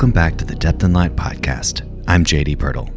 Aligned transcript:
Welcome 0.00 0.12
back 0.12 0.38
to 0.38 0.46
the 0.46 0.54
Depth 0.54 0.82
and 0.82 0.94
Light 0.94 1.14
podcast. 1.14 1.82
I'm 2.08 2.24
JD 2.24 2.56
Pirtle. 2.56 2.88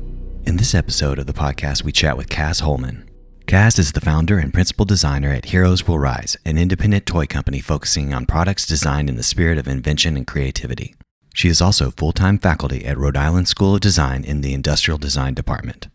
In 0.47 0.55
this 0.55 0.73
episode 0.73 1.19
of 1.19 1.25
the 1.25 1.33
podcast, 1.33 1.83
we 1.83 1.91
chat 1.91 2.15
with 2.15 2.29
Cas 2.29 2.61
Holman. 2.61 3.09
Cas 3.45 3.77
is 3.77 3.91
the 3.91 3.99
founder 3.99 4.39
and 4.39 4.54
principal 4.54 4.86
designer 4.86 5.33
at 5.33 5.43
Heroes 5.43 5.86
Will 5.86 6.00
Rise, 6.00 6.37
an 6.45 6.57
independent 6.57 7.05
toy 7.05 7.25
company 7.25 7.59
focusing 7.59 8.14
on 8.14 8.25
products 8.25 8.65
designed 8.65 9.09
in 9.09 9.18
the 9.18 9.21
spirit 9.21 9.57
of 9.57 9.68
invention 9.68 10.15
and 10.15 10.25
creativity. 10.25 10.95
She 11.33 11.50
is 11.50 11.61
also 11.61 11.92
full 11.92 12.14
time 12.14 12.39
faculty 12.39 12.86
at 12.86 12.97
Rhode 12.97 13.17
Island 13.17 13.50
School 13.50 13.75
of 13.75 13.81
Design 13.81 14.23
in 14.23 14.39
the 14.39 14.54
Industrial 14.54 14.97
Design 14.97 15.33
Department. 15.33 15.89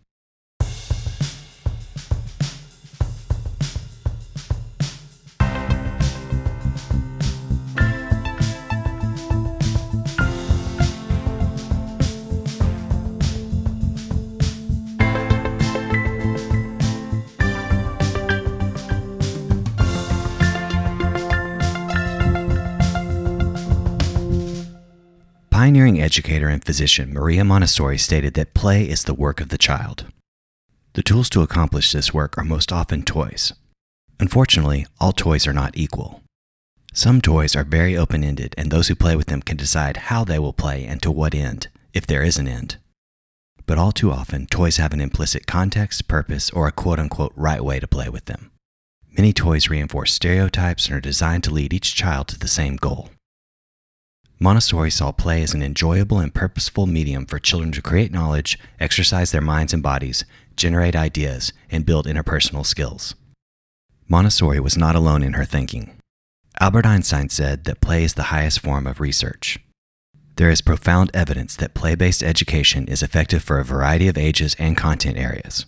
Educator 26.09 26.49
and 26.49 26.65
physician 26.65 27.13
Maria 27.13 27.45
Montessori 27.45 27.99
stated 27.99 28.33
that 28.33 28.55
play 28.55 28.89
is 28.89 29.05
the 29.05 29.13
work 29.13 29.43
of 29.43 29.51
the 29.51 29.59
child. 29.59 30.07
The 30.95 31.03
tools 31.03 31.29
to 31.29 31.43
accomplish 31.43 31.93
this 31.93 32.15
work 32.15 32.39
are 32.39 32.45
most 32.45 32.73
often 32.73 33.03
toys. 33.03 33.53
Unfortunately, 34.19 34.87
all 34.99 35.13
toys 35.13 35.47
are 35.47 35.53
not 35.53 35.77
equal. 35.77 36.23
Some 36.95 37.21
toys 37.21 37.55
are 37.55 37.63
very 37.63 37.95
open 37.95 38.25
ended, 38.25 38.55
and 38.57 38.71
those 38.71 38.89
who 38.89 38.95
play 38.95 39.17
with 39.17 39.27
them 39.27 39.43
can 39.43 39.59
decide 39.59 40.09
how 40.09 40.25
they 40.25 40.39
will 40.39 40.55
play 40.55 40.87
and 40.87 41.03
to 41.03 41.11
what 41.11 41.35
end, 41.35 41.69
if 41.93 42.07
there 42.07 42.23
is 42.23 42.39
an 42.39 42.49
end. 42.49 42.79
But 43.67 43.77
all 43.77 43.93
too 43.93 44.11
often, 44.11 44.47
toys 44.47 44.79
have 44.79 44.95
an 44.95 45.03
implicit 45.03 45.47
context, 45.47 46.09
purpose, 46.09 46.49
or 46.49 46.67
a 46.67 46.73
quote 46.73 46.99
unquote 46.99 47.35
right 47.37 47.63
way 47.63 47.81
to 47.81 47.87
play 47.87 48.09
with 48.09 48.25
them. 48.25 48.51
Many 49.15 49.35
toys 49.35 49.69
reinforce 49.69 50.15
stereotypes 50.15 50.87
and 50.87 50.97
are 50.97 51.03
designed 51.03 51.45
to 51.45 51.51
lead 51.51 51.75
each 51.75 51.95
child 51.95 52.29
to 52.29 52.39
the 52.39 52.49
same 52.49 52.77
goal. 52.77 53.11
Montessori 54.41 54.91
saw 54.91 55.11
play 55.11 55.43
as 55.43 55.53
an 55.53 55.65
enjoyable 55.65 56.21
and 56.21 56.33
purposeful 56.33 56.87
medium 56.87 57.27
for 57.27 57.41
children 57.41 57.73
to 57.73 57.83
create 57.83 58.13
knowledge, 58.13 58.57
exercise 58.79 59.33
their 59.33 59.41
minds 59.41 59.73
and 59.73 59.83
bodies, 59.83 60.25
generate 60.55 60.95
ideas, 60.95 61.53
and 61.71 61.85
build 61.85 62.07
interpersonal 62.07 62.65
skills. 62.65 63.17
Montessori 64.07 64.61
was 64.61 64.77
not 64.77 64.95
alone 64.95 65.25
in 65.25 65.33
her 65.33 65.45
thinking. 65.45 65.97
Albert 66.61 66.87
Einstein 66.87 67.29
said 67.29 67.65
that 67.65 67.81
play 67.81 68.05
is 68.05 68.15
the 68.15 68.31
highest 68.35 68.61
form 68.61 68.87
of 68.87 69.01
research. 69.01 69.59
There 70.37 70.51
is 70.51 70.61
profound 70.61 71.11
evidence 71.13 71.57
that 71.57 71.75
play 71.75 71.97
based 71.97 72.23
education 72.23 72.87
is 72.87 73.03
effective 73.03 73.43
for 73.43 73.59
a 73.59 73.65
variety 73.65 74.07
of 74.07 74.17
ages 74.17 74.55
and 74.57 74.77
content 74.77 75.19
areas. 75.19 75.67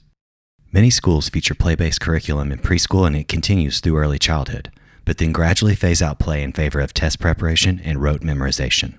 Many 0.71 0.91
schools 0.91 1.29
feature 1.29 1.57
play 1.57 1.75
based 1.75 2.01
curriculum 2.01 2.53
in 2.53 2.59
preschool 2.61 3.05
and 3.05 3.17
it 3.17 3.27
continues 3.27 3.81
through 3.81 3.99
early 3.99 4.21
childhood 4.21 4.71
but 5.05 5.19
then 5.19 5.33
gradually 5.33 5.75
phase 5.75 6.03
out 6.03 6.19
play 6.19 6.43
in 6.43 6.53
favor 6.53 6.81
of 6.81 6.95
test 6.95 7.19
preparation 7.19 7.81
and 7.85 8.03
rote 8.03 8.21
memorization. 8.21 8.95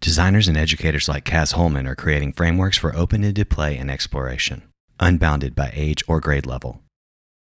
Designers 0.00 0.48
and 0.48 0.56
educators 0.56 1.08
like 1.08 1.24
Cas 1.24 1.52
Holman 1.52 1.86
are 1.86 1.94
creating 1.94 2.32
frameworks 2.32 2.76
for 2.76 2.94
open 2.96 3.24
ended 3.24 3.48
play 3.48 3.76
and 3.76 3.90
exploration, 3.90 4.62
unbounded 4.98 5.54
by 5.54 5.70
age 5.74 6.02
or 6.08 6.20
grade 6.20 6.46
level. 6.46 6.80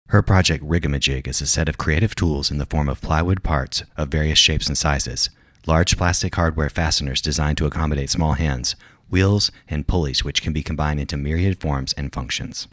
Her 0.08 0.22
project 0.22 0.64
Rigamajig 0.64 1.28
is 1.28 1.40
a 1.40 1.46
set 1.46 1.68
of 1.68 1.78
creative 1.78 2.14
tools 2.14 2.50
in 2.50 2.58
the 2.58 2.66
form 2.66 2.88
of 2.88 3.02
plywood 3.02 3.42
parts 3.42 3.84
of 3.96 4.08
various 4.08 4.38
shapes 4.38 4.66
and 4.66 4.76
sizes, 4.76 5.28
large 5.66 5.96
plastic 5.98 6.34
hardware 6.34 6.70
fasteners 6.70 7.20
designed 7.20 7.58
to 7.58 7.66
accommodate 7.66 8.10
small 8.10 8.32
hands, 8.32 8.74
wheels, 9.10 9.52
and 9.68 9.86
pulleys 9.86 10.24
which 10.24 10.42
can 10.42 10.52
be 10.52 10.62
combined 10.62 10.98
into 10.98 11.16
myriad 11.16 11.60
forms 11.60 11.92
and 11.92 12.12
functions. 12.12 12.68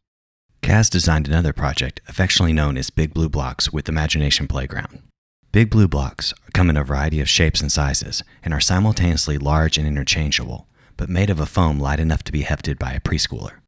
Cas 0.61 0.89
designed 0.89 1.27
another 1.27 1.53
project, 1.53 2.01
affectionately 2.07 2.53
known 2.53 2.77
as 2.77 2.89
Big 2.89 3.13
Blue 3.13 3.29
Blocks 3.29 3.71
with 3.71 3.87
Imagination 3.87 4.47
Playground. 4.47 5.03
Big 5.51 5.69
Blue 5.69 5.87
Blocks 5.87 6.33
come 6.53 6.69
in 6.69 6.77
a 6.77 6.83
variety 6.83 7.21
of 7.21 7.29
shapes 7.29 7.61
and 7.61 7.71
sizes 7.71 8.23
and 8.43 8.53
are 8.53 8.59
simultaneously 8.59 9.37
large 9.37 9.77
and 9.77 9.87
interchangeable, 9.87 10.67
but 10.97 11.09
made 11.09 11.29
of 11.29 11.39
a 11.39 11.45
foam 11.45 11.79
light 11.79 11.99
enough 11.99 12.23
to 12.23 12.31
be 12.31 12.41
hefted 12.41 12.77
by 12.77 12.93
a 12.93 12.99
preschooler. 12.99 13.59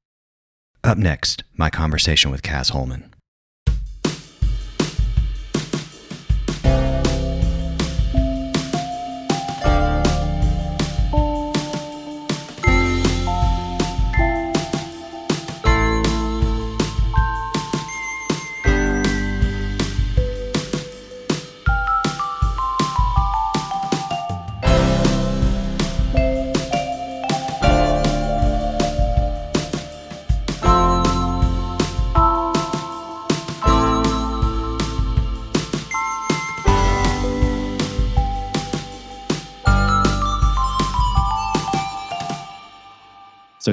Up 0.84 0.98
next, 0.98 1.44
my 1.56 1.70
conversation 1.70 2.31
with 2.31 2.44
Cas 2.44 2.70
Holman. 2.70 3.14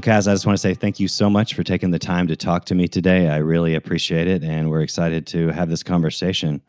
Cas, 0.05 0.29
I 0.29 0.35
just 0.35 0.45
want 0.45 0.59
to 0.59 0.61
say 0.61 0.75
thank 0.75 1.01
you 1.01 1.09
so 1.09 1.31
much 1.31 1.55
for 1.55 1.63
taking 1.63 1.91
the 1.91 1.99
time 1.99 2.27
to 2.27 2.37
talk 2.37 2.67
to 2.67 2.75
me 2.75 2.87
today. 2.87 3.29
I 3.29 3.39
really 3.39 3.75
appreciate 3.75 4.29
it, 4.29 4.45
and 4.45 4.69
we're 4.69 4.83
excited 4.83 5.27
to 5.29 5.49
have 5.49 5.71
this 5.71 5.83
conversation. 5.83 6.61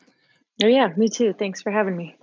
Oh, 0.64 0.66
yeah, 0.66 0.88
me 0.96 1.06
too. 1.06 1.34
Thanks 1.38 1.60
for 1.60 1.70
having 1.70 1.98
me. 1.98 2.16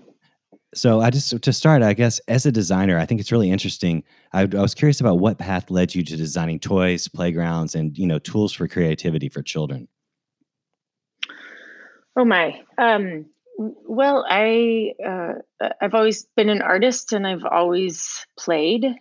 So, 0.73 1.01
I 1.01 1.11
just 1.11 1.39
to 1.39 1.53
start, 1.53 1.83
I 1.83 1.93
guess, 1.93 2.17
as 2.27 2.47
a 2.47 2.51
designer, 2.51 2.97
I 2.97 3.05
think 3.05 3.21
it's 3.21 3.31
really 3.31 3.51
interesting. 3.51 4.03
I, 4.33 4.41
I 4.41 4.61
was 4.61 4.73
curious 4.73 5.01
about 5.01 5.19
what 5.19 5.37
path 5.37 5.69
led 5.69 5.93
you 5.93 6.03
to 6.03 6.17
designing 6.17 6.59
toys, 6.59 7.07
playgrounds, 7.07 7.75
and 7.75 7.95
you 7.95 8.07
know, 8.07 8.17
tools 8.17 8.51
for 8.51 8.67
creativity 8.67 9.29
for 9.29 9.43
children. 9.43 9.87
Oh 12.17 12.25
my. 12.25 12.59
Um, 12.79 13.27
well, 13.59 14.25
I 14.27 14.93
uh, 15.05 15.33
I've 15.79 15.93
always 15.93 16.25
been 16.35 16.49
an 16.49 16.63
artist, 16.63 17.13
and 17.13 17.27
I've 17.27 17.45
always 17.45 18.25
played. 18.35 18.95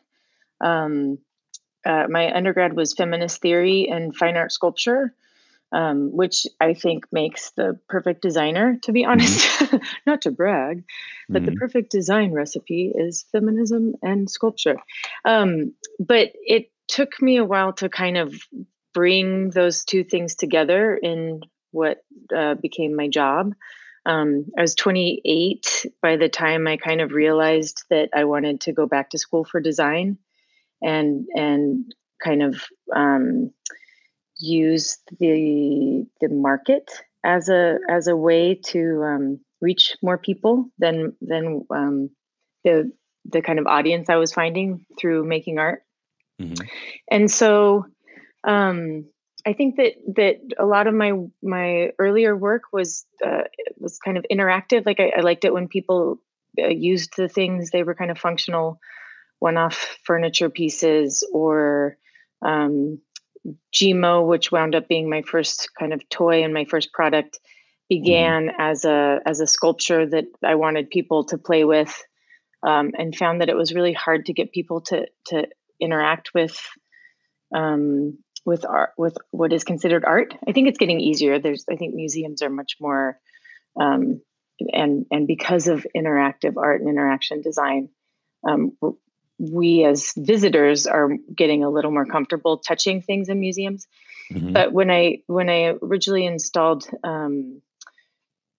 Um, 0.60 1.16
uh, 1.84 2.06
my 2.09 2.34
undergrad 2.34 2.75
was 2.75 2.94
feminist 2.94 3.41
theory 3.41 3.88
and 3.88 4.16
fine 4.16 4.37
art 4.37 4.53
sculpture, 4.53 5.15
um, 5.72 6.10
which 6.12 6.47
I 6.60 6.75
think 6.75 7.06
makes 7.12 7.50
the 7.53 7.78
perfect 7.88 8.22
designer, 8.22 8.78
to 8.82 8.93
be 8.93 9.03
mm-hmm. 9.03 9.10
honest. 9.10 9.48
Mm-hmm. 9.59 9.76
Not 10.06 10.22
to 10.22 10.31
brag, 10.31 10.84
but 11.28 11.42
mm-hmm. 11.42 11.53
the 11.53 11.56
perfect 11.56 11.91
design 11.91 12.32
recipe 12.32 12.92
is 12.94 13.25
feminism 13.32 13.94
and 14.03 14.31
sculpture. 14.31 14.76
Um, 15.25 15.75
but 15.98 16.32
it 16.34 16.71
took 16.88 17.21
me 17.21 17.37
a 17.37 17.44
while 17.44 17.72
to 17.75 17.88
kind 17.88 18.19
of 18.19 18.34
bring 18.92 19.50
those 19.50 19.84
two 19.84 20.04
things 20.04 20.34
together 20.34 20.94
in 20.94 21.41
what 21.71 22.04
uh, 22.37 22.54
became 22.54 22.94
my 22.94 23.09
job. 23.09 23.54
Um, 24.04 24.47
I 24.59 24.60
was 24.60 24.74
28 24.74 25.86
by 26.03 26.16
the 26.16 26.28
time 26.28 26.66
I 26.66 26.77
kind 26.77 27.01
of 27.01 27.12
realized 27.12 27.84
that 27.89 28.10
I 28.15 28.24
wanted 28.24 28.62
to 28.62 28.72
go 28.72 28.86
back 28.86 29.10
to 29.10 29.18
school 29.18 29.45
for 29.45 29.60
design 29.60 30.18
and 30.82 31.26
and 31.34 31.94
kind 32.22 32.42
of 32.42 32.62
um, 32.94 33.52
use 34.38 34.98
the 35.18 36.06
the 36.20 36.28
market 36.28 36.90
as 37.24 37.48
a 37.48 37.78
as 37.88 38.08
a 38.08 38.16
way 38.16 38.54
to 38.54 39.02
um, 39.04 39.40
reach 39.60 39.96
more 40.02 40.18
people 40.18 40.70
than 40.78 41.14
than 41.20 41.64
um, 41.70 42.10
the 42.64 42.92
the 43.24 43.42
kind 43.42 43.58
of 43.58 43.66
audience 43.66 44.10
I 44.10 44.16
was 44.16 44.32
finding 44.32 44.84
through 44.98 45.24
making 45.24 45.58
art. 45.58 45.82
Mm-hmm. 46.40 46.66
And 47.10 47.30
so 47.30 47.86
um, 48.44 49.06
I 49.46 49.52
think 49.52 49.76
that 49.76 49.92
that 50.16 50.36
a 50.58 50.66
lot 50.66 50.86
of 50.86 50.94
my 50.94 51.12
my 51.42 51.90
earlier 51.98 52.36
work 52.36 52.62
was 52.72 53.06
uh, 53.24 53.44
was 53.78 53.98
kind 53.98 54.16
of 54.16 54.26
interactive. 54.30 54.86
Like 54.86 55.00
I, 55.00 55.12
I 55.16 55.20
liked 55.20 55.44
it 55.44 55.52
when 55.52 55.68
people 55.68 56.18
uh, 56.60 56.68
used 56.68 57.16
the 57.16 57.28
things; 57.28 57.70
they 57.70 57.82
were 57.82 57.94
kind 57.94 58.10
of 58.10 58.18
functional 58.18 58.80
one-off 59.42 59.98
furniture 60.04 60.48
pieces 60.48 61.27
or 61.33 61.97
um, 62.47 63.00
Geemo, 63.74 64.24
which 64.24 64.53
wound 64.53 64.77
up 64.77 64.86
being 64.86 65.10
my 65.10 65.22
first 65.22 65.71
kind 65.77 65.92
of 65.92 66.09
toy 66.09 66.44
and 66.44 66.54
my 66.54 66.65
first 66.65 66.92
product, 66.92 67.41
began 67.89 68.47
mm-hmm. 68.47 68.60
as 68.60 68.84
a 68.84 69.18
as 69.27 69.41
a 69.41 69.47
sculpture 69.47 70.06
that 70.06 70.27
I 70.44 70.54
wanted 70.54 70.91
people 70.91 71.24
to 71.24 71.39
play 71.39 71.65
with, 71.65 71.92
um, 72.65 72.92
and 72.97 73.16
found 73.16 73.41
that 73.41 73.48
it 73.48 73.56
was 73.56 73.74
really 73.74 73.92
hard 73.92 74.27
to 74.27 74.33
get 74.33 74.53
people 74.53 74.80
to 74.83 75.06
to 75.27 75.48
interact 75.80 76.30
with 76.34 76.56
um, 77.53 78.18
with 78.47 78.65
art 78.65 78.91
with 78.97 79.18
what 79.33 79.53
is 79.53 79.65
considered 79.65 80.04
art. 80.04 80.36
I 80.47 80.53
think 80.53 80.68
it's 80.68 80.78
getting 80.78 81.00
easier. 81.00 81.41
There's 81.41 81.65
I 81.68 81.74
think 81.74 81.94
museums 81.94 82.42
are 82.42 82.50
much 82.50 82.77
more 82.80 83.18
um, 83.80 84.22
and 84.72 85.06
and 85.10 85.27
because 85.27 85.66
of 85.66 85.84
interactive 85.97 86.56
art 86.56 86.80
and 86.80 86.89
interaction 86.89 87.42
design, 87.42 87.89
um, 88.48 88.77
we 89.42 89.84
as 89.84 90.12
visitors 90.16 90.86
are 90.86 91.10
getting 91.34 91.65
a 91.65 91.71
little 91.71 91.91
more 91.91 92.06
comfortable 92.06 92.59
touching 92.59 93.03
things 93.03 93.28
in 93.28 93.41
museums. 93.41 93.89
Mm-hmm. 94.33 94.53
But 94.53 94.72
when 94.72 94.91
I 94.91 95.18
when 95.27 95.50
I 95.50 95.74
originally 95.83 96.27
installed 96.27 96.89
um, 97.03 97.60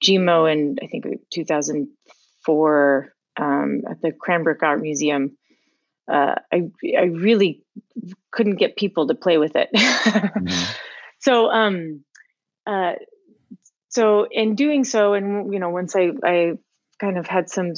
Geemo 0.04 0.52
in 0.52 0.76
I 0.84 0.88
think 0.88 1.06
2004 1.34 3.14
um, 3.40 3.82
at 3.90 4.02
the 4.02 4.12
Cranbrook 4.12 4.62
Art 4.62 4.82
Museum, 4.82 5.38
uh, 6.12 6.36
I 6.52 6.70
I 6.98 7.04
really 7.04 7.64
couldn't 8.32 8.58
get 8.58 8.76
people 8.76 9.08
to 9.08 9.16
play 9.16 9.38
with 9.38 9.56
it. 9.56 9.70
mm-hmm. 9.74 10.72
So 11.20 11.50
um, 11.50 12.04
uh, 12.68 12.96
so 13.88 14.28
in 14.30 14.56
doing 14.56 14.84
so, 14.84 15.14
and 15.14 15.54
you 15.54 15.60
know, 15.60 15.70
once 15.70 15.96
I 15.96 16.12
I 16.22 16.58
kind 17.00 17.18
of 17.18 17.28
had 17.28 17.50
some 17.50 17.76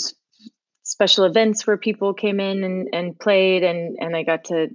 special 0.86 1.26
events 1.26 1.66
where 1.66 1.78
people 1.78 2.14
came 2.14 2.40
in 2.40 2.64
and, 2.64 2.88
and 2.94 3.20
played 3.20 3.64
and 3.64 3.98
and 4.00 4.16
I 4.16 4.24
got 4.24 4.46
to 4.46 4.70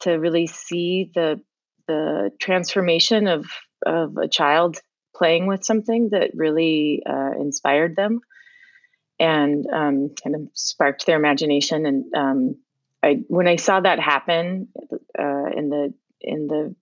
to 0.00 0.12
really 0.12 0.46
see 0.46 1.10
the 1.14 1.40
the 1.88 2.30
transformation 2.38 3.26
of 3.26 3.46
of 3.84 4.16
a 4.16 4.28
child 4.28 4.78
playing 5.16 5.46
with 5.46 5.64
something 5.64 6.10
that 6.10 6.30
really 6.34 7.02
uh, 7.08 7.32
inspired 7.38 7.96
them 7.96 8.20
and 9.18 9.66
um, 9.72 10.14
kind 10.22 10.36
of 10.36 10.42
sparked 10.54 11.04
their 11.06 11.16
imagination. 11.16 11.84
And 11.86 12.14
um, 12.14 12.56
I 13.02 13.20
when 13.28 13.48
I 13.48 13.56
saw 13.56 13.80
that 13.80 13.98
happen 13.98 14.68
uh, 15.18 15.46
in 15.56 15.70
the 15.70 15.94
in 16.20 16.46
the 16.46 16.74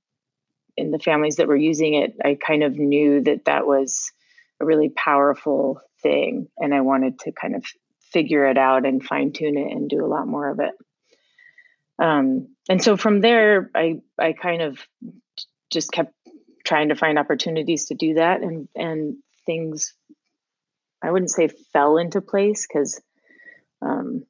in 0.77 0.91
the 0.91 0.99
families 0.99 1.37
that 1.37 1.49
were 1.49 1.57
using 1.57 1.95
it 1.95 2.17
I 2.25 2.37
kind 2.45 2.63
of 2.63 2.77
knew 2.77 3.23
that 3.23 3.47
that 3.47 3.67
was 3.67 4.13
a 4.61 4.65
really 4.65 4.89
powerful 4.89 5.81
thing 6.03 6.49
and 6.57 6.73
I 6.75 6.83
wanted 6.83 7.19
to 7.21 7.33
kind 7.33 7.57
of 7.57 7.65
figure 8.13 8.47
it 8.47 8.59
out 8.59 8.87
and 8.87 9.05
fine 9.05 9.33
tune 9.33 9.59
it 9.59 9.73
and 9.73 9.89
do 9.89 10.05
a 10.05 10.09
lot 10.09 10.27
more 10.27 10.49
of 10.49 10.61
it. 10.61 10.75
Um, 11.99 12.55
and 12.69 12.83
so 12.83 12.97
from 12.97 13.21
there, 13.21 13.71
I 13.75 14.01
I 14.19 14.33
kind 14.33 14.63
of 14.63 14.79
just 15.71 15.91
kept 15.91 16.15
trying 16.65 16.91
to 16.91 16.95
find 16.95 17.19
opportunities 17.19 17.87
to 17.87 17.95
do 17.95 18.15
that, 18.15 18.41
and 18.43 18.69
and 18.75 19.17
things 19.47 19.95
I 21.03 21.11
wouldn't 21.11 21.31
say 21.31 21.49
fell 21.73 21.97
into 21.97 22.21
place 22.21 22.67
because 22.67 23.01
um, 23.83 24.25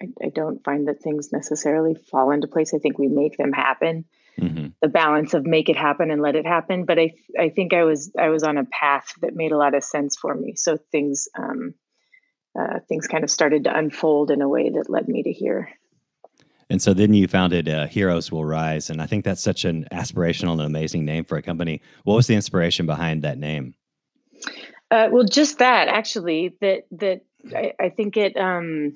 I, 0.00 0.06
I, 0.24 0.28
don't 0.32 0.62
find 0.64 0.86
that 0.86 1.02
things 1.02 1.32
necessarily 1.32 1.94
fall 1.94 2.30
into 2.30 2.46
place. 2.46 2.72
I 2.72 2.78
think 2.78 2.98
we 2.98 3.08
make 3.08 3.36
them 3.36 3.52
happen. 3.52 4.04
Mm-hmm. 4.38 4.68
The 4.80 4.88
balance 4.88 5.34
of 5.34 5.44
make 5.44 5.68
it 5.68 5.76
happen 5.76 6.12
and 6.12 6.22
let 6.22 6.36
it 6.36 6.46
happen. 6.46 6.84
But 6.84 6.98
I 6.98 7.12
I 7.38 7.50
think 7.50 7.74
I 7.74 7.84
was 7.84 8.12
I 8.18 8.28
was 8.28 8.42
on 8.42 8.56
a 8.58 8.64
path 8.64 9.12
that 9.20 9.34
made 9.34 9.52
a 9.52 9.58
lot 9.58 9.74
of 9.74 9.84
sense 9.84 10.16
for 10.16 10.34
me. 10.34 10.54
So 10.56 10.78
things 10.90 11.28
um, 11.36 11.74
uh, 12.58 12.80
things 12.88 13.06
kind 13.06 13.24
of 13.24 13.30
started 13.30 13.64
to 13.64 13.76
unfold 13.76 14.30
in 14.30 14.42
a 14.42 14.48
way 14.48 14.70
that 14.70 14.90
led 14.90 15.08
me 15.08 15.22
to 15.22 15.32
here. 15.32 15.70
And 16.68 16.80
so 16.80 16.94
then 16.94 17.12
you 17.14 17.26
founded 17.26 17.68
uh, 17.68 17.88
Heroes 17.88 18.30
Will 18.30 18.44
Rise, 18.44 18.90
and 18.90 19.02
I 19.02 19.06
think 19.06 19.24
that's 19.24 19.42
such 19.42 19.64
an 19.64 19.86
aspirational 19.92 20.52
and 20.52 20.62
amazing 20.62 21.04
name 21.04 21.24
for 21.24 21.36
a 21.36 21.42
company. 21.42 21.82
What 22.04 22.14
was 22.14 22.28
the 22.28 22.36
inspiration 22.36 22.86
behind 22.86 23.22
that 23.22 23.38
name? 23.38 23.74
Uh, 24.90 25.08
well, 25.10 25.24
just 25.24 25.58
that 25.58 25.88
actually. 25.88 26.54
That 26.60 26.86
that 26.92 27.22
I, 27.54 27.72
I 27.80 27.88
think 27.88 28.16
it. 28.16 28.36
Um, 28.36 28.92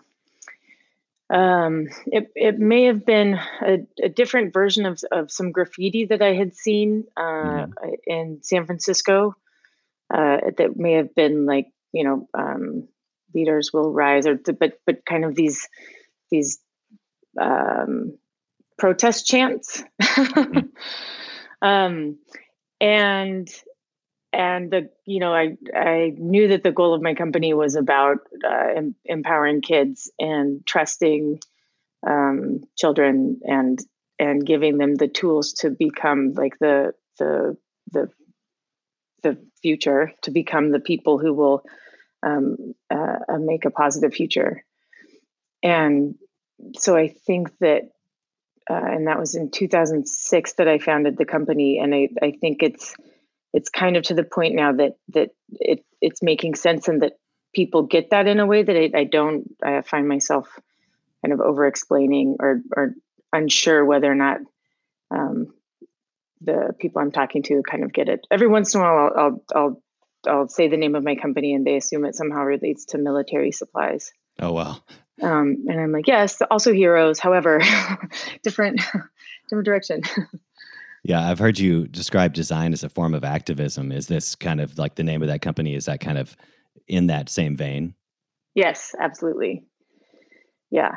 um, 1.30 1.88
it 2.06 2.30
it 2.36 2.58
may 2.58 2.84
have 2.84 3.04
been 3.04 3.40
a, 3.62 3.78
a, 4.00 4.08
different 4.08 4.52
version 4.52 4.86
of 4.86 5.00
of 5.10 5.32
some 5.32 5.50
graffiti 5.50 6.04
that 6.06 6.22
I 6.22 6.34
had 6.34 6.54
seen 6.54 7.04
uh, 7.16 7.22
mm-hmm. 7.22 7.88
in 8.06 8.38
San 8.42 8.66
Francisco. 8.66 9.34
Uh, 10.12 10.36
that 10.58 10.76
may 10.76 10.92
have 10.92 11.14
been 11.14 11.46
like 11.46 11.68
you 11.92 12.04
know 12.04 12.28
um, 12.34 12.88
leaders 13.34 13.72
will 13.72 13.92
rise 13.92 14.26
or 14.26 14.36
but 14.36 14.80
but 14.86 15.04
kind 15.04 15.24
of 15.24 15.34
these 15.34 15.68
these 16.30 16.58
um, 17.40 18.16
protest 18.78 19.26
chants 19.26 19.82
mm-hmm. 20.00 20.66
um, 21.66 22.18
and 22.80 23.48
and 24.32 24.70
the 24.70 24.90
you 25.06 25.20
know 25.20 25.32
i 25.32 25.56
i 25.74 26.12
knew 26.16 26.48
that 26.48 26.62
the 26.62 26.72
goal 26.72 26.92
of 26.92 27.02
my 27.02 27.14
company 27.14 27.54
was 27.54 27.76
about 27.76 28.18
uh, 28.44 28.68
em- 28.76 28.96
empowering 29.04 29.60
kids 29.60 30.10
and 30.18 30.66
trusting 30.66 31.40
um, 32.06 32.62
children 32.76 33.40
and 33.44 33.80
and 34.18 34.44
giving 34.46 34.78
them 34.78 34.94
the 34.94 35.08
tools 35.08 35.52
to 35.54 35.70
become 35.70 36.34
like 36.34 36.58
the 36.58 36.94
the 37.18 37.56
the 37.92 38.10
the 39.22 39.38
future 39.62 40.12
to 40.22 40.30
become 40.30 40.70
the 40.70 40.80
people 40.80 41.18
who 41.18 41.32
will 41.32 41.64
um, 42.24 42.74
uh, 42.90 43.16
uh, 43.28 43.38
make 43.38 43.64
a 43.64 43.70
positive 43.70 44.14
future. 44.14 44.64
And 45.62 46.16
so 46.76 46.96
I 46.96 47.08
think 47.08 47.56
that, 47.58 47.90
uh, 48.70 48.74
and 48.74 49.08
that 49.08 49.18
was 49.18 49.34
in 49.34 49.50
2006 49.50 50.52
that 50.54 50.68
I 50.68 50.78
founded 50.78 51.16
the 51.16 51.24
company, 51.24 51.78
and 51.78 51.94
I, 51.94 52.08
I 52.22 52.32
think 52.32 52.62
it's 52.62 52.94
it's 53.52 53.68
kind 53.68 53.96
of 53.96 54.02
to 54.04 54.14
the 54.14 54.24
point 54.24 54.54
now 54.54 54.72
that 54.72 54.96
that 55.10 55.30
it 55.52 55.84
it's 56.00 56.22
making 56.22 56.54
sense 56.54 56.88
and 56.88 57.02
that 57.02 57.12
people 57.54 57.82
get 57.82 58.10
that 58.10 58.26
in 58.26 58.40
a 58.40 58.46
way 58.46 58.62
that 58.62 58.76
I, 58.76 58.90
I 59.00 59.04
don't 59.04 59.44
I 59.62 59.82
find 59.82 60.08
myself 60.08 60.48
kind 61.22 61.32
of 61.32 61.40
over 61.40 61.66
explaining 61.66 62.36
or 62.40 62.62
or 62.74 62.94
unsure 63.32 63.84
whether 63.84 64.10
or 64.10 64.14
not 64.14 64.38
um, 65.10 65.52
the 66.40 66.74
people 66.78 67.00
I'm 67.00 67.12
talking 67.12 67.42
to 67.44 67.62
kind 67.68 67.84
of 67.84 67.92
get 67.92 68.08
it. 68.08 68.26
Every 68.30 68.46
once 68.46 68.74
in 68.74 68.80
a 68.80 68.84
while, 68.84 69.10
I'll, 69.16 69.16
I'll, 69.16 69.42
I'll 69.54 69.82
I'll 70.26 70.48
say 70.48 70.68
the 70.68 70.76
name 70.76 70.94
of 70.94 71.04
my 71.04 71.14
company 71.14 71.54
and 71.54 71.66
they 71.66 71.76
assume 71.76 72.04
it 72.04 72.14
somehow 72.14 72.42
relates 72.42 72.86
to 72.86 72.98
military 72.98 73.52
supplies. 73.52 74.12
Oh 74.38 74.52
wow. 74.52 74.78
Um, 75.22 75.64
and 75.68 75.80
I'm 75.80 75.92
like, 75.92 76.08
yes, 76.08 76.40
also 76.50 76.72
heroes. 76.72 77.18
However, 77.18 77.60
different 78.42 78.80
different 79.48 79.64
direction. 79.64 80.02
yeah, 81.04 81.30
I've 81.30 81.38
heard 81.38 81.58
you 81.58 81.86
describe 81.86 82.34
design 82.34 82.72
as 82.72 82.82
a 82.82 82.88
form 82.88 83.14
of 83.14 83.24
activism. 83.24 83.92
Is 83.92 84.08
this 84.08 84.34
kind 84.34 84.60
of 84.60 84.78
like 84.78 84.96
the 84.96 85.04
name 85.04 85.22
of 85.22 85.28
that 85.28 85.42
company? 85.42 85.74
Is 85.74 85.84
that 85.84 86.00
kind 86.00 86.18
of 86.18 86.36
in 86.88 87.06
that 87.06 87.28
same 87.28 87.56
vein? 87.56 87.94
Yes, 88.54 88.94
absolutely. 89.00 89.64
Yeah. 90.70 90.96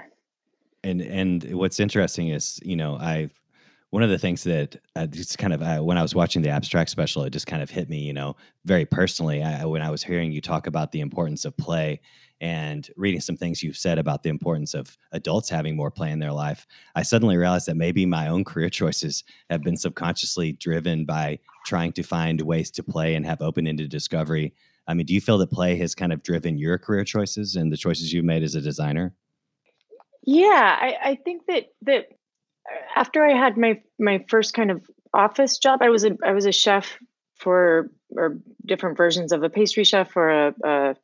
And 0.83 1.01
and 1.01 1.43
what's 1.55 1.79
interesting 1.79 2.29
is, 2.29 2.59
you 2.63 2.75
know, 2.75 2.97
I've 2.97 3.39
one 3.89 4.03
of 4.03 4.09
the 4.09 4.17
things 4.17 4.43
that 4.43 4.75
uh, 4.95 5.07
just 5.07 5.37
kind 5.37 5.53
of 5.53 5.61
uh, 5.61 5.79
when 5.79 5.97
I 5.97 6.01
was 6.01 6.13
watching 6.13 6.41
the 6.41 6.49
abstract 6.49 6.89
special, 6.89 7.23
it 7.23 7.29
just 7.29 7.47
kind 7.47 7.63
of 7.63 7.69
hit 7.69 7.89
me, 7.89 7.99
you 7.99 8.13
know, 8.13 8.35
very 8.65 8.85
personally. 8.85 9.41
I, 9.41 9.63
when 9.65 9.81
I 9.81 9.89
was 9.89 10.03
hearing 10.03 10.31
you 10.31 10.41
talk 10.41 10.67
about 10.67 10.91
the 10.91 10.99
importance 10.99 11.45
of 11.45 11.55
play 11.55 12.01
and 12.41 12.87
reading 12.97 13.21
some 13.21 13.37
things 13.37 13.63
you've 13.63 13.77
said 13.77 13.97
about 13.97 14.23
the 14.23 14.29
importance 14.29 14.73
of 14.73 14.97
adults 15.13 15.49
having 15.49 15.75
more 15.75 15.89
play 15.89 16.11
in 16.11 16.19
their 16.19 16.33
life, 16.33 16.67
I 16.95 17.03
suddenly 17.03 17.37
realized 17.37 17.67
that 17.67 17.77
maybe 17.77 18.05
my 18.05 18.27
own 18.27 18.43
career 18.43 18.69
choices 18.69 19.23
have 19.49 19.63
been 19.63 19.77
subconsciously 19.77 20.51
driven 20.53 21.05
by 21.05 21.39
trying 21.65 21.93
to 21.93 22.03
find 22.03 22.41
ways 22.41 22.69
to 22.71 22.83
play 22.83 23.15
and 23.15 23.25
have 23.25 23.41
open 23.41 23.67
ended 23.67 23.89
discovery. 23.89 24.53
I 24.87 24.95
mean, 24.95 25.05
do 25.05 25.13
you 25.13 25.21
feel 25.21 25.37
that 25.37 25.51
play 25.51 25.77
has 25.77 25.95
kind 25.95 26.11
of 26.11 26.23
driven 26.23 26.57
your 26.57 26.77
career 26.77 27.05
choices 27.05 27.55
and 27.55 27.71
the 27.71 27.77
choices 27.77 28.11
you've 28.11 28.25
made 28.25 28.43
as 28.43 28.55
a 28.55 28.61
designer? 28.61 29.15
Yeah, 30.23 30.77
I, 30.79 30.95
I 31.03 31.15
think 31.15 31.43
that 31.47 31.67
that 31.83 32.07
after 32.95 33.25
I 33.25 33.33
had 33.33 33.57
my 33.57 33.81
my 33.99 34.25
first 34.29 34.53
kind 34.53 34.71
of 34.71 34.81
office 35.13 35.57
job, 35.57 35.81
I 35.81 35.89
was 35.89 36.03
a 36.03 36.17
I 36.23 36.31
was 36.33 36.45
a 36.45 36.51
chef 36.51 36.97
for 37.35 37.91
or 38.11 38.39
different 38.65 38.97
versions 38.97 39.31
of 39.31 39.43
a 39.43 39.49
pastry 39.49 39.83
chef 39.83 40.15
or 40.15 40.29
a, 40.29 40.53
a 40.63 40.95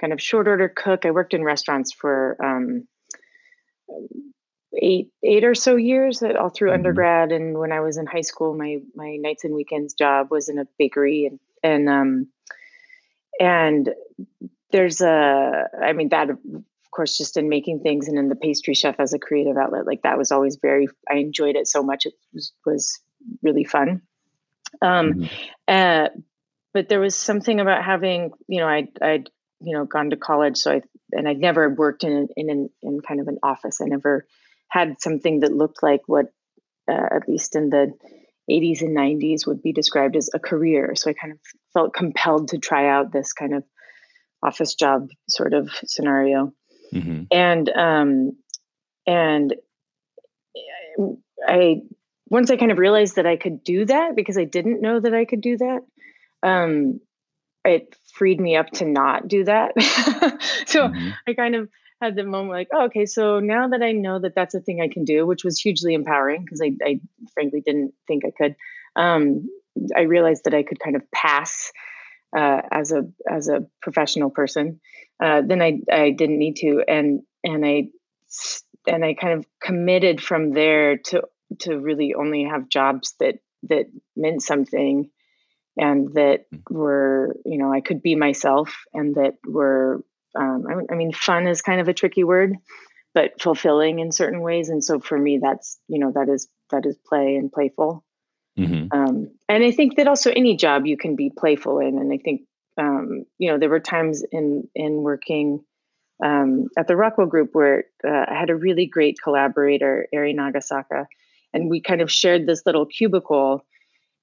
kind 0.00 0.12
of 0.12 0.20
short 0.20 0.48
order 0.48 0.68
cook. 0.68 1.04
I 1.04 1.10
worked 1.10 1.34
in 1.34 1.42
restaurants 1.42 1.92
for 1.92 2.36
um, 2.44 2.86
eight 4.80 5.10
eight 5.22 5.44
or 5.44 5.54
so 5.54 5.76
years, 5.76 6.22
all 6.22 6.50
through 6.50 6.68
mm-hmm. 6.68 6.74
undergrad. 6.74 7.32
And 7.32 7.58
when 7.58 7.72
I 7.72 7.80
was 7.80 7.96
in 7.96 8.06
high 8.06 8.22
school, 8.22 8.54
my 8.54 8.78
my 8.94 9.16
nights 9.16 9.44
and 9.44 9.54
weekends 9.54 9.94
job 9.94 10.28
was 10.30 10.48
in 10.48 10.58
a 10.58 10.66
bakery, 10.78 11.26
and 11.26 11.40
and 11.62 11.88
um, 11.88 12.26
and 13.40 13.90
there's 14.70 15.00
a 15.00 15.68
I 15.82 15.92
mean 15.92 16.10
that 16.10 16.28
course, 16.90 17.16
just 17.16 17.36
in 17.36 17.48
making 17.48 17.80
things 17.80 18.08
and 18.08 18.18
in 18.18 18.28
the 18.28 18.36
pastry 18.36 18.74
chef 18.74 18.96
as 18.98 19.12
a 19.12 19.18
creative 19.18 19.56
outlet, 19.56 19.86
like 19.86 20.02
that 20.02 20.18
was 20.18 20.32
always 20.32 20.56
very, 20.56 20.88
I 21.10 21.16
enjoyed 21.16 21.56
it 21.56 21.66
so 21.66 21.82
much. 21.82 22.06
It 22.06 22.14
was, 22.32 22.52
was 22.64 23.00
really 23.42 23.64
fun. 23.64 24.02
Um, 24.82 25.14
mm-hmm. 25.14 25.24
uh, 25.66 26.08
but 26.72 26.88
there 26.88 27.00
was 27.00 27.14
something 27.14 27.60
about 27.60 27.84
having, 27.84 28.32
you 28.46 28.60
know, 28.60 28.68
I, 28.68 28.88
I'd, 29.00 29.30
you 29.60 29.72
know, 29.72 29.84
gone 29.84 30.10
to 30.10 30.16
college. 30.16 30.56
So 30.56 30.72
I, 30.72 30.82
and 31.12 31.28
I'd 31.28 31.38
never 31.38 31.68
worked 31.68 32.04
in, 32.04 32.28
in, 32.36 32.50
in, 32.50 32.70
in 32.82 33.00
kind 33.00 33.20
of 33.20 33.28
an 33.28 33.38
office. 33.42 33.80
I 33.80 33.86
never 33.86 34.26
had 34.68 35.00
something 35.00 35.40
that 35.40 35.52
looked 35.52 35.82
like 35.82 36.02
what, 36.06 36.26
uh, 36.88 37.06
at 37.10 37.28
least 37.28 37.56
in 37.56 37.70
the 37.70 37.92
80s 38.50 38.82
and 38.82 38.96
90s 38.96 39.46
would 39.46 39.62
be 39.62 39.72
described 39.72 40.16
as 40.16 40.30
a 40.32 40.38
career. 40.38 40.94
So 40.94 41.10
I 41.10 41.14
kind 41.14 41.32
of 41.32 41.38
felt 41.72 41.94
compelled 41.94 42.48
to 42.48 42.58
try 42.58 42.88
out 42.88 43.12
this 43.12 43.32
kind 43.32 43.54
of 43.54 43.64
office 44.42 44.74
job 44.74 45.08
sort 45.28 45.54
of 45.54 45.70
scenario. 45.84 46.52
Mm-hmm. 46.92 47.22
And 47.30 47.68
um, 47.68 48.32
and 49.06 49.54
I 51.46 51.82
once 52.28 52.50
I 52.50 52.56
kind 52.56 52.72
of 52.72 52.78
realized 52.78 53.16
that 53.16 53.26
I 53.26 53.36
could 53.36 53.64
do 53.64 53.84
that 53.86 54.14
because 54.16 54.38
I 54.38 54.44
didn't 54.44 54.80
know 54.80 55.00
that 55.00 55.14
I 55.14 55.24
could 55.24 55.40
do 55.40 55.56
that. 55.58 55.80
Um, 56.42 57.00
it 57.64 57.94
freed 58.14 58.40
me 58.40 58.56
up 58.56 58.70
to 58.72 58.84
not 58.84 59.28
do 59.28 59.44
that. 59.44 59.72
so 60.66 60.88
mm-hmm. 60.88 61.10
I 61.26 61.34
kind 61.34 61.54
of 61.54 61.68
had 62.00 62.16
the 62.16 62.24
moment 62.24 62.50
like, 62.50 62.68
oh, 62.72 62.84
okay, 62.86 63.06
so 63.06 63.40
now 63.40 63.68
that 63.68 63.82
I 63.82 63.92
know 63.92 64.20
that 64.20 64.34
that's 64.34 64.54
a 64.54 64.60
thing 64.60 64.80
I 64.80 64.88
can 64.88 65.04
do, 65.04 65.26
which 65.26 65.44
was 65.44 65.58
hugely 65.58 65.94
empowering 65.94 66.44
because 66.44 66.60
I, 66.62 66.72
I 66.84 67.00
frankly 67.34 67.62
didn't 67.64 67.94
think 68.06 68.24
I 68.24 68.30
could. 68.30 68.56
Um, 68.94 69.48
I 69.96 70.02
realized 70.02 70.44
that 70.44 70.54
I 70.54 70.62
could 70.62 70.80
kind 70.80 70.96
of 70.96 71.02
pass 71.10 71.72
uh, 72.36 72.62
as 72.70 72.92
a 72.92 73.08
as 73.28 73.48
a 73.48 73.66
professional 73.80 74.30
person. 74.30 74.80
Uh, 75.20 75.42
then 75.44 75.60
I 75.62 75.80
I 75.90 76.10
didn't 76.10 76.38
need 76.38 76.56
to, 76.56 76.82
and 76.86 77.22
and 77.44 77.64
I 77.64 77.88
and 78.86 79.04
I 79.04 79.14
kind 79.14 79.38
of 79.38 79.46
committed 79.60 80.22
from 80.22 80.52
there 80.52 80.98
to 80.98 81.22
to 81.60 81.78
really 81.78 82.14
only 82.14 82.44
have 82.44 82.68
jobs 82.68 83.14
that 83.20 83.36
that 83.64 83.86
meant 84.16 84.42
something 84.42 85.10
and 85.76 86.14
that 86.14 86.44
hmm. 86.50 86.74
were 86.74 87.36
you 87.44 87.58
know 87.58 87.72
I 87.72 87.80
could 87.80 88.02
be 88.02 88.14
myself 88.14 88.84
and 88.92 89.14
that 89.14 89.34
were 89.46 90.02
um, 90.38 90.66
I, 90.68 90.92
I, 90.92 90.96
mean 90.96 91.12
fun 91.12 91.46
is 91.46 91.62
kind 91.62 91.80
of 91.80 91.88
a 91.88 91.94
tricky 91.94 92.24
word 92.24 92.54
but 93.14 93.40
fulfilling 93.40 93.98
in 93.98 94.12
certain 94.12 94.42
ways 94.42 94.68
and 94.68 94.84
so 94.84 95.00
for 95.00 95.18
me 95.18 95.38
that's 95.42 95.78
you 95.88 95.98
know 95.98 96.12
that 96.14 96.28
is 96.28 96.48
that 96.70 96.84
is 96.84 96.96
play 97.06 97.36
and 97.36 97.50
playful 97.50 98.04
mm-hmm. 98.58 98.86
um, 98.92 99.30
and 99.48 99.64
I 99.64 99.70
think 99.70 99.96
that 99.96 100.06
also 100.06 100.30
any 100.30 100.56
job 100.56 100.86
you 100.86 100.96
can 100.96 101.16
be 101.16 101.32
playful 101.36 101.78
in 101.78 101.98
and 101.98 102.12
I 102.12 102.18
think 102.18 102.42
um, 102.78 103.24
you 103.38 103.50
know 103.50 103.58
there 103.58 103.68
were 103.68 103.80
times 103.80 104.24
in 104.32 104.68
in 104.74 105.02
working 105.02 105.64
um, 106.24 106.68
at 106.76 106.88
the 106.88 106.96
Rockwell 106.96 107.26
Group 107.26 107.50
where 107.52 107.84
uh, 108.06 108.24
I 108.28 108.34
had 108.34 108.50
a 108.50 108.56
really 108.56 108.86
great 108.86 109.16
collaborator, 109.22 110.08
Ari 110.14 110.34
Nagasaka, 110.34 111.06
and 111.52 111.70
we 111.70 111.80
kind 111.80 112.00
of 112.00 112.10
shared 112.10 112.46
this 112.46 112.62
little 112.66 112.86
cubicle. 112.86 113.64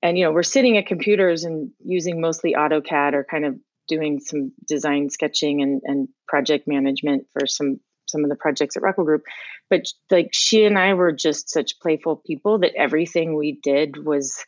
And 0.01 0.17
you 0.17 0.25
know, 0.25 0.31
we're 0.31 0.43
sitting 0.43 0.77
at 0.77 0.87
computers 0.87 1.43
and 1.43 1.71
using 1.83 2.21
mostly 2.21 2.53
AutoCAD 2.53 3.13
or 3.13 3.23
kind 3.23 3.45
of 3.45 3.55
doing 3.87 4.19
some 4.19 4.51
design 4.67 5.09
sketching 5.09 5.61
and, 5.61 5.81
and 5.85 6.07
project 6.27 6.67
management 6.67 7.27
for 7.33 7.45
some 7.47 7.79
some 8.07 8.23
of 8.23 8.29
the 8.29 8.35
projects 8.35 8.77
at 8.77 8.83
Rockwell 8.83 9.05
Group. 9.05 9.23
But 9.69 9.87
like 10.11 10.29
she 10.31 10.65
and 10.65 10.77
I 10.77 10.93
were 10.93 11.11
just 11.11 11.49
such 11.49 11.79
playful 11.79 12.21
people 12.25 12.59
that 12.59 12.75
everything 12.75 13.35
we 13.35 13.53
did 13.63 14.05
was, 14.05 14.45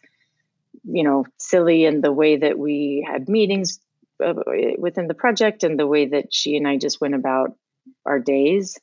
you 0.83 1.03
know, 1.03 1.25
silly 1.39 1.85
in 1.85 2.01
the 2.01 2.11
way 2.11 2.37
that 2.37 2.59
we 2.59 3.05
had 3.09 3.27
meetings 3.27 3.79
uh, 4.23 4.33
within 4.77 5.07
the 5.07 5.13
project 5.13 5.63
and 5.63 5.79
the 5.79 5.87
way 5.87 6.07
that 6.07 6.33
she 6.33 6.57
and 6.57 6.67
I 6.67 6.77
just 6.77 7.01
went 7.01 7.15
about 7.15 7.51
our 8.05 8.19
days. 8.19 8.77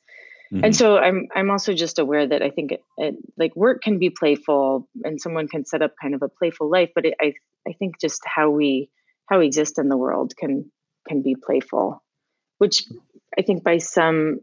Mm-hmm. 0.53 0.65
And 0.65 0.75
so 0.75 0.97
I'm 0.97 1.27
I'm 1.35 1.49
also 1.49 1.73
just 1.73 1.99
aware 1.99 2.27
that 2.27 2.41
I 2.41 2.49
think 2.49 2.71
it, 2.71 2.83
it, 2.97 3.15
like 3.37 3.55
work 3.55 3.81
can 3.81 3.97
be 3.97 4.09
playful 4.09 4.87
and 5.03 5.19
someone 5.19 5.47
can 5.47 5.65
set 5.65 5.81
up 5.81 5.93
kind 6.01 6.13
of 6.13 6.21
a 6.21 6.29
playful 6.29 6.69
life, 6.69 6.91
but 6.93 7.05
it, 7.05 7.15
I 7.21 7.33
I 7.67 7.73
think 7.73 7.99
just 7.99 8.21
how 8.25 8.49
we 8.49 8.89
how 9.25 9.39
we 9.39 9.47
exist 9.47 9.79
in 9.79 9.89
the 9.89 9.97
world 9.97 10.33
can 10.37 10.71
can 11.07 11.21
be 11.21 11.35
playful, 11.35 12.03
which 12.59 12.83
I 13.37 13.41
think 13.41 13.63
by 13.63 13.79
some 13.79 14.39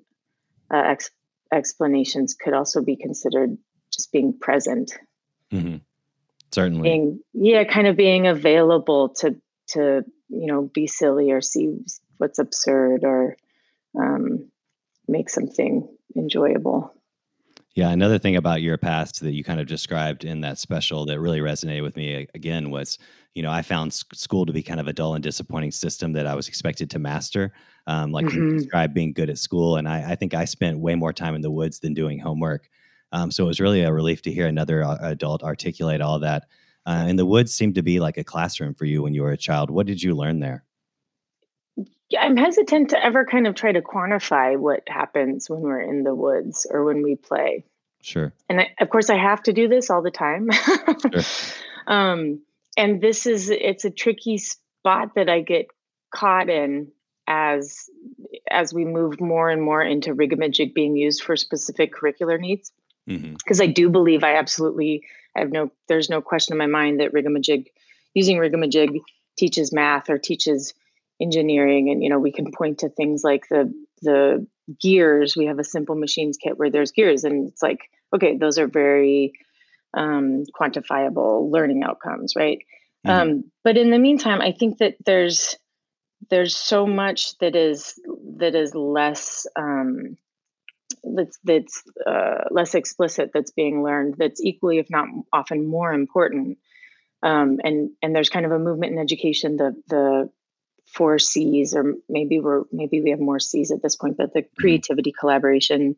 uh, 0.73 0.83
ex- 0.87 1.11
explanations 1.53 2.35
could 2.35 2.55
also 2.55 2.83
be 2.83 2.97
considered 2.97 3.57
just 3.93 4.13
being 4.13 4.37
present. 4.39 4.93
Mm-hmm. 5.53 5.77
Certainly, 6.51 6.83
being, 6.83 7.21
yeah, 7.33 7.65
kind 7.65 7.87
of 7.87 7.97
being 7.97 8.27
available 8.27 9.11
to 9.21 9.37
to 9.69 10.05
you 10.33 10.47
know 10.47 10.71
be 10.75 10.87
silly 10.87 11.31
or 11.31 11.41
see 11.41 11.77
what's 12.19 12.39
absurd 12.39 13.05
or 13.05 13.37
um, 14.01 14.49
make 15.07 15.29
something 15.29 15.89
enjoyable 16.17 16.95
yeah 17.75 17.91
another 17.91 18.19
thing 18.19 18.37
about 18.37 18.63
your 18.63 18.79
past 18.79 19.21
that 19.21 19.33
you 19.33 19.45
kind 19.45 19.61
of 19.61 19.67
described 19.67 20.25
in 20.25 20.41
that 20.41 20.59
special 20.59 21.05
that 21.07 21.21
really 21.21 21.41
resonated 21.41 21.83
with 21.83 21.97
me 21.97 22.27
again 22.35 22.71
was 22.71 22.99
you 23.35 23.43
know 23.43 23.51
i 23.51 23.63
found 23.63 23.93
school 23.93 24.47
to 24.47 24.53
be 24.53 24.63
kind 24.63 24.81
of 24.81 24.89
a 24.89 24.93
dull 24.93 25.15
and 25.15 25.23
disappointing 25.23 25.71
system 25.71 26.13
that 26.13 26.27
i 26.27 26.35
was 26.35 26.49
expected 26.49 26.91
to 26.91 26.99
master 26.99 27.53
um, 27.87 28.13
like 28.13 28.27
mm-hmm. 28.27 28.51
you 28.51 28.59
described 28.59 28.95
being 28.95 29.13
good 29.13 29.29
at 29.29 29.39
school 29.39 29.77
and 29.77 29.89
I, 29.89 30.13
I, 30.13 30.15
think 30.15 30.35
i 30.35 30.45
spent 30.45 30.79
way 30.79 30.95
more 30.95 31.13
time 31.13 31.35
in 31.35 31.41
the 31.41 31.51
woods 31.51 31.81
than 31.81 31.95
doing 31.95 32.19
homework 32.19 32.69
um, 33.11 33.31
so 33.31 33.45
it 33.45 33.49
was 33.49 33.61
really 33.61 33.83
a 33.83 33.93
relief 33.93 34.23
to 34.23 34.33
hear 34.33 34.47
another 34.47 34.85
uh, 34.85 34.99
adult 35.01 35.43
articulate 35.43 36.01
all 36.01 36.21
that 36.21 36.45
uh, 36.87 37.05
and 37.09 37.19
the 37.19 37.27
woods 37.27 37.55
seemed 37.55 37.75
to 37.77 37.83
be 37.83 38.01
like 38.01 38.17
a 38.17 38.25
classroom 38.25 38.75
for 38.75 38.85
you 38.85 39.03
when 39.03 39.15
you 39.15 39.23
were 39.23 39.33
a 39.33 39.37
child. 39.37 39.71
What 39.71 39.87
did 39.87 40.03
you 40.03 40.15
learn 40.15 40.41
there? 40.41 40.65
I'm 42.19 42.37
hesitant 42.37 42.91
to 42.91 43.03
ever 43.03 43.25
kind 43.25 43.47
of 43.47 43.55
try 43.55 43.73
to 43.73 43.81
quantify 43.81 44.59
what 44.59 44.83
happens 44.87 45.49
when 45.49 45.61
we're 45.61 45.81
in 45.81 46.03
the 46.03 46.15
woods 46.15 46.67
or 46.69 46.85
when 46.85 47.03
we 47.03 47.17
play. 47.17 47.65
Sure. 48.03 48.33
And 48.49 48.61
I, 48.61 48.75
of 48.81 48.91
course, 48.91 49.09
I 49.09 49.17
have 49.17 49.43
to 49.45 49.53
do 49.53 49.69
this 49.69 49.89
all 49.89 50.03
the 50.03 50.11
time. 50.11 50.51
sure. 51.11 51.23
um, 51.87 52.41
and 52.77 53.01
this 53.01 53.27
is 53.27 53.51
it's 53.51 53.85
a 53.85 53.91
tricky 53.91 54.39
spot 54.39 55.15
that 55.15 55.29
I 55.29 55.41
get 55.41 55.69
caught 56.15 56.49
in 56.49 56.91
as 57.27 57.89
as 58.51 58.75
we 58.75 58.85
move 58.85 59.21
more 59.21 59.49
and 59.49 59.63
more 59.63 59.83
into 59.83 60.15
Rigamajig 60.15 60.75
being 60.75 60.97
used 60.97 61.23
for 61.23 61.37
specific 61.37 61.95
curricular 61.95 62.39
needs. 62.39 62.73
Because 63.07 63.23
mm-hmm. 63.59 63.63
I 63.63 63.67
do 63.67 63.89
believe 63.89 64.23
I 64.23 64.37
absolutely 64.37 65.05
I 65.37 65.41
have 65.41 65.53
no, 65.53 65.71
there's 65.89 66.11
no 66.11 66.21
question 66.21 66.55
in 66.55 66.59
my 66.59 66.67
mind 66.67 67.01
that 67.01 67.13
Rigamajig, 67.13 67.67
using 68.15 68.37
Rigamajig 68.39 69.01
teaches 69.39 69.73
math 69.73 70.11
or 70.11 70.19
teaches 70.19 70.75
engineering. 71.21 71.91
And, 71.91 72.03
you 72.03 72.11
know, 72.11 72.19
we 72.19 72.33
can 72.33 72.53
point 72.53 72.79
to 72.79 72.89
things 72.89 73.23
like 73.25 73.49
the, 73.49 73.73
the 74.03 74.47
gears. 74.81 75.37
We 75.37 75.47
have 75.47 75.59
a 75.59 75.65
simple 75.65 75.95
machines 75.95 76.37
kit 76.37 76.59
where 76.59 76.71
there's 76.71 76.93
gears 76.93 77.25
and 77.25 77.49
it's 77.49 77.63
like, 77.63 77.81
okay, 78.15 78.37
those 78.37 78.59
are 78.59 78.67
very 78.67 79.33
um, 79.95 80.45
quantifiable 80.59 81.51
learning 81.51 81.83
outcomes, 81.83 82.35
right? 82.37 82.59
Mm-hmm. 83.07 83.11
Um, 83.11 83.45
but 83.65 83.77
in 83.77 83.91
the 83.91 83.99
meantime, 83.99 84.41
I 84.41 84.53
think 84.53 84.79
that 84.79 84.97
there's, 85.05 85.57
there's 86.31 86.57
so 86.57 86.87
much 86.87 87.37
that 87.39 87.57
is 87.57 87.99
that 88.37 88.55
is 88.55 88.75
less 88.77 89.45
um, 89.57 90.17
that's 91.05 91.39
that's 91.45 91.83
uh, 92.07 92.45
less 92.51 92.75
explicit 92.75 93.31
that's 93.35 93.51
being 93.51 93.83
learned 93.83 94.15
that's 94.19 94.41
equally 94.43 94.79
if 94.79 94.89
not 94.91 95.09
often 95.33 95.67
more 95.67 95.93
important 95.93 96.59
um, 97.23 97.59
and 97.65 97.91
and 98.03 98.15
there's 98.15 98.29
kind 98.29 98.47
of 98.47 98.53
a 98.53 98.59
movement 98.59 98.93
in 98.93 98.99
education 98.99 99.57
the 99.57 99.75
the 99.89 100.31
four 100.87 101.19
c's 101.19 101.75
or 101.75 101.95
maybe 102.09 102.39
we're 102.39 102.63
maybe 102.71 103.01
we 103.01 103.11
have 103.11 103.21
more 103.21 103.41
c's 103.41 103.71
at 103.71 103.83
this 103.83 103.97
point 103.97 104.17
but 104.17 104.33
the 104.33 104.43
mm-hmm. 104.43 104.61
creativity 104.61 105.11
mm-hmm. 105.11 105.21
collaboration 105.21 105.97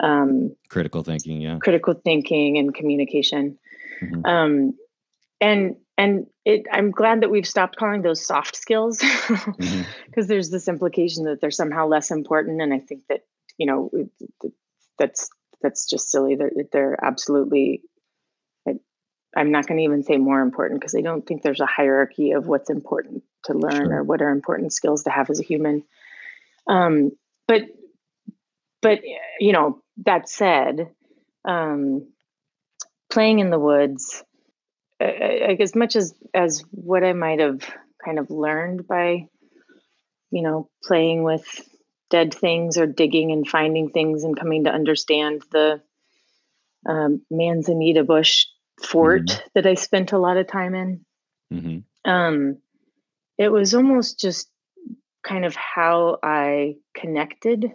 um, 0.00 0.54
critical 0.68 1.02
thinking 1.02 1.40
yeah 1.40 1.58
critical 1.58 1.94
thinking 1.94 2.58
and 2.58 2.74
communication 2.74 3.58
mm-hmm. 4.00 4.24
um, 4.24 4.74
and 5.40 5.76
and 5.98 6.26
it, 6.44 6.66
i'm 6.72 6.90
glad 6.90 7.20
that 7.20 7.30
we've 7.30 7.46
stopped 7.46 7.76
calling 7.76 8.02
those 8.02 8.24
soft 8.24 8.56
skills 8.56 8.98
because 9.28 9.46
mm-hmm. 9.58 10.22
there's 10.22 10.50
this 10.50 10.68
implication 10.68 11.24
that 11.24 11.40
they're 11.40 11.50
somehow 11.50 11.86
less 11.86 12.10
important 12.10 12.62
and 12.62 12.72
i 12.72 12.78
think 12.78 13.02
that 13.08 13.20
you 13.62 13.66
know 13.66 13.90
that's 14.98 15.30
that's 15.62 15.88
just 15.88 16.10
silly 16.10 16.34
they're, 16.34 16.50
they're 16.72 16.98
absolutely 17.04 17.80
i'm 19.36 19.52
not 19.52 19.68
going 19.68 19.78
to 19.78 19.84
even 19.84 20.02
say 20.02 20.16
more 20.16 20.40
important 20.40 20.80
because 20.80 20.96
i 20.96 21.00
don't 21.00 21.24
think 21.24 21.42
there's 21.42 21.60
a 21.60 21.66
hierarchy 21.66 22.32
of 22.32 22.48
what's 22.48 22.70
important 22.70 23.22
to 23.44 23.54
learn 23.54 23.86
sure. 23.86 23.98
or 23.98 24.02
what 24.02 24.20
are 24.20 24.30
important 24.30 24.72
skills 24.72 25.04
to 25.04 25.10
have 25.10 25.30
as 25.30 25.38
a 25.38 25.44
human 25.44 25.84
um, 26.66 27.12
but 27.46 27.62
but 28.80 28.98
you 29.38 29.52
know 29.52 29.80
that 30.04 30.28
said 30.28 30.90
um, 31.44 32.08
playing 33.10 33.38
in 33.38 33.50
the 33.50 33.60
woods 33.60 34.24
like 35.00 35.60
as 35.60 35.76
much 35.76 35.94
as 35.94 36.14
as 36.34 36.64
what 36.72 37.04
i 37.04 37.12
might 37.12 37.38
have 37.38 37.62
kind 38.04 38.18
of 38.18 38.28
learned 38.28 38.88
by 38.88 39.28
you 40.32 40.42
know 40.42 40.68
playing 40.82 41.22
with 41.22 41.46
dead 42.12 42.34
things 42.34 42.76
or 42.76 42.86
digging 42.86 43.32
and 43.32 43.48
finding 43.48 43.88
things 43.88 44.22
and 44.22 44.38
coming 44.38 44.64
to 44.64 44.70
understand 44.70 45.42
the 45.50 45.80
um, 46.86 47.22
manzanita 47.30 48.04
bush 48.04 48.44
fort 48.82 49.26
mm-hmm. 49.26 49.46
that 49.54 49.66
I 49.66 49.74
spent 49.74 50.12
a 50.12 50.18
lot 50.18 50.36
of 50.36 50.46
time 50.46 50.74
in. 50.74 51.04
Mm-hmm. 51.50 52.10
Um, 52.10 52.58
it 53.38 53.48
was 53.48 53.74
almost 53.74 54.20
just 54.20 54.50
kind 55.24 55.46
of 55.46 55.56
how 55.56 56.18
I 56.22 56.76
connected 56.94 57.72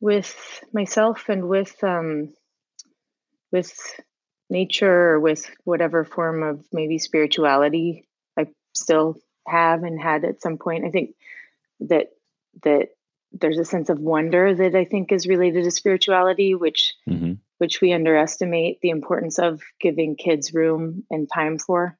with 0.00 0.34
myself 0.72 1.28
and 1.28 1.48
with 1.48 1.82
um, 1.84 2.34
with 3.52 3.72
nature 4.50 5.10
or 5.10 5.20
with 5.20 5.48
whatever 5.62 6.04
form 6.04 6.42
of 6.42 6.64
maybe 6.72 6.98
spirituality 6.98 8.08
I 8.36 8.48
still 8.74 9.18
have 9.46 9.84
and 9.84 10.02
had 10.02 10.24
at 10.24 10.42
some 10.42 10.58
point. 10.58 10.84
I 10.84 10.90
think 10.90 11.14
that 11.80 12.08
that 12.64 12.88
there's 13.40 13.58
a 13.58 13.64
sense 13.64 13.90
of 13.90 13.98
wonder 13.98 14.54
that 14.54 14.74
I 14.74 14.84
think 14.84 15.12
is 15.12 15.26
related 15.26 15.64
to 15.64 15.70
spirituality, 15.70 16.54
which 16.54 16.94
mm-hmm. 17.08 17.34
which 17.58 17.80
we 17.80 17.92
underestimate 17.92 18.80
the 18.80 18.90
importance 18.90 19.38
of 19.38 19.60
giving 19.80 20.16
kids 20.16 20.54
room 20.54 21.04
and 21.10 21.28
time 21.32 21.58
for. 21.58 21.98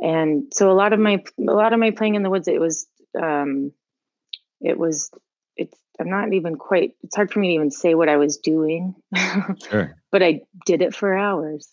And 0.00 0.52
so 0.52 0.70
a 0.70 0.74
lot 0.74 0.92
of 0.92 1.00
my 1.00 1.22
a 1.38 1.52
lot 1.52 1.72
of 1.72 1.80
my 1.80 1.90
playing 1.90 2.14
in 2.14 2.22
the 2.22 2.30
woods, 2.30 2.48
it 2.48 2.60
was 2.60 2.86
um, 3.20 3.72
it 4.60 4.78
was 4.78 5.10
it's 5.56 5.76
I'm 6.00 6.08
not 6.08 6.32
even 6.32 6.56
quite 6.56 6.94
it's 7.02 7.16
hard 7.16 7.32
for 7.32 7.40
me 7.40 7.48
to 7.48 7.54
even 7.54 7.70
say 7.70 7.94
what 7.94 8.08
I 8.08 8.16
was 8.16 8.38
doing. 8.38 8.94
sure. 9.70 9.96
but 10.10 10.22
I 10.22 10.42
did 10.66 10.82
it 10.82 10.94
for 10.94 11.16
hours. 11.16 11.68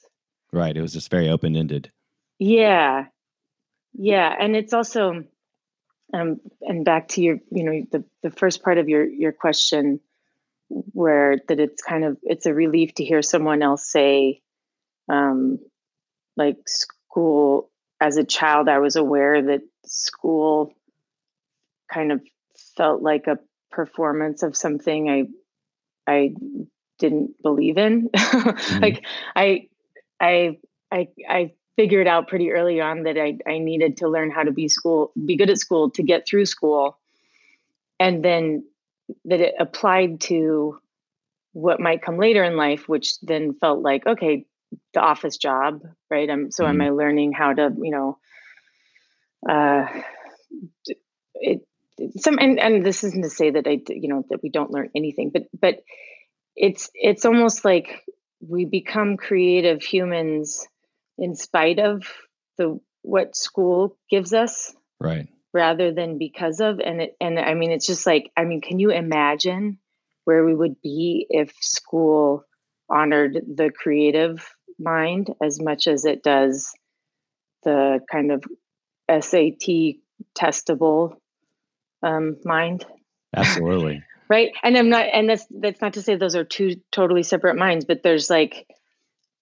Right. 0.52 0.76
It 0.76 0.82
was 0.82 0.94
just 0.94 1.12
very 1.12 1.30
open 1.30 1.56
ended. 1.56 1.92
Yeah. 2.40 3.06
Yeah. 3.94 4.34
And 4.40 4.56
it's 4.56 4.74
also 4.74 5.24
um, 6.14 6.40
and 6.62 6.86
back 6.86 7.10
to 7.10 7.22
your, 7.22 7.38
you 7.52 7.64
know, 7.64 7.84
the, 7.92 8.04
the 8.24 8.32
first 8.32 8.64
part 8.64 8.78
of 8.78 8.90
your, 8.90 9.06
your 9.06 9.32
question 9.32 10.00
where 10.70 11.38
that 11.48 11.60
it's 11.60 11.82
kind 11.82 12.04
of, 12.04 12.18
it's 12.24 12.46
a 12.46 12.54
relief 12.54 12.94
to 12.96 13.06
hear 13.06 13.22
someone 13.22 13.62
else 13.62 13.92
say, 13.92 14.42
um, 15.08 15.60
like 16.38 16.58
school 16.68 17.70
as 18.02 18.18
a 18.18 18.24
child, 18.24 18.70
I 18.70 18.80
was 18.80 18.96
aware 18.96 19.42
that 19.42 19.62
school 19.86 20.74
kind 21.92 22.12
of 22.12 22.22
felt 22.78 23.02
like 23.02 23.28
a 23.28 23.40
performance 23.72 24.44
of 24.44 24.56
something 24.56 25.10
I, 25.10 25.24
I 26.12 26.34
didn't 26.98 27.42
believe 27.42 27.78
in. 27.78 28.10
mm-hmm. 28.16 28.80
Like 28.80 29.06
I, 29.36 29.68
I, 30.20 30.58
I, 30.92 31.08
I 31.28 31.52
figured 31.80 32.08
out 32.08 32.28
pretty 32.28 32.52
early 32.52 32.82
on 32.82 33.04
that 33.04 33.18
I, 33.18 33.38
I 33.50 33.60
needed 33.60 33.96
to 33.98 34.10
learn 34.10 34.32
how 34.32 34.44
to 34.44 34.52
be 34.52 34.68
school, 34.68 35.14
be 35.26 35.38
good 35.38 35.50
at 35.50 35.60
school 35.60 35.92
to 35.92 36.04
get 36.04 36.28
through 36.28 36.46
school. 36.46 36.98
And 38.02 38.22
then 38.22 38.66
that 39.24 39.40
it 39.40 39.56
applied 39.58 40.20
to 40.28 40.78
what 41.54 41.80
might 41.80 42.02
come 42.02 42.18
later 42.18 42.44
in 42.44 42.58
life, 42.58 42.90
which 42.90 43.18
then 43.22 43.54
felt 43.54 43.80
like, 43.82 44.06
okay, 44.06 44.46
the 44.94 45.00
office 45.00 45.38
job, 45.38 45.84
right? 46.10 46.30
I'm, 46.30 46.52
so 46.52 46.66
mm-hmm. 46.66 46.82
am 46.82 46.86
I 46.86 46.90
learning 46.90 47.32
how 47.32 47.54
to, 47.54 47.74
you 47.82 47.92
know, 47.92 48.18
uh, 49.50 49.88
it, 51.36 51.62
some, 52.18 52.40
and, 52.40 52.60
and 52.60 52.86
this 52.86 53.06
isn't 53.06 53.24
to 53.24 53.30
say 53.30 53.52
that 53.52 53.68
I, 53.68 53.80
you 53.88 54.10
know, 54.10 54.26
that 54.30 54.44
we 54.44 54.50
don't 54.50 54.72
learn 54.72 54.90
anything, 54.94 55.30
but, 55.30 55.44
but 55.58 55.82
it's, 56.58 56.90
it's 56.94 57.24
almost 57.24 57.64
like 57.64 58.04
we 58.46 58.66
become 58.66 59.16
creative 59.16 59.82
humans 59.82 60.68
in 61.20 61.36
spite 61.36 61.80
of 61.80 62.04
the 62.58 62.80
what 63.02 63.36
school 63.36 63.98
gives 64.10 64.34
us 64.34 64.74
right 65.00 65.28
rather 65.54 65.92
than 65.94 66.18
because 66.18 66.60
of 66.60 66.80
and 66.80 67.02
it 67.02 67.16
and 67.22 67.40
i 67.40 67.54
mean 67.54 67.72
it's 67.72 67.88
just 67.88 68.06
like 68.06 68.32
i 68.38 68.44
mean 68.44 68.62
can 68.62 68.80
you 68.80 68.92
imagine 68.92 69.78
where 70.26 70.46
we 70.46 70.54
would 70.54 70.82
be 70.82 71.26
if 71.30 71.54
school 71.60 72.44
honored 72.90 73.40
the 73.56 73.72
creative 73.72 74.48
mind 74.78 75.34
as 75.42 75.60
much 75.62 75.88
as 75.88 76.06
it 76.06 76.24
does 76.24 76.72
the 77.64 78.00
kind 78.12 78.32
of 78.32 78.44
SAT 79.10 79.96
testable 80.38 81.16
um, 82.04 82.38
mind. 82.46 82.86
Absolutely. 83.36 84.04
right. 84.30 84.52
And 84.64 84.78
I'm 84.78 84.90
not, 84.90 85.08
and 85.12 85.30
that's, 85.30 85.46
that's 85.50 85.82
not 85.82 85.94
to 85.94 86.02
say 86.02 86.16
those 86.16 86.36
are 86.36 86.44
two 86.44 86.82
totally 86.92 87.24
separate 87.24 87.56
minds, 87.56 87.86
but 87.86 88.04
there's 88.04 88.30
like, 88.30 88.68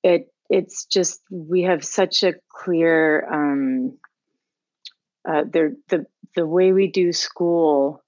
it, 0.04 0.32
it's 0.50 0.86
just 0.86 1.22
we 1.30 1.64
have 1.64 1.84
such 1.84 2.24
a 2.24 2.36
clear 2.50 3.28
um, 3.32 3.98
uh, 5.28 5.44
the 5.44 5.76
the 5.90 6.06
the 6.36 6.46
way 6.46 6.72
we 6.72 6.88
do 6.88 7.12
school 7.12 8.04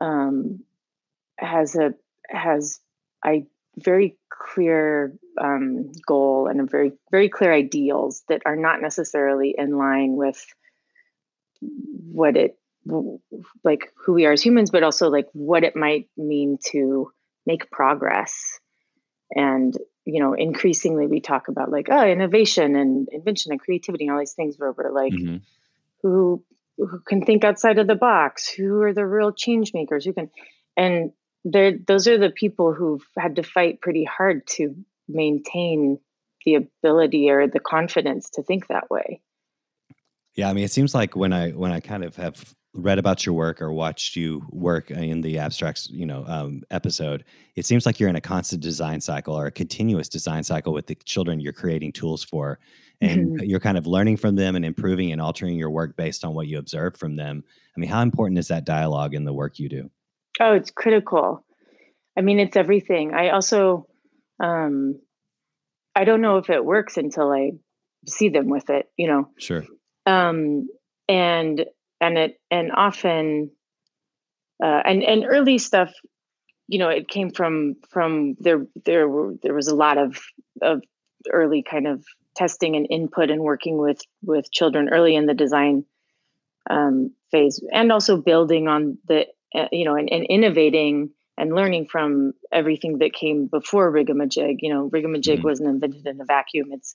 um, 0.00 0.60
has 1.38 1.74
a 1.74 1.94
has 2.28 2.80
a 3.26 3.44
very 3.76 4.16
clear 4.30 5.14
um, 5.40 5.90
goal 6.06 6.46
and 6.46 6.60
a 6.60 6.64
very 6.64 6.92
very 7.10 7.28
clear 7.28 7.52
ideals 7.52 8.22
that 8.28 8.42
are 8.46 8.56
not 8.56 8.80
necessarily 8.80 9.54
in 9.56 9.76
line 9.76 10.16
with 10.16 10.44
what 11.60 12.36
it 12.36 12.56
like 13.64 13.92
who 13.96 14.14
we 14.14 14.24
are 14.24 14.32
as 14.32 14.42
humans 14.42 14.70
but 14.70 14.82
also 14.82 15.08
like 15.10 15.26
what 15.32 15.64
it 15.64 15.76
might 15.76 16.08
mean 16.16 16.58
to 16.64 17.12
make 17.44 17.70
progress 17.70 18.58
and 19.34 19.76
you 20.12 20.20
know, 20.20 20.34
increasingly 20.34 21.06
we 21.06 21.20
talk 21.20 21.48
about 21.48 21.70
like, 21.70 21.88
oh, 21.90 22.06
innovation 22.06 22.76
and 22.76 23.08
invention 23.10 23.52
and 23.52 23.60
creativity 23.60 24.04
and 24.04 24.12
all 24.12 24.20
these 24.20 24.32
things 24.32 24.58
where 24.58 24.72
we're 24.72 24.92
like, 24.92 25.12
mm-hmm. 25.12 25.36
who 26.02 26.42
who 26.76 27.00
can 27.00 27.24
think 27.24 27.44
outside 27.44 27.78
of 27.78 27.86
the 27.86 27.94
box? 27.94 28.48
Who 28.48 28.80
are 28.82 28.92
the 28.92 29.06
real 29.06 29.32
change 29.32 29.72
makers? 29.74 30.04
Who 30.04 30.12
can 30.12 30.30
and 30.76 31.12
they 31.44 31.78
those 31.86 32.08
are 32.08 32.18
the 32.18 32.30
people 32.30 32.72
who've 32.72 33.06
had 33.16 33.36
to 33.36 33.42
fight 33.42 33.80
pretty 33.80 34.04
hard 34.04 34.46
to 34.48 34.74
maintain 35.08 35.98
the 36.44 36.54
ability 36.54 37.30
or 37.30 37.46
the 37.46 37.60
confidence 37.60 38.30
to 38.30 38.42
think 38.42 38.68
that 38.68 38.90
way. 38.90 39.20
Yeah, 40.34 40.48
I 40.48 40.52
mean, 40.52 40.64
it 40.64 40.70
seems 40.70 40.94
like 40.94 41.16
when 41.16 41.32
I 41.32 41.50
when 41.50 41.72
I 41.72 41.80
kind 41.80 42.04
of 42.04 42.16
have 42.16 42.54
read 42.72 42.98
about 42.98 43.26
your 43.26 43.34
work 43.34 43.60
or 43.60 43.72
watched 43.72 44.14
you 44.14 44.46
work 44.50 44.90
in 44.90 45.22
the 45.22 45.38
abstracts, 45.38 45.88
you 45.90 46.06
know, 46.06 46.24
um, 46.26 46.62
episode, 46.70 47.24
it 47.56 47.66
seems 47.66 47.84
like 47.84 47.98
you're 47.98 48.08
in 48.08 48.16
a 48.16 48.20
constant 48.20 48.62
design 48.62 49.00
cycle 49.00 49.36
or 49.36 49.46
a 49.46 49.50
continuous 49.50 50.08
design 50.08 50.44
cycle 50.44 50.72
with 50.72 50.86
the 50.86 50.94
children 51.04 51.40
you're 51.40 51.52
creating 51.52 51.92
tools 51.92 52.22
for, 52.22 52.60
and 53.00 53.38
mm-hmm. 53.38 53.44
you're 53.44 53.60
kind 53.60 53.76
of 53.76 53.86
learning 53.86 54.16
from 54.16 54.36
them 54.36 54.54
and 54.54 54.64
improving 54.64 55.10
and 55.10 55.20
altering 55.20 55.56
your 55.56 55.70
work 55.70 55.96
based 55.96 56.24
on 56.24 56.34
what 56.34 56.46
you 56.46 56.58
observe 56.58 56.96
from 56.96 57.16
them. 57.16 57.42
I 57.76 57.80
mean, 57.80 57.90
how 57.90 58.02
important 58.02 58.38
is 58.38 58.48
that 58.48 58.64
dialogue 58.64 59.14
in 59.14 59.24
the 59.24 59.32
work 59.32 59.58
you 59.58 59.68
do? 59.68 59.90
Oh, 60.38 60.52
it's 60.52 60.70
critical. 60.70 61.44
I 62.16 62.20
mean, 62.20 62.38
it's 62.38 62.56
everything. 62.56 63.14
I 63.14 63.30
also, 63.30 63.86
um, 64.38 65.00
I 65.94 66.04
don't 66.04 66.20
know 66.20 66.38
if 66.38 66.50
it 66.50 66.64
works 66.64 66.96
until 66.96 67.32
I 67.32 67.52
see 68.06 68.28
them 68.28 68.48
with 68.48 68.70
it. 68.70 68.88
You 68.96 69.08
know. 69.08 69.28
Sure. 69.38 69.64
Um, 70.06 70.68
and 71.08 71.64
and 72.00 72.18
it 72.18 72.40
and 72.50 72.72
often 72.72 73.50
uh, 74.62 74.82
and 74.84 75.02
and 75.02 75.24
early 75.26 75.58
stuff 75.58 75.92
you 76.68 76.78
know 76.78 76.88
it 76.88 77.08
came 77.08 77.30
from 77.30 77.76
from 77.90 78.36
there 78.38 78.66
there 78.84 79.08
were 79.08 79.34
there 79.42 79.54
was 79.54 79.68
a 79.68 79.74
lot 79.74 79.98
of 79.98 80.18
of 80.62 80.82
early 81.30 81.62
kind 81.62 81.86
of 81.86 82.04
testing 82.36 82.76
and 82.76 82.86
input 82.90 83.30
and 83.30 83.42
working 83.42 83.76
with 83.78 84.00
with 84.22 84.50
children 84.52 84.88
early 84.90 85.14
in 85.14 85.26
the 85.26 85.34
design 85.34 85.84
um, 86.68 87.12
phase 87.30 87.62
and 87.72 87.90
also 87.90 88.16
building 88.16 88.68
on 88.68 88.98
the 89.06 89.26
uh, 89.54 89.66
you 89.72 89.84
know 89.84 89.96
and, 89.96 90.08
and, 90.12 90.24
innovating 90.26 91.10
and 91.36 91.54
learning 91.54 91.86
from 91.90 92.32
everything 92.52 92.98
that 92.98 93.12
came 93.12 93.46
before 93.46 93.92
rigamajig 93.92 94.58
you 94.60 94.72
know 94.72 94.88
rigamajig 94.90 95.38
mm-hmm. 95.38 95.48
wasn't 95.48 95.68
invented 95.68 96.06
in 96.06 96.20
a 96.20 96.24
vacuum 96.24 96.68
it's 96.70 96.94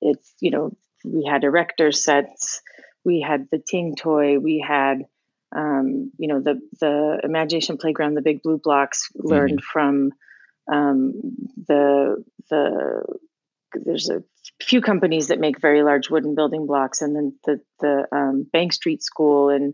it's 0.00 0.34
you 0.40 0.50
know 0.50 0.76
we 1.04 1.24
had 1.24 1.44
erector 1.44 1.90
sets 1.90 2.60
we 3.06 3.20
had 3.20 3.46
the 3.50 3.58
Ting 3.58 3.94
toy, 3.94 4.38
we 4.38 4.58
had 4.58 5.06
um, 5.54 6.10
you 6.18 6.28
know 6.28 6.40
the 6.40 6.60
the 6.80 7.20
imagination 7.22 7.78
playground, 7.78 8.14
the 8.14 8.20
big 8.20 8.42
blue 8.42 8.58
blocks 8.58 9.08
learned 9.14 9.60
mm-hmm. 9.60 9.72
from 9.72 10.12
um, 10.70 11.12
the 11.68 12.24
the 12.50 13.04
there's 13.74 14.10
a 14.10 14.22
few 14.60 14.80
companies 14.80 15.28
that 15.28 15.38
make 15.38 15.60
very 15.60 15.82
large 15.82 16.10
wooden 16.10 16.34
building 16.34 16.66
blocks, 16.66 17.00
and 17.00 17.14
then 17.14 17.34
the 17.44 17.60
the 17.80 18.08
um, 18.10 18.46
Bank 18.52 18.72
Street 18.72 19.02
School 19.02 19.50
in 19.50 19.72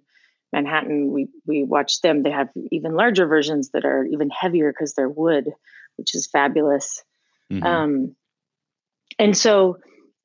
Manhattan, 0.53 1.11
we 1.11 1.29
we 1.47 1.65
watched 1.65 2.03
them. 2.03 2.23
They 2.23 2.31
have 2.31 2.51
even 2.71 2.95
larger 2.95 3.27
versions 3.27 3.71
that 3.71 3.87
are 3.87 4.05
even 4.05 4.29
heavier 4.29 4.71
because 4.73 4.93
they're 4.93 5.09
wood, 5.09 5.49
which 5.97 6.15
is 6.15 6.27
fabulous. 6.27 7.03
Mm-hmm. 7.51 7.67
Um, 7.67 8.17
and 9.19 9.37
so 9.37 9.79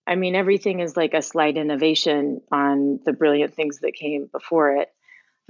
I 0.07 0.15
mean, 0.15 0.35
everything 0.35 0.79
is 0.79 0.95
like 0.95 1.13
a 1.13 1.21
slight 1.21 1.57
innovation 1.57 2.41
on 2.49 3.01
the 3.05 3.11
brilliant 3.11 3.53
things 3.53 3.79
that 3.79 3.93
came 3.93 4.29
before 4.31 4.77
it. 4.77 4.89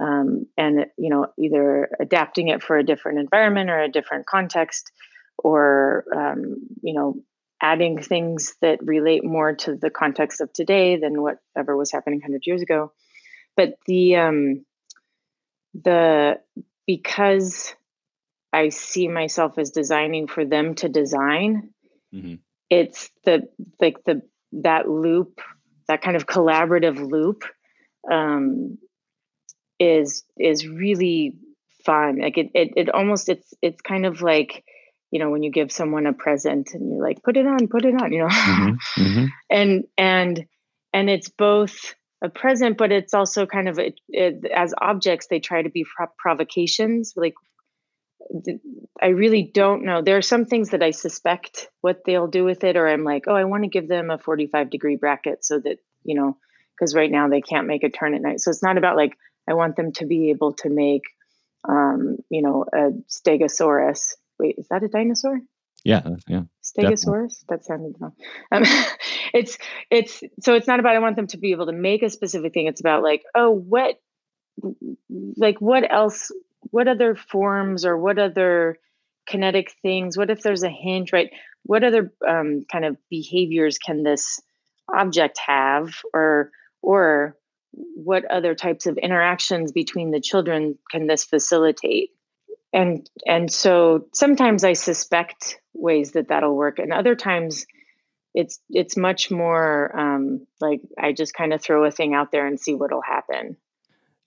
Um, 0.00 0.46
and, 0.56 0.86
you 0.96 1.10
know, 1.10 1.28
either 1.38 1.88
adapting 2.00 2.48
it 2.48 2.62
for 2.62 2.76
a 2.76 2.84
different 2.84 3.20
environment 3.20 3.70
or 3.70 3.80
a 3.80 3.90
different 3.90 4.26
context, 4.26 4.90
or, 5.38 6.04
um, 6.14 6.56
you 6.82 6.94
know, 6.94 7.22
adding 7.60 8.00
things 8.00 8.54
that 8.60 8.78
relate 8.82 9.24
more 9.24 9.54
to 9.54 9.76
the 9.76 9.90
context 9.90 10.40
of 10.40 10.52
today 10.52 10.96
than 10.96 11.22
whatever 11.22 11.76
was 11.76 11.90
happening 11.90 12.18
100 12.18 12.42
years 12.46 12.62
ago. 12.62 12.92
But 13.56 13.74
the, 13.86 14.16
um, 14.16 14.64
the, 15.74 16.40
because 16.86 17.74
I 18.52 18.68
see 18.70 19.08
myself 19.08 19.58
as 19.58 19.70
designing 19.70 20.26
for 20.28 20.44
them 20.44 20.74
to 20.76 20.88
design, 20.88 21.70
mm-hmm. 22.14 22.34
it's 22.70 23.10
the, 23.24 23.48
like 23.80 24.04
the, 24.04 24.22
that 24.52 24.88
loop, 24.88 25.40
that 25.88 26.02
kind 26.02 26.16
of 26.16 26.26
collaborative 26.26 26.98
loop, 26.98 27.44
um, 28.10 28.78
is 29.78 30.24
is 30.38 30.66
really 30.66 31.34
fun. 31.84 32.20
Like 32.20 32.38
it, 32.38 32.50
it, 32.54 32.72
it 32.76 32.88
almost 32.90 33.28
it's 33.28 33.54
it's 33.62 33.80
kind 33.80 34.06
of 34.06 34.22
like 34.22 34.64
you 35.10 35.18
know 35.18 35.30
when 35.30 35.42
you 35.42 35.50
give 35.50 35.72
someone 35.72 36.06
a 36.06 36.12
present 36.12 36.70
and 36.74 36.90
you're 36.90 37.02
like 37.02 37.22
put 37.22 37.36
it 37.36 37.46
on, 37.46 37.68
put 37.68 37.84
it 37.84 37.94
on, 38.00 38.12
you 38.12 38.20
know, 38.20 38.28
mm-hmm, 38.28 39.02
mm-hmm. 39.02 39.24
and 39.50 39.84
and 39.96 40.46
and 40.92 41.10
it's 41.10 41.28
both 41.28 41.94
a 42.22 42.28
present, 42.28 42.76
but 42.76 42.90
it's 42.90 43.14
also 43.14 43.46
kind 43.46 43.68
of 43.68 43.78
a, 43.78 43.94
it, 44.08 44.44
as 44.54 44.74
objects 44.80 45.28
they 45.28 45.38
try 45.38 45.62
to 45.62 45.70
be 45.70 45.86
provocations. 46.18 47.14
Like 47.16 47.34
I 49.00 49.08
really 49.08 49.50
don't 49.52 49.84
know. 49.84 50.02
There 50.02 50.16
are 50.16 50.22
some 50.22 50.44
things 50.44 50.70
that 50.70 50.82
I 50.82 50.90
suspect 50.90 51.68
what 51.80 52.00
they'll 52.04 52.26
do 52.26 52.44
with 52.44 52.64
it, 52.64 52.76
or 52.76 52.88
I'm 52.88 53.04
like, 53.04 53.24
oh, 53.26 53.34
I 53.34 53.44
want 53.44 53.64
to 53.64 53.68
give 53.68 53.88
them 53.88 54.10
a 54.10 54.18
45 54.18 54.70
degree 54.70 54.96
bracket 54.96 55.44
so 55.44 55.58
that, 55.58 55.78
you 56.04 56.14
know, 56.14 56.36
because 56.74 56.94
right 56.94 57.10
now 57.10 57.28
they 57.28 57.40
can't 57.40 57.66
make 57.66 57.84
a 57.84 57.90
turn 57.90 58.14
at 58.14 58.22
night. 58.22 58.40
So 58.40 58.50
it's 58.50 58.62
not 58.62 58.78
about 58.78 58.96
like, 58.96 59.16
I 59.48 59.54
want 59.54 59.76
them 59.76 59.92
to 59.92 60.06
be 60.06 60.30
able 60.30 60.54
to 60.54 60.68
make, 60.68 61.02
um, 61.68 62.18
you 62.30 62.42
know, 62.42 62.64
a 62.72 62.90
stegosaurus. 63.08 64.14
Wait, 64.38 64.56
is 64.58 64.68
that 64.68 64.82
a 64.82 64.88
dinosaur? 64.88 65.40
Yeah, 65.84 66.02
yeah. 66.26 66.42
Stegosaurus. 66.62 67.40
Definitely. 67.40 67.46
That 67.48 67.64
sounded 67.64 67.94
wrong. 67.98 68.12
Um, 68.52 68.64
it's 69.34 69.58
it's 69.90 70.22
so 70.40 70.54
it's 70.54 70.66
not 70.66 70.80
about 70.80 70.96
I 70.96 70.98
want 70.98 71.16
them 71.16 71.28
to 71.28 71.38
be 71.38 71.52
able 71.52 71.66
to 71.66 71.72
make 71.72 72.02
a 72.02 72.10
specific 72.10 72.52
thing. 72.52 72.66
It's 72.66 72.80
about 72.80 73.02
like, 73.02 73.22
oh, 73.34 73.50
what 73.50 73.94
like 75.36 75.60
what 75.60 75.90
else 75.90 76.32
what 76.70 76.88
other 76.88 77.14
forms 77.14 77.84
or 77.84 77.96
what 77.96 78.18
other 78.18 78.78
kinetic 79.26 79.74
things 79.82 80.16
what 80.16 80.30
if 80.30 80.42
there's 80.42 80.62
a 80.62 80.70
hinge 80.70 81.12
right? 81.12 81.30
What 81.64 81.84
other 81.84 82.12
um, 82.26 82.64
kind 82.70 82.84
of 82.84 82.96
behaviors 83.10 83.78
can 83.78 84.02
this 84.02 84.40
object 84.92 85.38
have? 85.46 85.94
Or 86.14 86.50
or 86.80 87.36
what 87.72 88.24
other 88.30 88.54
types 88.54 88.86
of 88.86 88.96
interactions 88.96 89.72
between 89.72 90.10
the 90.10 90.20
children 90.20 90.78
can 90.90 91.06
this 91.06 91.24
facilitate? 91.24 92.10
And 92.72 93.08
and 93.26 93.52
so 93.52 94.06
sometimes 94.12 94.64
i 94.64 94.74
suspect 94.74 95.58
ways 95.74 96.12
that 96.12 96.28
that'll 96.28 96.56
work 96.56 96.78
and 96.78 96.92
other 96.92 97.14
times 97.14 97.66
it's 98.34 98.60
it's 98.70 98.96
much 98.96 99.30
more 99.30 99.98
um, 99.98 100.46
like 100.60 100.80
i 100.98 101.12
just 101.12 101.34
kind 101.34 101.52
of 101.52 101.62
throw 101.62 101.84
a 101.84 101.90
thing 101.90 102.14
out 102.14 102.30
there 102.30 102.46
and 102.46 102.60
see 102.60 102.74
what'll 102.74 103.02
happen 103.02 103.56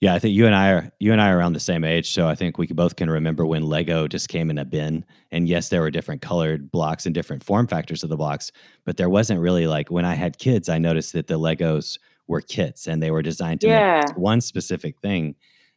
yeah, 0.02 0.14
I 0.14 0.18
think 0.18 0.34
you 0.34 0.46
and 0.46 0.54
I 0.56 0.72
are 0.72 0.92
you 0.98 1.12
and 1.12 1.22
I 1.22 1.30
are 1.30 1.38
around 1.38 1.52
the 1.52 1.60
same 1.60 1.84
age, 1.84 2.10
so 2.10 2.26
I 2.26 2.34
think 2.34 2.58
we 2.58 2.66
both 2.66 2.96
can 2.96 3.08
remember 3.08 3.46
when 3.46 3.62
Lego 3.62 4.08
just 4.08 4.28
came 4.28 4.50
in 4.50 4.58
a 4.58 4.64
bin. 4.64 5.04
And 5.30 5.48
yes, 5.48 5.68
there 5.68 5.80
were 5.80 5.92
different 5.92 6.22
colored 6.22 6.72
blocks 6.72 7.06
and 7.06 7.14
different 7.14 7.44
form 7.44 7.68
factors 7.68 8.02
of 8.02 8.08
the 8.08 8.16
blocks, 8.16 8.50
but 8.84 8.96
there 8.96 9.08
wasn't 9.08 9.38
really 9.38 9.68
like 9.68 9.92
when 9.92 10.04
I 10.04 10.14
had 10.14 10.40
kids, 10.40 10.68
I 10.68 10.78
noticed 10.78 11.12
that 11.12 11.28
the 11.28 11.38
Legos 11.38 12.00
were 12.26 12.40
kits 12.40 12.88
and 12.88 13.00
they 13.00 13.12
were 13.12 13.22
designed 13.22 13.60
to 13.60 13.68
yeah. 13.68 14.02
make 14.04 14.18
one 14.18 14.40
specific 14.40 14.98
thing. 14.98 15.36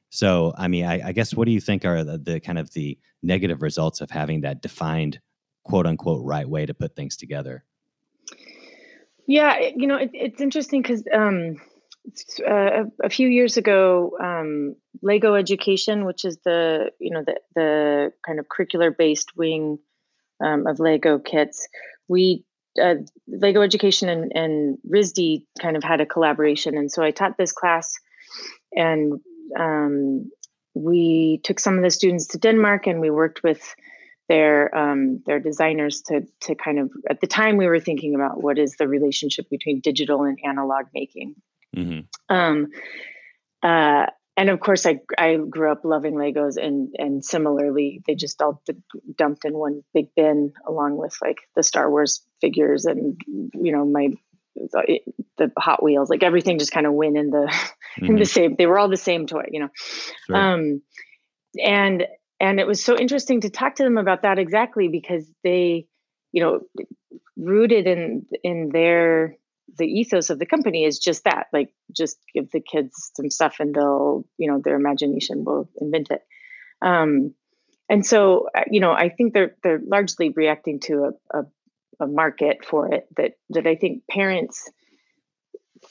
So, 0.09 0.55
I 0.57 0.69
mean, 0.69 0.85
I, 0.85 1.09
I 1.09 1.11
guess 1.11 1.35
what 1.35 1.45
do 1.45 1.51
you 1.51 1.61
think 1.61 1.85
are 1.85 2.03
the, 2.03 2.17
the, 2.17 2.39
kind 2.39 2.57
of 2.57 2.71
the 2.73 2.97
negative 3.21 3.61
results 3.61 4.01
of 4.01 4.09
having 4.09 4.41
that 4.41 4.59
defined 4.59 5.19
quote 5.65 5.85
unquote 5.85 6.25
right 6.25 6.49
way 6.49 6.65
to 6.65 6.73
put 6.73 6.95
things 6.95 7.15
together? 7.15 7.63
Yeah, 9.27 9.59
you 9.75 9.85
know, 9.85 9.97
it, 9.97 10.09
it's 10.13 10.41
interesting 10.41 10.81
because 10.81 11.03
um, 11.13 11.57
uh, 12.47 12.85
a, 13.03 13.09
few 13.09 13.27
years 13.27 13.57
ago, 13.57 14.17
um, 14.21 14.75
Lego 15.01 15.35
Education, 15.35 16.05
which 16.05 16.25
is 16.25 16.37
the 16.45 16.91
you 16.99 17.11
know 17.11 17.23
the 17.25 17.39
the 17.55 18.13
kind 18.25 18.39
of 18.39 18.47
curricular 18.47 18.95
based 18.95 19.35
wing 19.35 19.79
um, 20.43 20.67
of 20.67 20.79
Lego 20.79 21.19
kits, 21.19 21.67
we 22.07 22.45
uh, 22.81 22.95
Lego 23.27 23.61
Education 23.61 24.09
and, 24.09 24.31
and 24.35 24.77
RISD 24.89 25.45
kind 25.59 25.77
of 25.77 25.83
had 25.83 26.01
a 26.01 26.05
collaboration, 26.05 26.77
and 26.77 26.91
so 26.91 27.03
I 27.03 27.11
taught 27.11 27.37
this 27.37 27.51
class, 27.51 27.93
and 28.73 29.19
um, 29.57 30.31
we 30.73 31.39
took 31.43 31.59
some 31.59 31.77
of 31.77 31.83
the 31.83 31.91
students 31.91 32.27
to 32.27 32.37
Denmark, 32.37 32.87
and 32.87 32.99
we 32.99 33.09
worked 33.09 33.43
with 33.43 33.75
their 34.27 34.75
um, 34.75 35.21
their 35.25 35.39
designers 35.39 36.01
to 36.03 36.21
to 36.41 36.55
kind 36.55 36.79
of 36.79 36.91
at 37.09 37.21
the 37.21 37.27
time 37.27 37.57
we 37.57 37.67
were 37.67 37.79
thinking 37.79 38.15
about 38.15 38.41
what 38.41 38.57
is 38.57 38.75
the 38.77 38.87
relationship 38.87 39.49
between 39.49 39.81
digital 39.81 40.23
and 40.23 40.37
analog 40.43 40.85
making 40.93 41.35
Mm-hmm. 41.75 42.35
Um, 42.35 42.67
uh, 43.63 44.05
and 44.37 44.49
of 44.49 44.59
course, 44.59 44.85
I 44.85 44.99
I 45.17 45.37
grew 45.37 45.71
up 45.71 45.85
loving 45.85 46.15
Legos, 46.15 46.57
and 46.57 46.93
and 46.97 47.23
similarly, 47.23 48.01
they 48.05 48.15
just 48.15 48.41
all 48.41 48.61
d- 48.65 48.73
dumped 49.17 49.45
in 49.45 49.53
one 49.53 49.81
big 49.93 50.09
bin 50.15 50.51
along 50.67 50.97
with 50.97 51.15
like 51.21 51.37
the 51.55 51.63
Star 51.63 51.89
Wars 51.89 52.21
figures 52.41 52.85
and 52.85 53.19
you 53.25 53.71
know 53.71 53.85
my 53.85 54.09
the, 54.55 54.99
the 55.37 55.51
Hot 55.57 55.83
Wheels, 55.83 56.09
like 56.09 56.23
everything 56.23 56.59
just 56.59 56.71
kind 56.71 56.85
of 56.85 56.93
went 56.93 57.17
in 57.17 57.29
the 57.29 57.47
mm-hmm. 57.47 58.05
in 58.05 58.15
the 58.15 58.21
mm-hmm. 58.21 58.25
same. 58.25 58.55
They 58.57 58.65
were 58.65 58.77
all 58.77 58.89
the 58.89 58.97
same 58.97 59.27
toy, 59.27 59.45
you 59.51 59.61
know. 59.61 59.69
Sure. 60.27 60.35
Um, 60.35 60.81
and 61.63 62.05
and 62.39 62.59
it 62.59 62.67
was 62.67 62.83
so 62.83 62.97
interesting 62.97 63.41
to 63.41 63.49
talk 63.49 63.75
to 63.75 63.83
them 63.83 63.97
about 63.97 64.23
that 64.23 64.39
exactly 64.39 64.87
because 64.89 65.25
they, 65.43 65.87
you 66.31 66.43
know, 66.43 66.59
rooted 67.37 67.87
in 67.87 68.25
in 68.43 68.69
their 68.69 69.37
the 69.77 69.85
ethos 69.85 70.29
of 70.29 70.39
the 70.39 70.45
company 70.45 70.85
is 70.85 70.99
just 70.99 71.23
that 71.23 71.47
like 71.51 71.73
just 71.95 72.17
give 72.33 72.51
the 72.51 72.61
kids 72.61 73.11
some 73.15 73.29
stuff 73.29 73.57
and 73.59 73.73
they'll 73.73 74.25
you 74.37 74.49
know 74.49 74.61
their 74.63 74.75
imagination 74.75 75.43
will 75.43 75.69
invent 75.79 76.09
it. 76.11 76.21
Um, 76.81 77.33
and 77.89 78.05
so 78.05 78.47
uh, 78.55 78.63
you 78.69 78.79
know 78.79 78.91
i 78.91 79.09
think 79.09 79.33
they're 79.33 79.55
they're 79.63 79.81
largely 79.85 80.29
reacting 80.29 80.79
to 80.79 81.11
a, 81.33 81.39
a, 81.39 81.43
a 82.01 82.07
market 82.07 82.65
for 82.65 82.91
it 82.93 83.07
that 83.15 83.33
that 83.49 83.67
i 83.67 83.75
think 83.75 84.03
parents 84.09 84.69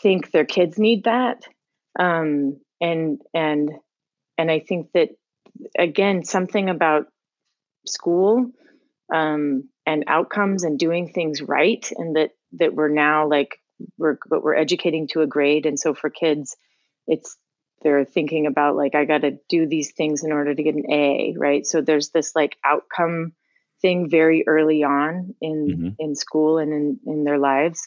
think 0.01 0.31
their 0.31 0.45
kids 0.45 0.79
need 0.79 1.05
that. 1.05 1.45
Um, 1.99 2.61
and 2.81 3.21
and 3.33 3.71
and 4.37 4.51
i 4.51 4.59
think 4.59 4.89
that 4.95 5.11
again 5.79 6.25
something 6.25 6.69
about 6.69 7.07
school 7.87 8.51
um, 9.15 9.69
and 9.87 10.05
outcomes 10.09 10.65
and 10.65 10.79
doing 10.79 11.09
things 11.09 11.41
right 11.41 11.89
and 11.97 12.17
that 12.17 12.31
that 12.53 12.75
we're 12.75 12.89
now 12.89 13.29
like 13.29 13.61
we're 13.99 14.19
but 14.29 14.43
we're 14.43 14.55
educating 14.55 15.07
to 15.09 15.21
a 15.21 15.27
grade 15.27 15.67
and 15.67 15.79
so 15.79 15.95
for 15.95 16.11
kids 16.11 16.57
it's 17.07 17.37
they're 17.83 18.05
thinking 18.05 18.47
about 18.47 18.77
like 18.77 18.95
i 18.95 19.05
got 19.05 19.23
to 19.23 19.39
do 19.49 19.67
these 19.67 19.93
things 19.93 20.25
in 20.25 20.33
order 20.33 20.55
to 20.55 20.63
get 20.63 20.75
an 20.75 20.91
a 20.91 21.35
right 21.37 21.67
so 21.67 21.81
there's 21.81 22.11
this 22.11 22.35
like 22.35 22.57
outcome 22.65 23.33
thing 23.83 24.09
very 24.09 24.45
early 24.47 24.83
on 24.83 25.35
in 25.41 25.69
mm-hmm. 25.69 25.89
in 25.99 26.15
school 26.15 26.59
and 26.59 26.73
in 26.73 26.99
in 27.07 27.25
their 27.25 27.39
lives 27.39 27.87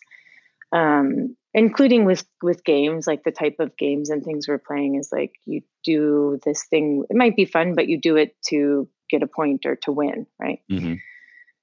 um 0.71 1.35
including 1.53 2.05
with 2.05 2.23
with 2.43 2.63
games 2.63 3.07
like 3.07 3.23
the 3.23 3.31
type 3.31 3.55
of 3.59 3.75
games 3.77 4.11
and 4.11 4.23
things 4.23 4.47
we're 4.47 4.59
playing 4.59 4.95
is 4.95 5.09
like 5.11 5.33
you 5.45 5.61
do 5.83 6.39
this 6.45 6.65
thing 6.65 7.03
it 7.09 7.15
might 7.15 7.35
be 7.35 7.45
fun 7.45 7.73
but 7.73 7.87
you 7.87 7.99
do 7.99 8.15
it 8.15 8.35
to 8.45 8.87
get 9.09 9.23
a 9.23 9.27
point 9.27 9.65
or 9.65 9.75
to 9.75 9.91
win 9.91 10.27
right 10.39 10.59
mm-hmm. 10.71 10.93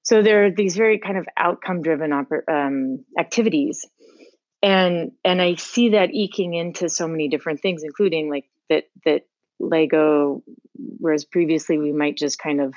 so 0.03 0.21
there 0.21 0.45
are 0.45 0.51
these 0.51 0.75
very 0.75 0.99
kind 0.99 1.17
of 1.17 1.25
outcome 1.37 1.81
driven 1.81 2.11
oper- 2.11 2.49
um, 2.49 3.05
activities 3.17 3.85
and 4.65 5.11
and 5.23 5.41
i 5.41 5.55
see 5.55 5.89
that 5.89 6.13
eking 6.13 6.53
into 6.53 6.89
so 6.89 7.07
many 7.07 7.27
different 7.27 7.61
things 7.61 7.83
including 7.83 8.29
like 8.29 8.45
that 8.69 8.85
that 9.05 9.27
lego 9.59 10.43
whereas 10.99 11.23
previously 11.23 11.77
we 11.77 11.93
might 11.93 12.17
just 12.17 12.39
kind 12.39 12.59
of 12.59 12.73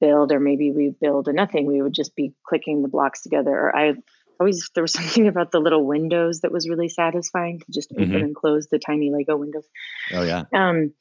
build 0.00 0.32
or 0.32 0.40
maybe 0.40 0.72
we 0.72 0.94
build 1.00 1.28
a 1.28 1.32
nothing 1.32 1.66
we 1.66 1.80
would 1.82 1.92
just 1.92 2.16
be 2.16 2.32
clicking 2.44 2.82
the 2.82 2.88
blocks 2.88 3.22
together. 3.22 3.50
Or 3.50 3.76
i 3.76 3.94
always 4.40 4.70
there 4.74 4.82
was 4.82 4.92
something 4.98 5.28
about 5.28 5.52
the 5.52 5.60
little 5.60 5.86
windows 5.86 6.40
that 6.40 6.52
was 6.52 6.68
really 6.68 6.88
satisfying 6.88 7.60
to 7.60 7.66
just 7.70 7.92
open 7.92 8.06
mm-hmm. 8.06 8.16
and 8.16 8.34
close 8.34 8.66
the 8.66 8.78
tiny 8.78 9.10
lego 9.10 9.36
windows. 9.36 9.68
Oh 10.12 10.22
yeah. 10.22 10.44
Um 10.52 10.94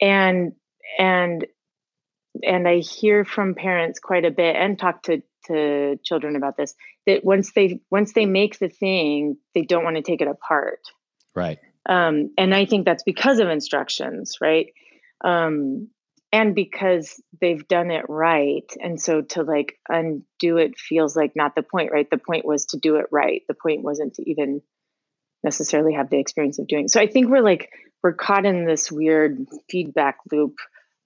and 0.00 0.52
and 0.98 1.46
and 2.42 2.68
i 2.68 2.78
hear 2.78 3.24
from 3.24 3.54
parents 3.54 3.98
quite 3.98 4.24
a 4.24 4.30
bit 4.30 4.56
and 4.56 4.78
talk 4.78 5.02
to 5.04 5.22
to 5.46 5.98
children 6.04 6.36
about 6.36 6.56
this 6.56 6.74
that 7.06 7.24
once 7.24 7.52
they 7.52 7.80
once 7.90 8.12
they 8.12 8.26
make 8.26 8.58
the 8.58 8.68
thing 8.68 9.36
they 9.54 9.62
don't 9.62 9.84
want 9.84 9.96
to 9.96 10.02
take 10.02 10.20
it 10.20 10.28
apart. 10.28 10.80
Right. 11.34 11.58
Um, 11.88 12.32
and 12.36 12.54
i 12.54 12.66
think 12.66 12.84
that's 12.84 13.02
because 13.02 13.38
of 13.38 13.48
instructions 13.48 14.36
right? 14.40 14.66
Um, 15.22 15.88
and 16.32 16.54
because 16.54 17.20
they've 17.40 17.66
done 17.66 17.90
it 17.90 18.04
right 18.08 18.70
and 18.80 19.00
so 19.00 19.22
to 19.22 19.42
like 19.42 19.78
undo 19.88 20.58
it 20.58 20.78
feels 20.78 21.16
like 21.16 21.32
not 21.34 21.54
the 21.54 21.62
point 21.62 21.90
right? 21.92 22.08
The 22.10 22.18
point 22.18 22.44
was 22.44 22.66
to 22.66 22.78
do 22.78 22.96
it 22.96 23.06
right. 23.10 23.42
The 23.48 23.54
point 23.54 23.82
wasn't 23.82 24.14
to 24.14 24.30
even 24.30 24.62
necessarily 25.42 25.94
have 25.94 26.10
the 26.10 26.18
experience 26.18 26.58
of 26.58 26.66
doing 26.66 26.84
it. 26.84 26.90
so 26.90 27.00
i 27.00 27.06
think 27.06 27.28
we're 27.28 27.42
like 27.42 27.70
we're 28.02 28.12
caught 28.14 28.46
in 28.46 28.66
this 28.66 28.90
weird 28.90 29.46
feedback 29.68 30.18
loop 30.30 30.56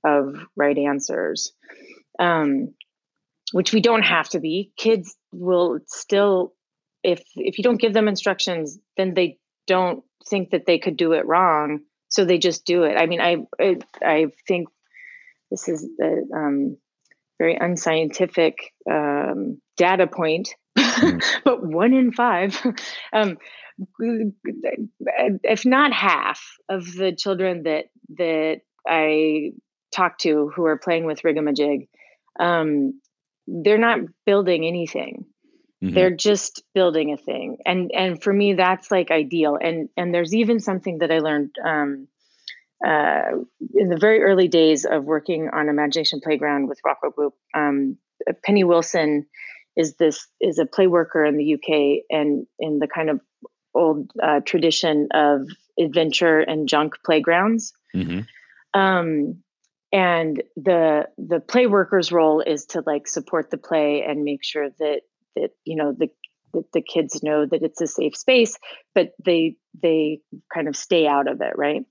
of 0.05 0.37
right 0.57 0.77
answers. 0.77 1.53
Um, 2.19 2.75
which 3.53 3.73
we 3.73 3.81
don't 3.81 4.03
have 4.03 4.29
to 4.29 4.41
be 4.41 4.73
kids 4.77 5.17
will 5.33 5.79
still 5.87 6.55
if 7.03 7.23
if 7.37 7.59
you 7.59 7.65
don't 7.65 7.81
give 7.81 7.93
them 7.93 8.09
instructions 8.09 8.79
then 8.97 9.15
they 9.15 9.39
don't 9.67 10.03
think 10.29 10.51
that 10.51 10.67
they 10.67 10.79
could 10.79 10.97
do 10.97 11.13
it 11.13 11.27
wrong 11.27 11.81
so 12.09 12.25
they 12.25 12.39
just 12.39 12.65
do 12.65 12.85
it 12.85 12.97
i 12.97 13.07
mean 13.07 13.21
i 13.21 13.37
i, 13.61 13.77
I 14.03 14.27
think 14.47 14.69
this 15.51 15.69
is 15.69 15.89
a 16.01 16.37
um, 16.37 16.77
very 17.39 17.57
unscientific 17.57 18.73
um, 18.91 19.61
data 19.77 20.07
point 20.07 20.55
mm. 20.77 21.23
but 21.45 21.65
one 21.65 21.93
in 21.93 22.13
five 22.13 22.61
um, 23.13 23.39
if 23.99 25.67
not 25.67 25.93
half 25.93 26.41
of 26.69 26.93
the 26.95 27.13
children 27.13 27.65
that 27.65 27.87
that 28.17 28.61
i 28.87 29.53
talk 29.93 30.19
to 30.19 30.51
who 30.55 30.65
are 30.65 30.79
playing 30.79 31.05
with 31.05 31.23
rigamajig 31.23 31.89
um, 32.41 33.01
they're 33.47 33.79
not 33.79 34.01
building 34.25 34.67
anything 34.67 35.27
mm-hmm. 35.83 35.95
they're 35.95 36.15
just 36.15 36.63
building 36.75 37.13
a 37.13 37.17
thing 37.17 37.59
and 37.67 37.91
and 37.95 38.23
for 38.23 38.33
me 38.33 38.55
that's 38.55 38.91
like 38.91 39.11
ideal 39.11 39.59
and 39.61 39.89
and 39.97 40.15
there's 40.15 40.35
even 40.35 40.61
something 40.61 40.99
that 40.99 41.11
i 41.11 41.19
learned 41.19 41.51
um, 41.65 42.09
uh, 42.85 43.31
in 43.75 43.89
the 43.89 43.97
very 43.97 44.21
early 44.23 44.49
days 44.49 44.85
of 44.85 45.05
working 45.05 45.49
on 45.53 45.69
imagination 45.69 46.21
playground 46.23 46.69
with 46.69 46.81
rockwell 46.85 47.13
group 47.13 47.35
um, 47.55 47.97
penny 48.45 48.65
wilson 48.65 49.27
is 49.77 49.97
this 49.97 50.27
is 50.41 50.59
a 50.59 50.67
play 50.67 50.87
worker 50.87 51.25
in 51.25 51.37
the 51.37 51.55
uk 51.55 52.03
and 52.11 52.47
in 52.59 52.79
the 52.79 52.89
kind 52.89 53.11
of 53.11 53.21
old 53.75 54.11
uh, 54.23 54.41
tradition 54.41 55.09
of 55.13 55.49
adventure 55.79 56.41
and 56.41 56.69
junk 56.69 56.95
playgrounds 57.05 57.73
mm-hmm. 57.95 58.21
um, 58.81 59.43
and 59.95 60.43
the 60.57 61.07
the 61.17 61.39
play 61.39 61.69
worker's 61.69 62.11
role 62.11 62.41
is 62.41 62.67
to 62.67 62.83
like 62.85 63.07
support 63.07 63.51
the 63.51 63.57
play 63.57 64.03
and 64.03 64.25
make 64.25 64.43
sure 64.43 64.69
that 64.81 65.03
that 65.37 65.51
you 65.65 65.77
know 65.77 65.95
the 65.97 66.09
that 66.53 66.71
the 66.73 66.83
kids 66.83 67.23
know 67.23 67.47
that 67.47 67.63
it's 67.63 67.81
a 67.81 67.87
safe 67.87 68.17
space 68.17 68.59
but 68.95 69.13
they 69.25 69.57
they 69.81 70.21
kind 70.53 70.67
of 70.67 70.77
stay 70.77 71.07
out 71.07 71.29
of 71.29 71.41
it 71.41 71.53
right 71.57 71.85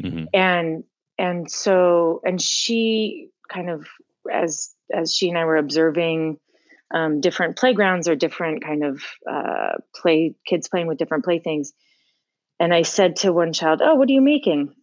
mm-hmm. 0.00 0.24
and 0.32 0.84
and 1.18 1.50
so 1.50 2.20
and 2.24 2.40
she 2.40 3.30
kind 3.52 3.68
of 3.68 3.84
as 4.32 4.72
as 4.92 5.12
she 5.12 5.28
and 5.28 5.38
I 5.38 5.44
were 5.44 5.56
observing 5.56 6.38
um, 6.92 7.20
different 7.20 7.56
playgrounds 7.56 8.08
or 8.08 8.16
different 8.16 8.64
kind 8.64 8.84
of 8.84 9.02
uh, 9.30 9.72
play 9.94 10.34
kids 10.46 10.68
playing 10.68 10.86
with 10.86 10.98
different 10.98 11.24
playthings, 11.24 11.72
and 12.58 12.74
I 12.74 12.82
said 12.82 13.16
to 13.16 13.32
one 13.32 13.52
child, 13.52 13.80
"Oh, 13.82 13.94
what 13.94 14.08
are 14.08 14.12
you 14.12 14.20
making?" 14.20 14.74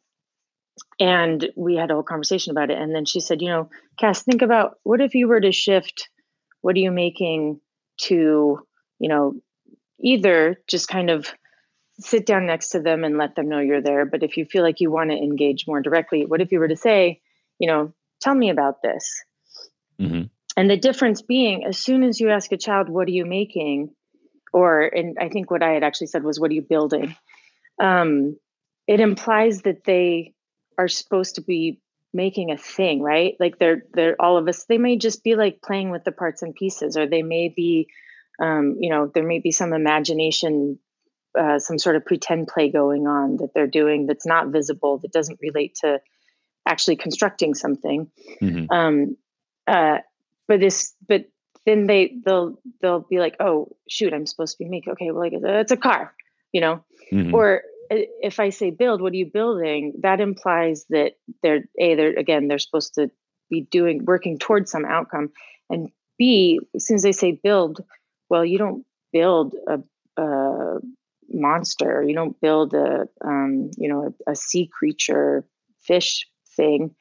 And 0.99 1.49
we 1.55 1.75
had 1.75 1.91
a 1.91 1.93
whole 1.93 2.03
conversation 2.03 2.51
about 2.51 2.71
it. 2.71 2.77
And 2.77 2.93
then 2.93 3.05
she 3.05 3.19
said, 3.19 3.41
"You 3.41 3.49
know, 3.49 3.69
Cas, 3.99 4.23
think 4.23 4.41
about 4.41 4.77
what 4.83 5.01
if 5.01 5.15
you 5.15 5.27
were 5.27 5.41
to 5.41 5.51
shift. 5.51 6.09
What 6.61 6.75
are 6.75 6.79
you 6.79 6.91
making 6.91 7.61
to, 8.01 8.59
you 8.99 9.09
know, 9.09 9.35
either 9.99 10.61
just 10.67 10.87
kind 10.87 11.09
of 11.09 11.33
sit 11.99 12.25
down 12.25 12.45
next 12.45 12.69
to 12.69 12.79
them 12.79 13.03
and 13.03 13.17
let 13.17 13.35
them 13.35 13.49
know 13.49 13.59
you're 13.59 13.81
there. 13.81 14.05
But 14.05 14.23
if 14.23 14.37
you 14.37 14.45
feel 14.45 14.63
like 14.63 14.79
you 14.79 14.91
want 14.91 15.09
to 15.09 15.17
engage 15.17 15.65
more 15.67 15.81
directly, 15.81 16.25
what 16.25 16.41
if 16.41 16.51
you 16.51 16.59
were 16.59 16.67
to 16.67 16.75
say, 16.75 17.21
you 17.59 17.67
know, 17.67 17.93
tell 18.21 18.35
me 18.35 18.49
about 18.49 18.81
this? 18.81 19.23
Mm-hmm. 19.99 20.23
And 20.55 20.69
the 20.69 20.77
difference 20.77 21.21
being, 21.21 21.65
as 21.65 21.77
soon 21.77 22.03
as 22.03 22.19
you 22.19 22.29
ask 22.29 22.51
a 22.51 22.57
child, 22.57 22.89
what 22.89 23.07
are 23.07 23.11
you 23.11 23.25
making? 23.25 23.91
Or, 24.53 24.81
and 24.81 25.17
I 25.19 25.29
think 25.29 25.51
what 25.51 25.63
I 25.63 25.71
had 25.71 25.83
actually 25.83 26.07
said 26.07 26.23
was, 26.23 26.39
what 26.39 26.51
are 26.51 26.55
you 26.55 26.61
building? 26.61 27.15
Um, 27.81 28.37
it 28.87 28.99
implies 28.99 29.63
that 29.63 29.83
they 29.83 30.33
are 30.77 30.87
supposed 30.87 31.35
to 31.35 31.41
be 31.41 31.79
making 32.13 32.51
a 32.51 32.57
thing, 32.57 33.01
right? 33.01 33.35
Like 33.39 33.59
they're, 33.59 33.83
they're 33.93 34.19
all 34.19 34.37
of 34.37 34.47
us, 34.47 34.65
they 34.65 34.77
may 34.77 34.97
just 34.97 35.23
be 35.23 35.35
like 35.35 35.61
playing 35.61 35.89
with 35.89 36.03
the 36.03 36.11
parts 36.11 36.41
and 36.41 36.55
pieces, 36.55 36.97
or 36.97 37.07
they 37.07 37.23
may 37.23 37.49
be, 37.49 37.89
um, 38.41 38.77
you 38.79 38.89
know, 38.89 39.11
there 39.13 39.25
may 39.25 39.39
be 39.39 39.51
some 39.51 39.73
imagination 39.73 40.79
uh, 41.37 41.59
some 41.59 41.77
sort 41.77 41.95
of 41.95 42.05
pretend 42.05 42.47
play 42.47 42.69
going 42.69 43.07
on 43.07 43.37
that 43.37 43.53
they're 43.53 43.67
doing 43.67 44.07
that's 44.07 44.25
not 44.25 44.47
visible 44.47 44.97
that 44.97 45.11
doesn't 45.11 45.39
relate 45.41 45.75
to 45.75 45.99
actually 46.65 46.95
constructing 46.95 47.53
something 47.53 48.09
mm-hmm. 48.41 48.65
um, 48.71 49.15
uh, 49.67 49.99
but 50.47 50.59
this 50.59 50.95
but 51.07 51.25
then 51.65 51.85
they 51.85 52.17
they'll 52.25 52.59
they'll 52.81 53.05
be 53.09 53.19
like 53.19 53.35
oh 53.39 53.67
shoot 53.89 54.13
i'm 54.13 54.25
supposed 54.25 54.57
to 54.57 54.63
be 54.63 54.69
making 54.69 54.93
okay 54.93 55.11
well 55.11 55.21
like 55.21 55.33
it's 55.33 55.71
a 55.71 55.77
car 55.77 56.13
you 56.51 56.61
know 56.61 56.83
mm-hmm. 57.11 57.33
or 57.33 57.61
if 57.89 58.39
i 58.39 58.49
say 58.49 58.69
build 58.69 59.01
what 59.01 59.13
are 59.13 59.17
you 59.17 59.25
building 59.25 59.93
that 60.01 60.19
implies 60.21 60.85
that 60.89 61.13
they're 61.41 61.63
a 61.79 61.95
they're 61.95 62.17
again 62.17 62.47
they're 62.47 62.59
supposed 62.59 62.93
to 62.95 63.09
be 63.49 63.61
doing 63.61 64.03
working 64.05 64.37
towards 64.37 64.71
some 64.71 64.85
outcome 64.85 65.29
and 65.69 65.89
b 66.17 66.59
as 66.75 66.85
soon 66.85 66.95
as 66.95 67.03
they 67.03 67.11
say 67.11 67.31
build 67.31 67.83
well 68.29 68.45
you 68.45 68.57
don't 68.57 68.85
build 69.11 69.55
a, 69.67 69.79
a 70.21 70.79
monster. 71.29 72.03
You 72.03 72.15
don't 72.15 72.39
build 72.39 72.73
a 72.73 73.07
um, 73.23 73.71
you 73.77 73.89
know 73.89 74.13
a, 74.27 74.31
a 74.31 74.35
sea 74.35 74.69
creature 74.71 75.45
fish 75.81 76.27
thing. 76.55 76.95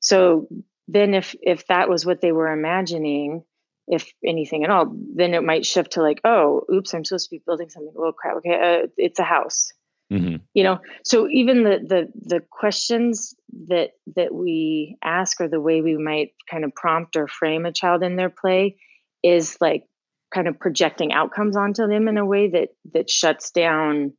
So 0.00 0.48
then 0.88 1.14
if 1.14 1.34
if 1.42 1.66
that 1.68 1.88
was 1.88 2.04
what 2.04 2.20
they 2.20 2.32
were 2.32 2.52
imagining, 2.52 3.44
if 3.86 4.12
anything 4.24 4.64
at 4.64 4.70
all, 4.70 4.94
then 5.14 5.34
it 5.34 5.44
might 5.44 5.66
shift 5.66 5.92
to 5.92 6.02
like, 6.02 6.20
oh, 6.24 6.62
oops, 6.72 6.94
I'm 6.94 7.04
supposed 7.04 7.28
to 7.30 7.36
be 7.36 7.42
building 7.44 7.68
something. 7.68 7.94
Oh 7.96 8.12
crap, 8.12 8.36
okay, 8.38 8.82
uh, 8.82 8.86
it's 8.96 9.18
a 9.18 9.24
house. 9.24 9.72
Mm-hmm. 10.12 10.36
You 10.54 10.64
know, 10.64 10.78
so 11.04 11.28
even 11.28 11.64
the 11.64 11.78
the 11.86 12.12
the 12.14 12.40
questions 12.50 13.34
that 13.68 13.92
that 14.16 14.34
we 14.34 14.96
ask 15.02 15.40
or 15.40 15.48
the 15.48 15.60
way 15.60 15.80
we 15.80 15.96
might 15.96 16.32
kind 16.50 16.64
of 16.64 16.74
prompt 16.74 17.16
or 17.16 17.28
frame 17.28 17.66
a 17.66 17.72
child 17.72 18.02
in 18.02 18.16
their 18.16 18.30
play 18.30 18.76
is 19.22 19.56
like 19.60 19.84
kind 20.32 20.48
of 20.48 20.58
projecting 20.58 21.12
outcomes 21.12 21.56
onto 21.56 21.86
them 21.86 22.08
in 22.08 22.18
a 22.18 22.26
way 22.26 22.48
that 22.50 22.68
that 22.92 23.08
shuts 23.08 23.50
down 23.50 24.12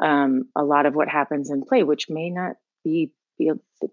um, 0.00 0.44
a 0.56 0.62
lot 0.62 0.86
of 0.86 0.94
what 0.94 1.08
happens 1.08 1.50
in 1.50 1.64
play, 1.64 1.82
which 1.82 2.08
may 2.08 2.30
not 2.30 2.56
be, 2.84 3.12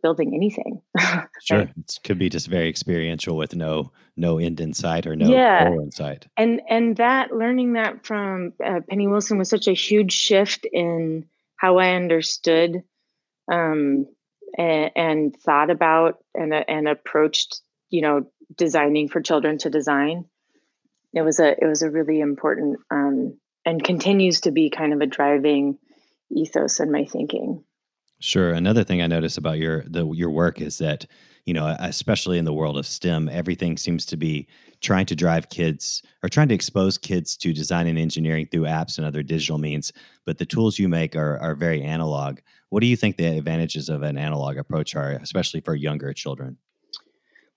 building 0.01 0.33
anything. 0.33 0.81
sure, 1.43 1.59
it 1.59 1.99
could 2.03 2.17
be 2.17 2.29
just 2.29 2.47
very 2.47 2.67
experiential 2.67 3.37
with 3.37 3.55
no 3.55 3.91
no 4.17 4.39
end 4.39 4.59
in 4.59 4.73
sight 4.73 5.05
or 5.05 5.15
no 5.15 5.27
yeah. 5.27 5.69
goal 5.69 5.79
in 5.81 5.91
sight. 5.91 6.25
And 6.35 6.61
and 6.67 6.97
that 6.97 7.31
learning 7.31 7.73
that 7.73 8.03
from 8.03 8.53
uh, 8.65 8.79
Penny 8.89 9.07
Wilson 9.07 9.37
was 9.37 9.47
such 9.47 9.67
a 9.67 9.73
huge 9.73 10.13
shift 10.13 10.65
in 10.73 11.27
how 11.57 11.77
I 11.77 11.95
understood 11.95 12.83
um, 13.51 14.07
and, 14.57 14.91
and 14.95 15.35
thought 15.35 15.69
about 15.69 16.19
and 16.33 16.53
and 16.53 16.87
approached 16.87 17.61
you 17.89 18.01
know 18.01 18.27
designing 18.55 19.09
for 19.09 19.21
children 19.21 19.57
to 19.59 19.69
design 19.69 20.25
it 21.15 21.21
was 21.21 21.39
a 21.39 21.51
it 21.51 21.65
was 21.65 21.81
a 21.81 21.89
really 21.89 22.19
important 22.19 22.79
um, 22.91 23.37
and 23.65 23.83
continues 23.83 24.41
to 24.41 24.51
be 24.51 24.69
kind 24.69 24.93
of 24.93 25.01
a 25.01 25.07
driving 25.07 25.79
ethos 26.29 26.79
in 26.79 26.91
my 26.91 27.05
thinking. 27.05 27.63
Sure. 28.25 28.53
Another 28.53 28.83
thing 28.83 29.03
I 29.03 29.07
notice 29.07 29.37
about 29.37 29.59
your 29.59 29.83
the 29.83 30.03
your 30.13 30.31
work 30.31 30.59
is 30.59 30.79
that 30.79 31.05
you 31.45 31.53
know, 31.53 31.75
especially 31.77 32.39
in 32.39 32.45
the 32.45 32.53
world 32.53 32.75
of 32.75 32.87
STEM, 32.87 33.29
everything 33.29 33.77
seems 33.77 34.03
to 34.07 34.17
be 34.17 34.47
trying 34.81 35.05
to 35.05 35.15
drive 35.15 35.49
kids 35.49 36.01
or 36.23 36.29
trying 36.29 36.47
to 36.47 36.55
expose 36.55 36.97
kids 36.97 37.37
to 37.37 37.53
design 37.53 37.85
and 37.85 37.99
engineering 37.99 38.47
through 38.51 38.63
apps 38.63 38.97
and 38.97 39.05
other 39.05 39.21
digital 39.21 39.59
means. 39.59 39.93
But 40.25 40.39
the 40.39 40.45
tools 40.45 40.79
you 40.79 40.89
make 40.89 41.15
are 41.15 41.37
are 41.37 41.53
very 41.53 41.83
analog. 41.83 42.39
What 42.69 42.79
do 42.79 42.87
you 42.87 42.95
think 42.95 43.17
the 43.17 43.37
advantages 43.37 43.89
of 43.89 44.01
an 44.01 44.17
analog 44.17 44.57
approach 44.57 44.95
are, 44.95 45.11
especially 45.11 45.61
for 45.61 45.75
younger 45.75 46.11
children? 46.11 46.57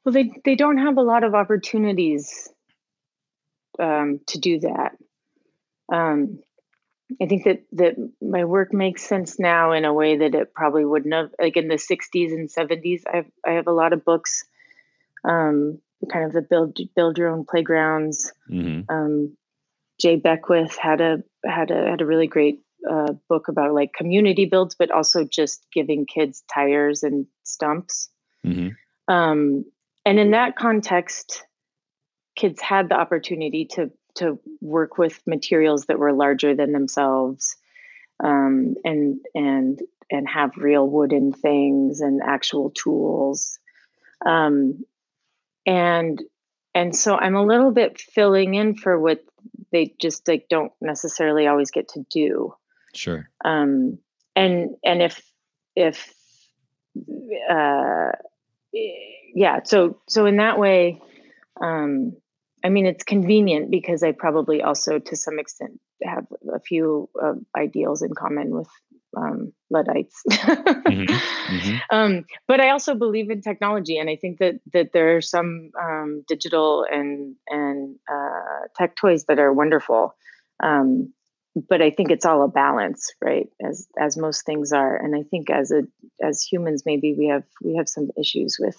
Well, 0.04 0.12
they 0.12 0.31
they 0.44 0.54
don't 0.54 0.76
have 0.76 0.98
a 0.98 1.02
lot 1.02 1.24
of 1.24 1.35
opportunities 1.35 2.46
um, 3.78 4.20
to 4.26 4.38
do 4.38 4.61
that. 4.61 4.98
Um, 5.90 6.40
I 7.20 7.26
think 7.26 7.44
that 7.44 7.62
that 7.72 7.94
my 8.20 8.44
work 8.44 8.72
makes 8.72 9.02
sense 9.02 9.38
now 9.38 9.72
in 9.72 9.84
a 9.84 9.94
way 9.94 10.18
that 10.18 10.34
it 10.34 10.52
probably 10.52 10.84
wouldn't 10.84 11.14
have. 11.14 11.30
Like 11.40 11.56
in 11.56 11.68
the 11.68 11.76
'60s 11.76 12.32
and 12.32 12.48
'70s, 12.48 13.02
I 13.10 13.16
have 13.16 13.26
I 13.46 13.50
have 13.52 13.66
a 13.66 13.72
lot 13.72 13.92
of 13.92 14.04
books, 14.04 14.44
um, 15.24 15.80
kind 16.12 16.26
of 16.26 16.32
the 16.32 16.42
build 16.42 16.78
build 16.94 17.18
your 17.18 17.28
own 17.28 17.46
playgrounds. 17.48 18.32
Mm-hmm. 18.50 18.94
Um, 18.94 19.36
Jay 20.00 20.16
Beckwith 20.16 20.76
had 20.76 21.00
a 21.00 21.22
had 21.44 21.70
a 21.70 21.90
had 21.90 22.00
a 22.02 22.06
really 22.06 22.26
great 22.26 22.60
uh, 22.88 23.14
book 23.28 23.48
about 23.48 23.74
like 23.74 23.92
community 23.94 24.44
builds, 24.44 24.74
but 24.74 24.90
also 24.90 25.24
just 25.24 25.66
giving 25.72 26.06
kids 26.06 26.44
tires 26.52 27.02
and 27.02 27.26
stumps. 27.42 28.10
Mm-hmm. 28.46 29.12
Um, 29.12 29.64
and 30.04 30.18
in 30.18 30.32
that 30.32 30.56
context, 30.56 31.44
kids 32.36 32.60
had 32.60 32.88
the 32.88 32.94
opportunity 32.94 33.66
to 33.72 33.90
to 34.18 34.38
work 34.61 34.98
with 34.98 35.20
materials 35.26 35.87
that 35.87 35.98
were 35.98 36.12
larger 36.12 36.54
than 36.54 36.72
themselves 36.72 37.57
um, 38.22 38.74
and 38.85 39.20
and 39.35 39.81
and 40.11 40.28
have 40.28 40.57
real 40.57 40.88
wooden 40.88 41.33
things 41.33 42.00
and 42.00 42.20
actual 42.24 42.70
tools. 42.70 43.59
Um, 44.24 44.85
and 45.66 46.22
and 46.74 46.94
so 46.96 47.14
i'm 47.14 47.35
a 47.35 47.44
little 47.44 47.70
bit 47.70 48.00
filling 48.00 48.54
in 48.54 48.74
for 48.74 48.98
what 48.98 49.22
they 49.70 49.94
just 50.00 50.26
like 50.26 50.48
don't 50.48 50.72
necessarily 50.81 51.46
always 51.46 51.70
get 51.70 51.88
to 51.88 52.04
do. 52.11 52.54
Sure. 52.94 53.28
Um, 53.44 53.98
and 54.35 54.76
and 54.85 55.02
if 55.02 55.20
if 55.76 56.14
uh, 57.50 58.12
yeah 58.72 59.61
so 59.64 60.00
so 60.09 60.26
in 60.26 60.37
that 60.37 60.59
way 60.59 61.00
um, 61.61 62.16
I 62.64 62.68
mean, 62.70 62.86
it's 62.86 63.04
convenient 63.04 63.70
because 63.70 64.02
I 64.02 64.12
probably 64.12 64.62
also, 64.62 64.98
to 64.98 65.16
some 65.16 65.38
extent, 65.38 65.80
have 66.02 66.26
a 66.52 66.60
few 66.60 67.08
uh, 67.22 67.34
ideals 67.56 68.02
in 68.02 68.14
common 68.14 68.50
with 68.50 68.68
um, 69.16 69.52
Luddites. 69.70 70.22
mm-hmm. 70.30 71.14
Mm-hmm. 71.48 71.76
Um, 71.90 72.26
but 72.46 72.60
I 72.60 72.68
also 72.68 72.94
believe 72.94 73.30
in 73.30 73.40
technology, 73.40 73.96
and 73.96 74.10
I 74.10 74.16
think 74.16 74.38
that 74.40 74.60
that 74.74 74.92
there 74.92 75.16
are 75.16 75.22
some 75.22 75.70
um, 75.82 76.22
digital 76.28 76.84
and 76.84 77.36
and 77.46 77.96
uh, 78.06 78.68
tech 78.76 78.96
toys 78.96 79.24
that 79.28 79.38
are 79.38 79.50
wonderful. 79.50 80.14
Um, 80.62 81.14
but 81.70 81.80
I 81.80 81.90
think 81.90 82.10
it's 82.10 82.26
all 82.26 82.44
a 82.44 82.48
balance, 82.48 83.10
right? 83.22 83.48
As 83.66 83.88
as 83.98 84.18
most 84.18 84.44
things 84.44 84.72
are, 84.72 84.94
and 84.94 85.16
I 85.16 85.22
think 85.22 85.48
as 85.48 85.70
a 85.72 85.84
as 86.22 86.42
humans, 86.42 86.82
maybe 86.84 87.14
we 87.14 87.28
have 87.28 87.44
we 87.64 87.76
have 87.76 87.88
some 87.88 88.10
issues 88.20 88.58
with 88.60 88.76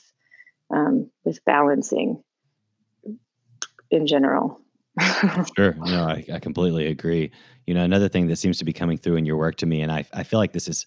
um, 0.69 1.09
with 1.25 1.43
balancing 1.45 2.23
in 3.91 4.07
general. 4.07 4.59
sure. 5.55 5.75
No, 5.85 6.03
I, 6.05 6.25
I 6.33 6.39
completely 6.39 6.87
agree. 6.87 7.31
You 7.67 7.73
know, 7.73 7.83
another 7.83 8.09
thing 8.09 8.27
that 8.27 8.37
seems 8.37 8.57
to 8.59 8.65
be 8.65 8.73
coming 8.73 8.97
through 8.97 9.15
in 9.15 9.25
your 9.25 9.37
work 9.37 9.55
to 9.57 9.65
me, 9.65 9.81
and 9.81 9.91
I, 9.91 10.05
I 10.13 10.23
feel 10.23 10.39
like 10.39 10.53
this 10.53 10.67
is 10.67 10.85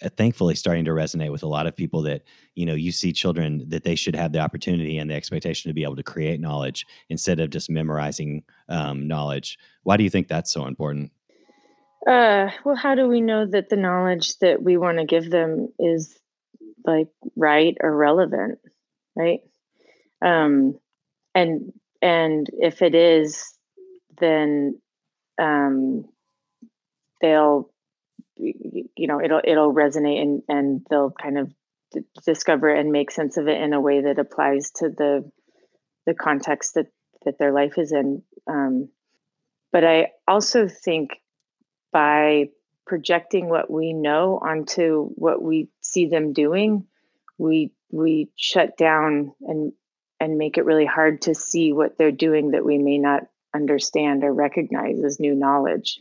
uh, 0.00 0.08
thankfully 0.16 0.54
starting 0.54 0.84
to 0.84 0.92
resonate 0.92 1.32
with 1.32 1.42
a 1.42 1.48
lot 1.48 1.66
of 1.66 1.74
people 1.74 2.02
that 2.02 2.22
you 2.54 2.64
know 2.64 2.74
you 2.74 2.92
see 2.92 3.12
children 3.12 3.64
that 3.68 3.82
they 3.82 3.96
should 3.96 4.14
have 4.14 4.32
the 4.32 4.38
opportunity 4.38 4.96
and 4.96 5.10
the 5.10 5.14
expectation 5.14 5.68
to 5.68 5.74
be 5.74 5.82
able 5.82 5.96
to 5.96 6.04
create 6.04 6.40
knowledge 6.40 6.86
instead 7.08 7.40
of 7.40 7.50
just 7.50 7.68
memorizing 7.68 8.44
um, 8.68 9.08
knowledge 9.08 9.58
why 9.82 9.96
do 9.96 10.04
you 10.04 10.10
think 10.10 10.28
that's 10.28 10.52
so 10.52 10.66
important 10.66 11.10
uh, 12.06 12.48
well 12.64 12.76
how 12.76 12.94
do 12.94 13.08
we 13.08 13.20
know 13.20 13.44
that 13.44 13.70
the 13.70 13.76
knowledge 13.76 14.38
that 14.38 14.62
we 14.62 14.76
want 14.76 14.98
to 14.98 15.04
give 15.04 15.30
them 15.30 15.68
is 15.80 16.16
like 16.86 17.08
right 17.34 17.76
or 17.80 17.92
relevant 17.96 18.60
right 19.16 19.40
um, 20.22 20.78
and 21.34 21.72
and 22.00 22.48
if 22.52 22.82
it 22.82 22.94
is 22.94 23.54
then 24.18 24.80
um, 25.38 26.04
they'll 27.20 27.70
you 28.36 29.06
know 29.06 29.20
it'll 29.20 29.40
it'll 29.42 29.74
resonate 29.74 30.22
and 30.22 30.42
and 30.48 30.86
they'll 30.90 31.10
kind 31.10 31.38
of 31.38 31.52
d- 31.92 32.04
discover 32.24 32.68
and 32.72 32.92
make 32.92 33.10
sense 33.10 33.36
of 33.36 33.48
it 33.48 33.60
in 33.60 33.72
a 33.72 33.80
way 33.80 34.02
that 34.02 34.18
applies 34.18 34.70
to 34.70 34.88
the 34.88 35.28
the 36.06 36.14
context 36.14 36.74
that 36.74 36.86
that 37.24 37.38
their 37.38 37.52
life 37.52 37.78
is 37.78 37.92
in. 37.92 38.22
Um, 38.46 38.88
but 39.72 39.84
i 39.84 40.08
also 40.26 40.68
think 40.68 41.20
by 41.92 42.48
projecting 42.86 43.48
what 43.48 43.70
we 43.70 43.92
know 43.92 44.38
onto 44.42 45.08
what 45.14 45.42
we 45.42 45.68
see 45.80 46.06
them 46.06 46.32
doing 46.32 46.86
we 47.36 47.72
we 47.90 48.30
shut 48.36 48.76
down 48.76 49.32
and 49.42 49.72
and 50.20 50.38
make 50.38 50.58
it 50.58 50.64
really 50.64 50.86
hard 50.86 51.22
to 51.22 51.34
see 51.34 51.72
what 51.72 51.96
they're 51.96 52.10
doing 52.10 52.52
that 52.52 52.64
we 52.64 52.78
may 52.78 52.98
not 52.98 53.24
understand 53.54 54.24
or 54.24 54.32
recognize 54.32 55.02
as 55.02 55.20
new 55.20 55.34
knowledge 55.34 56.00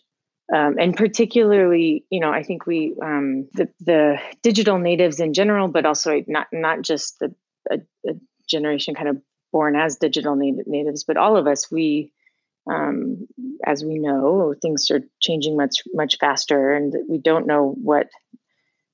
um, 0.53 0.77
and 0.79 0.95
particularly, 0.95 2.05
you 2.09 2.19
know, 2.21 2.31
I 2.31 2.43
think 2.43 2.65
we 2.65 2.95
um, 3.01 3.49
the 3.53 3.69
the 3.81 4.17
digital 4.41 4.79
natives 4.79 5.19
in 5.19 5.33
general, 5.33 5.67
but 5.67 5.85
also 5.85 6.23
not 6.25 6.47
not 6.53 6.81
just 6.83 7.19
the 7.19 7.35
a, 7.69 7.79
a 8.07 8.13
generation 8.47 8.95
kind 8.95 9.09
of 9.09 9.21
born 9.51 9.75
as 9.75 9.97
digital 9.97 10.35
nat- 10.35 10.65
natives, 10.65 11.03
but 11.03 11.17
all 11.17 11.35
of 11.35 11.47
us. 11.47 11.69
We, 11.69 12.13
um, 12.69 13.27
as 13.65 13.83
we 13.83 13.99
know, 13.99 14.55
things 14.61 14.89
are 14.89 15.01
changing 15.19 15.57
much 15.57 15.83
much 15.93 16.17
faster, 16.17 16.73
and 16.73 16.93
we 17.09 17.17
don't 17.17 17.47
know 17.47 17.71
what 17.71 18.07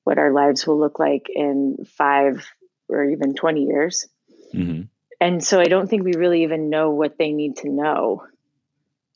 what 0.05 0.17
our 0.17 0.31
lives 0.31 0.65
will 0.65 0.79
look 0.79 0.97
like 0.97 1.27
in 1.29 1.85
five 1.97 2.47
or 2.89 3.05
even 3.05 3.35
twenty 3.35 3.65
years. 3.65 4.07
Mm-hmm. 4.55 4.83
And 5.23 5.43
so, 5.43 5.61
I 5.61 5.65
don't 5.65 5.87
think 5.89 6.03
we 6.03 6.15
really 6.15 6.43
even 6.43 6.69
know 6.69 6.89
what 6.89 7.17
they 7.17 7.31
need 7.31 7.55
to 7.57 7.69
know. 7.69 8.25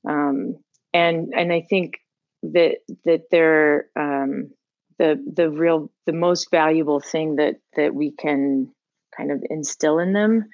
Um, 0.08 0.58
and 0.94 1.34
and 1.36 1.52
I 1.52 1.62
think 1.62 2.00
that 2.44 2.78
that 3.04 3.24
they're 3.30 3.88
um, 3.96 4.52
the 4.98 5.22
the 5.34 5.50
real 5.50 5.92
the 6.06 6.14
most 6.14 6.50
valuable 6.52 7.00
thing 7.00 7.36
that 7.36 7.56
that 7.76 7.94
we 7.94 8.12
can 8.12 8.72
kind 9.16 9.32
of 9.32 9.44
instill 9.50 10.00
in 10.00 10.14
them 10.14 10.46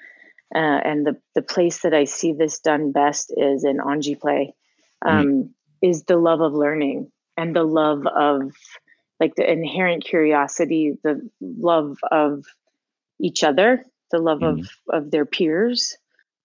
uh, 0.55 0.57
and 0.57 1.05
the 1.05 1.17
the 1.35 1.41
place 1.41 1.81
that 1.81 1.93
I 1.93 2.05
see 2.05 2.33
this 2.33 2.59
done 2.59 2.91
best 2.91 3.33
is 3.35 3.63
in 3.63 3.77
Anji 3.77 4.19
play 4.19 4.53
mm-hmm. 5.03 5.17
um, 5.17 5.27
mm. 5.27 5.49
is 5.81 6.03
the 6.03 6.17
love 6.17 6.41
of 6.41 6.53
learning 6.53 7.11
and 7.37 7.55
the 7.55 7.63
love 7.63 8.05
of 8.07 8.53
like 9.19 9.35
the 9.35 9.49
inherent 9.49 10.03
curiosity 10.03 10.97
the 11.03 11.29
love 11.41 11.97
of 12.11 12.45
each 13.19 13.43
other 13.43 13.85
the 14.13 14.19
love 14.19 14.39
mm. 14.39 14.59
of 14.59 14.69
of 14.89 15.11
their 15.11 15.25
peers 15.25 15.97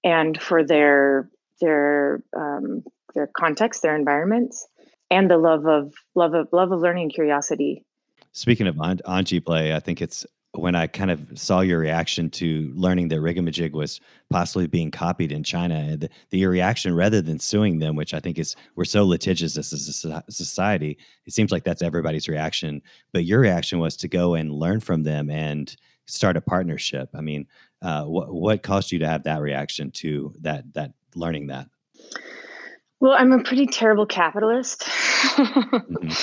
and 0.03 0.41
for 0.41 0.65
their 0.65 1.31
their 1.61 2.23
um, 2.37 2.83
their 3.15 3.29
context 3.37 3.83
their 3.83 3.95
environments 3.95 4.67
and 5.11 5.31
the 5.31 5.37
love 5.37 5.67
of 5.67 5.93
love 6.17 6.35
of 6.35 6.49
love 6.51 6.73
of 6.73 6.81
learning 6.81 7.11
curiosity 7.11 7.85
speaking 8.33 8.67
of 8.67 8.75
anji 8.77 9.45
play 9.45 9.75
i 9.75 9.79
think 9.81 10.01
it's 10.01 10.27
when 10.53 10.75
i 10.75 10.87
kind 10.87 11.11
of 11.11 11.29
saw 11.35 11.61
your 11.61 11.79
reaction 11.79 12.31
to 12.31 12.73
learning 12.75 13.09
that 13.09 13.19
rigamajig 13.21 13.73
was 13.73 14.01
possibly 14.31 14.67
being 14.67 14.91
copied 14.91 15.31
in 15.31 15.45
china 15.45 15.95
the, 15.97 16.09
the 16.31 16.39
your 16.39 16.51
reaction 16.51 16.95
rather 16.95 17.21
than 17.21 17.39
suing 17.39 17.81
them 17.81 17.97
which 17.97 18.15
i 18.15 18.21
think 18.21 18.39
is 18.39 18.57
we're 18.77 18.85
so 18.85 19.05
litigious 19.05 19.59
as 19.59 19.73
a 19.73 20.33
society 20.33 20.97
it 21.27 21.35
seems 21.35 21.53
like 21.53 21.65
that's 21.65 21.83
everybody's 21.83 22.29
reaction 22.29 22.81
but 23.13 23.27
your 23.27 23.41
reaction 23.41 23.79
was 23.79 23.95
to 23.95 24.09
go 24.09 24.35
and 24.35 24.53
learn 24.53 24.81
from 24.81 25.03
them 25.03 25.29
and 25.29 25.77
start 26.09 26.37
a 26.37 26.41
partnership 26.41 27.09
i 27.15 27.21
mean 27.21 27.47
uh, 27.81 28.05
what, 28.05 28.35
what 28.35 28.63
caused 28.63 28.91
you 28.91 28.99
to 28.99 29.07
have 29.07 29.23
that 29.23 29.41
reaction 29.41 29.91
to 29.91 30.35
that 30.41 30.73
that 30.75 30.93
learning 31.15 31.47
that 31.47 31.69
well, 33.01 33.13
I'm 33.13 33.33
a 33.33 33.43
pretty 33.43 33.67
terrible 33.67 34.07
capitalist. 34.07 34.83
mm-hmm. 34.83 36.09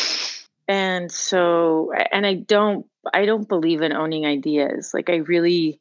And 0.68 1.12
so 1.12 1.92
and 2.12 2.26
I 2.26 2.34
don't 2.34 2.88
I 3.14 3.28
don't 3.28 3.48
believe 3.48 3.84
in 3.84 3.94
owning 3.94 4.26
ideas. 4.26 4.96
Like 4.96 5.12
I 5.12 5.18
really 5.18 5.80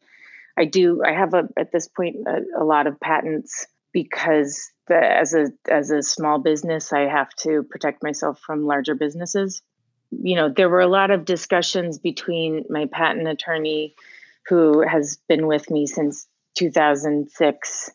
I 0.58 0.66
do 0.66 1.02
I 1.02 1.12
have 1.12 1.32
a 1.32 1.48
at 1.56 1.72
this 1.72 1.88
point 1.88 2.16
a, 2.26 2.62
a 2.62 2.64
lot 2.64 2.86
of 2.86 3.00
patents 3.00 3.66
because 3.94 4.70
the, 4.88 4.96
as 4.96 5.32
a 5.32 5.46
as 5.70 5.90
a 5.90 6.02
small 6.02 6.38
business 6.38 6.92
I 6.92 7.08
have 7.08 7.30
to 7.44 7.62
protect 7.62 8.02
myself 8.02 8.38
from 8.40 8.66
larger 8.66 8.94
businesses. 8.94 9.62
You 10.22 10.36
know, 10.36 10.48
there 10.48 10.68
were 10.68 10.80
a 10.80 10.86
lot 10.86 11.10
of 11.10 11.24
discussions 11.24 11.98
between 11.98 12.64
my 12.68 12.86
patent 12.86 13.28
attorney 13.28 13.94
who 14.46 14.86
has 14.86 15.18
been 15.28 15.46
with 15.46 15.70
me 15.70 15.86
since 15.86 16.26
2006 16.56 17.90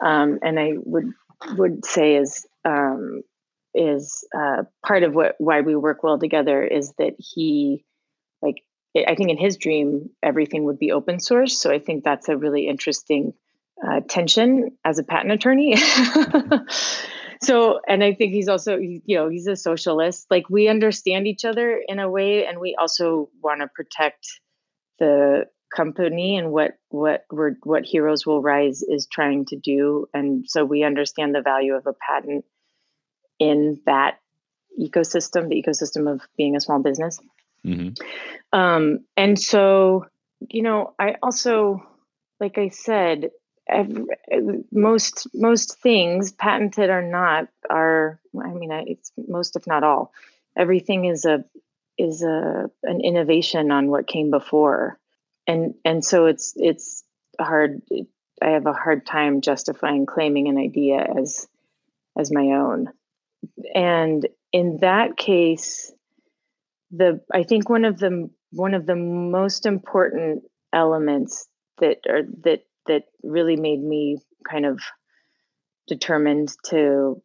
um, 0.00 0.38
and 0.42 0.58
I 0.58 0.72
would 0.76 1.12
would 1.56 1.84
say 1.84 2.16
is 2.16 2.46
um, 2.64 3.22
is 3.74 4.26
uh, 4.36 4.64
part 4.84 5.02
of 5.02 5.14
what 5.14 5.36
why 5.38 5.60
we 5.60 5.76
work 5.76 6.02
well 6.02 6.18
together 6.18 6.64
is 6.64 6.92
that 6.98 7.14
he 7.18 7.84
like 8.42 8.62
I 8.96 9.14
think 9.14 9.30
in 9.30 9.38
his 9.38 9.56
dream 9.56 10.10
everything 10.22 10.64
would 10.64 10.78
be 10.78 10.92
open 10.92 11.20
source. 11.20 11.56
So 11.58 11.70
I 11.70 11.78
think 11.78 12.02
that's 12.02 12.28
a 12.28 12.36
really 12.36 12.66
interesting 12.66 13.34
uh, 13.86 14.00
tension 14.08 14.76
as 14.84 14.98
a 14.98 15.04
patent 15.04 15.32
attorney. 15.32 15.76
so 17.42 17.80
and 17.88 18.04
I 18.04 18.14
think 18.14 18.32
he's 18.32 18.48
also 18.48 18.76
you 18.76 19.02
know 19.08 19.28
he's 19.28 19.46
a 19.46 19.56
socialist. 19.56 20.26
Like 20.30 20.50
we 20.50 20.68
understand 20.68 21.26
each 21.26 21.44
other 21.44 21.80
in 21.86 21.98
a 21.98 22.10
way, 22.10 22.46
and 22.46 22.60
we 22.60 22.76
also 22.78 23.30
want 23.42 23.60
to 23.60 23.68
protect 23.68 24.26
the 24.98 25.46
company 25.74 26.36
and 26.36 26.50
what 26.50 26.72
what 26.88 27.24
we're 27.30 27.54
what 27.62 27.84
heroes 27.84 28.26
will 28.26 28.42
rise 28.42 28.82
is 28.82 29.06
trying 29.06 29.44
to 29.44 29.56
do 29.56 30.06
and 30.12 30.44
so 30.48 30.64
we 30.64 30.82
understand 30.82 31.34
the 31.34 31.42
value 31.42 31.74
of 31.74 31.86
a 31.86 31.92
patent 31.92 32.44
in 33.38 33.80
that 33.86 34.18
ecosystem 34.80 35.48
the 35.48 35.62
ecosystem 35.62 36.12
of 36.12 36.20
being 36.36 36.56
a 36.56 36.60
small 36.60 36.80
business 36.80 37.20
mm-hmm. 37.64 37.90
um, 38.58 38.98
and 39.16 39.38
so 39.38 40.04
you 40.48 40.62
know 40.62 40.92
i 40.98 41.14
also 41.22 41.80
like 42.40 42.58
i 42.58 42.68
said 42.68 43.30
most 44.72 45.26
most 45.34 45.78
things 45.80 46.32
patented 46.32 46.90
or 46.90 47.02
not 47.02 47.48
are 47.68 48.20
i 48.42 48.48
mean 48.48 48.70
it's 48.72 49.12
most 49.28 49.56
if 49.56 49.66
not 49.66 49.84
all. 49.84 50.12
Everything 50.56 51.04
is 51.04 51.24
a 51.24 51.44
is 51.98 52.22
a 52.22 52.70
an 52.82 53.00
innovation 53.00 53.70
on 53.70 53.88
what 53.88 54.06
came 54.06 54.30
before. 54.30 54.98
And 55.46 55.74
and 55.84 56.04
so 56.04 56.26
it's 56.26 56.52
it's 56.56 57.04
hard 57.40 57.82
i 58.42 58.48
have 58.48 58.66
a 58.66 58.72
hard 58.72 59.06
time 59.06 59.40
justifying 59.40 60.06
claiming 60.06 60.48
an 60.48 60.58
idea 60.58 61.06
as 61.18 61.46
as 62.18 62.30
my 62.32 62.46
own. 62.52 62.88
And 63.74 64.26
in 64.52 64.78
that 64.78 65.16
case 65.16 65.92
the 66.90 67.20
i 67.32 67.42
think 67.44 67.68
one 67.68 67.84
of 67.84 67.98
the 67.98 68.30
one 68.52 68.74
of 68.74 68.86
the 68.86 68.96
most 68.96 69.64
important 69.66 70.42
elements 70.72 71.46
that 71.78 71.98
are 72.08 72.22
that 72.42 72.64
that 72.90 73.04
really 73.22 73.56
made 73.56 73.82
me 73.82 74.18
kind 74.48 74.66
of 74.66 74.80
determined 75.86 76.52
to 76.66 77.22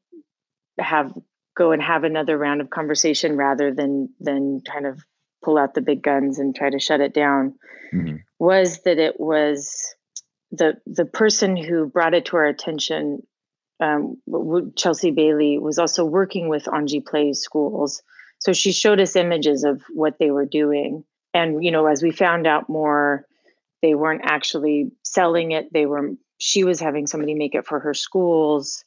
have 0.80 1.12
go 1.58 1.72
and 1.72 1.82
have 1.82 2.04
another 2.04 2.38
round 2.38 2.62
of 2.62 2.70
conversation 2.70 3.36
rather 3.36 3.74
than 3.74 4.10
than 4.20 4.62
kind 4.62 4.86
of 4.86 5.00
pull 5.44 5.58
out 5.58 5.74
the 5.74 5.82
big 5.82 6.02
guns 6.04 6.40
and 6.40 6.56
try 6.56 6.70
to 6.70 6.80
shut 6.80 7.02
it 7.02 7.14
down 7.14 7.56
mm-hmm. 7.94 8.18
was 8.40 8.82
that 8.84 9.00
it 9.00 9.20
was 9.20 9.96
the 10.52 10.76
the 10.86 11.06
person 11.06 11.58
who 11.58 11.88
brought 11.88 12.14
it 12.14 12.26
to 12.26 12.38
our 12.38 12.46
attention 12.46 13.22
um, 13.80 14.22
Chelsea 14.76 15.12
Bailey 15.12 15.58
was 15.60 15.80
also 15.80 16.06
working 16.06 16.48
with 16.48 16.64
Anji 16.66 17.06
Play 17.06 17.34
schools. 17.34 18.02
So 18.40 18.54
she 18.54 18.72
showed 18.72 19.00
us 19.00 19.16
images 19.16 19.64
of 19.64 19.82
what 19.94 20.18
they 20.18 20.32
were 20.32 20.46
doing. 20.46 21.04
And, 21.34 21.64
you 21.64 21.72
know, 21.72 21.86
as 21.88 22.02
we 22.02 22.12
found 22.12 22.48
out 22.48 22.70
more, 22.70 23.26
they 23.82 23.96
weren't 23.96 24.22
actually 24.24 24.92
selling 25.04 25.52
it. 25.52 25.72
They 25.72 25.86
were, 25.86 26.12
she 26.38 26.64
was 26.64 26.80
having 26.80 27.08
somebody 27.08 27.34
make 27.34 27.56
it 27.56 27.66
for 27.66 27.80
her 27.80 27.94
schools. 27.94 28.84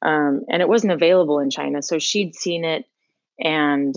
Um, 0.00 0.42
and 0.48 0.62
it 0.62 0.68
wasn't 0.68 0.92
available 0.92 1.40
in 1.40 1.50
China. 1.50 1.82
So 1.82 1.98
she'd 1.98 2.34
seen 2.34 2.64
it 2.64 2.84
and 3.38 3.94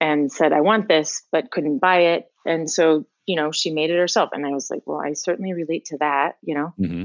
and 0.00 0.32
said, 0.32 0.52
I 0.52 0.62
want 0.62 0.88
this, 0.88 1.22
but 1.30 1.50
couldn't 1.50 1.78
buy 1.78 2.00
it. 2.14 2.32
And 2.46 2.70
so, 2.70 3.06
you 3.26 3.36
know, 3.36 3.52
she 3.52 3.70
made 3.70 3.90
it 3.90 3.98
herself. 3.98 4.30
And 4.32 4.46
I 4.46 4.50
was 4.50 4.70
like, 4.70 4.82
well, 4.86 4.98
I 4.98 5.12
certainly 5.12 5.52
relate 5.52 5.86
to 5.86 5.98
that, 5.98 6.38
you 6.42 6.54
know? 6.54 6.72
Mm-hmm. 6.80 7.04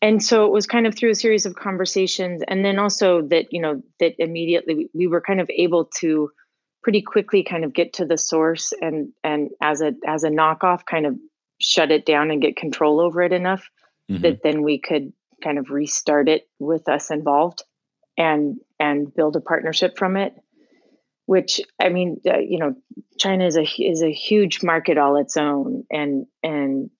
And 0.00 0.22
so 0.22 0.46
it 0.46 0.52
was 0.52 0.66
kind 0.66 0.86
of 0.86 0.94
through 0.94 1.10
a 1.10 1.16
series 1.16 1.46
of 1.46 1.56
conversations. 1.56 2.42
And 2.46 2.64
then 2.64 2.78
also 2.78 3.22
that, 3.22 3.52
you 3.52 3.60
know, 3.60 3.82
that 3.98 4.14
immediately 4.18 4.88
we 4.94 5.08
were 5.08 5.20
kind 5.20 5.40
of 5.40 5.50
able 5.50 5.86
to 5.98 6.30
pretty 6.82 7.02
quickly 7.02 7.42
kind 7.42 7.64
of 7.64 7.72
get 7.72 7.94
to 7.94 8.04
the 8.04 8.16
source 8.16 8.72
and 8.80 9.08
and 9.24 9.50
as 9.60 9.80
a 9.80 9.92
as 10.06 10.22
a 10.22 10.30
knockoff 10.30 10.84
kind 10.88 11.04
of 11.04 11.16
shut 11.60 11.90
it 11.90 12.06
down 12.06 12.30
and 12.30 12.42
get 12.42 12.56
control 12.56 13.00
over 13.00 13.22
it 13.22 13.32
enough 13.32 13.68
mm-hmm. 14.10 14.22
that 14.22 14.42
then 14.42 14.62
we 14.62 14.78
could 14.78 15.12
kind 15.42 15.58
of 15.58 15.70
restart 15.70 16.28
it 16.28 16.48
with 16.58 16.88
us 16.88 17.10
involved 17.10 17.62
and 18.16 18.58
and 18.78 19.14
build 19.14 19.36
a 19.36 19.40
partnership 19.40 19.96
from 19.98 20.16
it 20.16 20.34
which 21.26 21.60
I 21.80 21.88
mean, 21.88 22.20
uh, 22.26 22.38
you 22.38 22.58
know, 22.58 22.74
China 23.18 23.46
is 23.46 23.56
a 23.56 23.64
is 23.64 24.02
a 24.02 24.12
huge 24.12 24.62
market 24.62 24.96
all 24.96 25.16
its 25.16 25.36
own, 25.36 25.84
and 25.90 26.26
and 26.42 26.90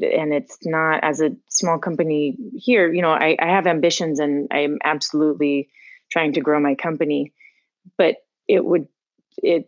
and 0.00 0.32
it's 0.32 0.58
not 0.64 1.02
as 1.02 1.20
a 1.20 1.36
small 1.48 1.78
company 1.78 2.36
here. 2.54 2.92
You 2.92 3.02
know, 3.02 3.10
I, 3.10 3.36
I 3.38 3.46
have 3.46 3.66
ambitions, 3.66 4.20
and 4.20 4.48
I'm 4.52 4.78
absolutely 4.84 5.68
trying 6.10 6.34
to 6.34 6.40
grow 6.40 6.60
my 6.60 6.76
company, 6.76 7.32
but 7.98 8.16
it 8.46 8.64
would 8.64 8.86
it 9.38 9.66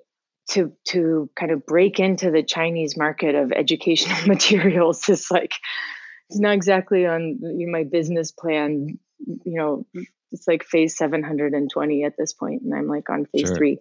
to 0.50 0.72
to 0.88 1.30
kind 1.38 1.52
of 1.52 1.66
break 1.66 1.98
into 1.98 2.30
the 2.30 2.42
Chinese 2.42 2.96
market 2.96 3.34
of 3.34 3.52
educational 3.52 4.16
materials 4.26 5.08
is 5.08 5.30
like 5.30 5.52
it's 6.28 6.38
not 6.38 6.54
exactly 6.54 7.06
on 7.06 7.38
my 7.70 7.84
business 7.84 8.32
plan. 8.32 8.98
You 9.18 9.40
know, 9.44 9.86
it's 10.32 10.46
like 10.46 10.64
phase 10.64 10.96
720 10.96 12.04
at 12.04 12.16
this 12.18 12.32
point, 12.32 12.62
and 12.62 12.74
I'm 12.74 12.88
like 12.88 13.08
on 13.08 13.26
phase 13.26 13.48
sure. 13.48 13.56
three. 13.56 13.78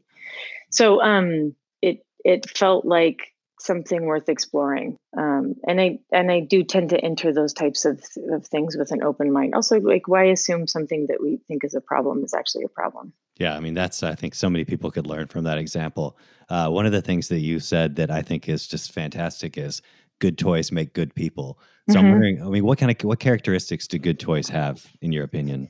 So 0.72 1.01
um, 1.01 1.55
it 1.82 2.05
it 2.24 2.49
felt 2.49 2.86
like 2.86 3.20
something 3.59 4.05
worth 4.05 4.30
exploring. 4.30 4.97
Um, 5.18 5.55
and 5.68 5.82
I 5.82 5.99
and 6.11 6.32
I 6.32 6.41
do 6.41 6.63
tend 6.63 6.89
to 6.89 6.99
enter 6.99 7.34
those 7.34 7.53
types 7.53 7.86
of 7.86 8.03
of 8.32 8.45
things 8.47 8.78
with 8.78 8.91
an 8.91 9.03
open 9.03 9.32
mind. 9.32 9.55
Also, 9.55 9.80
like 9.80 10.07
why 10.07 10.26
assume 10.26 10.68
something 10.68 11.07
that 11.09 11.22
we 11.22 11.39
think 11.47 11.63
is 11.63 11.74
a 11.74 11.82
problem 11.82 12.24
is 12.24 12.34
actually 12.34 12.66
a 12.66 12.70
problem? 12.70 13.13
Yeah, 13.38 13.56
I 13.56 13.60
mean 13.60 13.74
that's 13.74 14.02
I 14.04 14.16
think 14.16 14.34
so 14.34 14.50
many 14.50 14.64
people 14.64 14.92
could 14.92 15.08
learn 15.08 15.28
from 15.28 15.44
that 15.44 15.58
example. 15.58 16.18
Uh, 16.50 16.70
one 16.70 16.86
of 16.86 16.92
the 16.92 17.02
things 17.02 17.28
that 17.30 17.40
you 17.40 17.60
said 17.60 17.96
that 17.98 18.10
I 18.10 18.22
think 18.22 18.48
is 18.48 18.68
just 18.68 18.92
fantastic 18.92 19.58
is 19.58 19.82
good 20.20 20.38
toys 20.38 20.72
make 20.72 20.94
good 20.94 21.14
people. 21.16 21.60
So 21.90 21.96
mm-hmm. 21.96 22.06
I'm 22.06 22.12
wondering, 22.12 22.42
I 22.42 22.46
mean, 22.46 22.66
what 22.66 22.78
kind 22.78 22.92
of 22.92 23.08
what 23.08 23.20
characteristics 23.20 23.88
do 23.88 24.00
good 24.00 24.20
toys 24.20 24.48
have 24.50 24.88
in 25.02 25.12
your 25.12 25.24
opinion? 25.24 25.70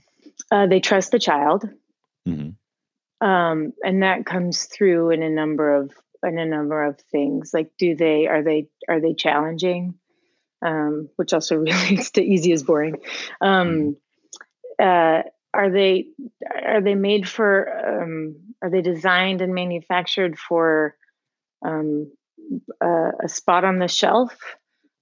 Uh, 0.51 0.67
they 0.67 0.79
trust 0.79 1.11
the 1.11 1.19
child, 1.19 1.67
mm-hmm. 2.27 3.27
um, 3.27 3.73
and 3.83 4.03
that 4.03 4.25
comes 4.25 4.65
through 4.65 5.11
in 5.11 5.23
a 5.23 5.29
number 5.29 5.75
of 5.75 5.91
in 6.23 6.37
a 6.37 6.45
number 6.45 6.83
of 6.83 6.99
things. 7.11 7.51
Like, 7.53 7.71
do 7.77 7.95
they 7.95 8.27
are 8.27 8.43
they 8.43 8.67
are 8.87 9.01
they 9.01 9.13
challenging? 9.13 9.95
Um, 10.61 11.09
which 11.15 11.33
also 11.33 11.55
relates 11.57 12.11
to 12.11 12.23
easy 12.23 12.51
is 12.51 12.63
boring. 12.63 12.97
Um, 13.41 13.97
mm-hmm. 14.79 15.19
uh, 15.19 15.29
are 15.55 15.71
they 15.71 16.07
are 16.65 16.81
they 16.81 16.95
made 16.95 17.27
for? 17.27 18.03
Um, 18.03 18.35
are 18.61 18.69
they 18.69 18.81
designed 18.81 19.41
and 19.41 19.53
manufactured 19.53 20.37
for 20.37 20.95
um, 21.65 22.11
a, 22.81 23.09
a 23.23 23.29
spot 23.29 23.63
on 23.63 23.79
the 23.79 23.87
shelf? 23.87 24.37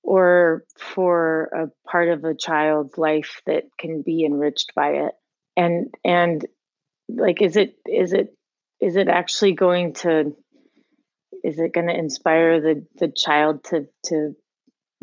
or 0.03 0.65
for 0.77 1.45
a 1.45 1.89
part 1.89 2.09
of 2.09 2.25
a 2.25 2.35
child's 2.35 2.97
life 2.97 3.41
that 3.45 3.63
can 3.79 4.01
be 4.01 4.25
enriched 4.25 4.75
by 4.75 4.89
it 4.89 5.13
and 5.55 5.93
and 6.03 6.45
like 7.09 7.41
is 7.41 7.55
it 7.55 7.75
is 7.87 8.13
it 8.13 8.35
is 8.81 8.95
it 8.97 9.07
actually 9.07 9.53
going 9.53 9.93
to 9.93 10.35
is 11.43 11.57
it 11.57 11.73
going 11.73 11.87
to 11.87 11.97
inspire 11.97 12.59
the 12.59 12.85
the 12.97 13.07
child 13.07 13.63
to 13.63 13.87
to 14.05 14.35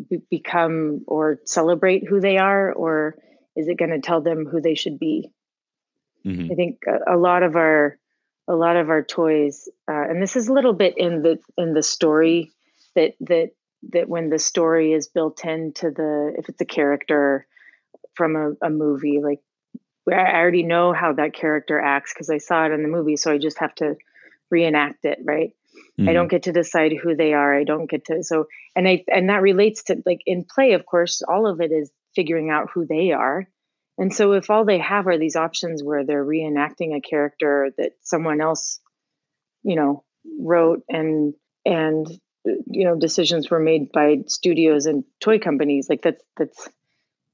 be, 0.07 0.21
become 0.29 1.01
or 1.07 1.39
celebrate 1.45 2.07
who 2.07 2.19
they 2.19 2.37
are 2.37 2.71
or 2.71 3.15
is 3.55 3.67
it 3.67 3.77
going 3.77 3.91
to 3.91 3.99
tell 3.99 4.21
them 4.21 4.45
who 4.45 4.61
they 4.61 4.75
should 4.75 4.99
be 4.99 5.29
mm-hmm. 6.25 6.51
i 6.51 6.55
think 6.55 6.79
a, 6.87 7.15
a, 7.15 7.17
lot 7.17 7.43
of 7.43 7.55
our 7.55 7.97
a 8.47 8.55
lot 8.55 8.75
of 8.75 8.89
our 8.89 9.03
toys 9.03 9.69
uh, 9.89 10.03
and 10.09 10.21
this 10.21 10.35
is 10.35 10.47
a 10.47 10.53
little 10.53 10.73
bit 10.73 10.97
in 10.97 11.21
the 11.21 11.39
in 11.57 11.73
the 11.73 11.83
story 11.83 12.51
that 12.95 13.13
that 13.21 13.51
that 13.91 14.07
when 14.07 14.29
the 14.29 14.39
story 14.39 14.93
is 14.93 15.07
built 15.07 15.43
into 15.45 15.89
the 15.91 16.33
if 16.37 16.49
it's 16.49 16.61
a 16.61 16.65
character 16.65 17.47
from 18.13 18.35
a, 18.35 18.67
a 18.67 18.69
movie 18.69 19.19
like 19.21 19.39
I 20.09 20.39
already 20.39 20.63
know 20.63 20.93
how 20.93 21.13
that 21.13 21.33
character 21.33 21.79
acts 21.79 22.13
because 22.13 22.29
I 22.29 22.39
saw 22.39 22.65
it 22.65 22.71
in 22.71 22.81
the 22.81 22.89
movie, 22.89 23.17
so 23.17 23.31
I 23.31 23.37
just 23.37 23.59
have 23.59 23.75
to 23.75 23.95
reenact 24.49 25.05
it, 25.05 25.19
right? 25.23 25.53
Mm-hmm. 25.99 26.09
I 26.09 26.13
don't 26.13 26.27
get 26.27 26.43
to 26.43 26.51
decide 26.51 26.93
who 26.93 27.15
they 27.15 27.33
are. 27.33 27.57
I 27.57 27.63
don't 27.63 27.89
get 27.89 28.05
to 28.05 28.23
so 28.23 28.47
and 28.75 28.87
I 28.87 29.03
and 29.07 29.29
that 29.29 29.41
relates 29.41 29.83
to 29.83 30.01
like 30.05 30.21
in 30.25 30.43
play, 30.43 30.73
of 30.73 30.85
course, 30.85 31.21
all 31.21 31.47
of 31.47 31.61
it 31.61 31.71
is 31.71 31.91
figuring 32.15 32.49
out 32.49 32.69
who 32.73 32.85
they 32.85 33.11
are. 33.11 33.47
And 34.01 34.11
so 34.11 34.31
if 34.31 34.49
all 34.49 34.65
they 34.65 34.79
have 34.79 35.05
are 35.05 35.19
these 35.19 35.35
options 35.35 35.83
where 35.83 36.03
they're 36.03 36.25
reenacting 36.25 36.95
a 36.95 37.01
character 37.01 37.69
that 37.77 37.91
someone 38.01 38.41
else, 38.41 38.79
you 39.61 39.75
know, 39.75 40.03
wrote 40.39 40.81
and 40.89 41.35
and 41.65 42.07
you 42.43 42.85
know 42.85 42.97
decisions 42.97 43.51
were 43.51 43.59
made 43.59 43.91
by 43.91 44.23
studios 44.25 44.87
and 44.87 45.03
toy 45.19 45.37
companies 45.37 45.87
like 45.87 46.01
that's 46.01 46.23
that's 46.35 46.67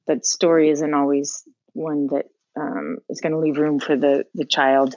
that 0.07 0.25
story 0.25 0.69
isn't 0.69 0.93
always 0.93 1.43
one 1.71 2.07
that 2.07 2.25
um, 2.59 2.97
is 3.07 3.21
going 3.21 3.31
to 3.31 3.39
leave 3.39 3.57
room 3.57 3.79
for 3.79 3.95
the 3.95 4.25
the 4.33 4.45
child 4.45 4.93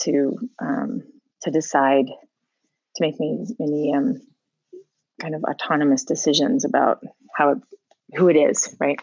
to 0.00 0.36
um, 0.60 1.04
to 1.42 1.52
decide 1.52 2.06
to 2.06 3.00
make 3.00 3.14
many 3.20 3.46
many 3.60 3.94
um, 3.94 4.20
kind 5.20 5.36
of 5.36 5.44
autonomous 5.44 6.02
decisions 6.02 6.64
about 6.64 7.04
how 7.36 7.50
it, 7.50 7.58
who 8.16 8.28
it 8.28 8.36
is, 8.36 8.74
right? 8.80 9.00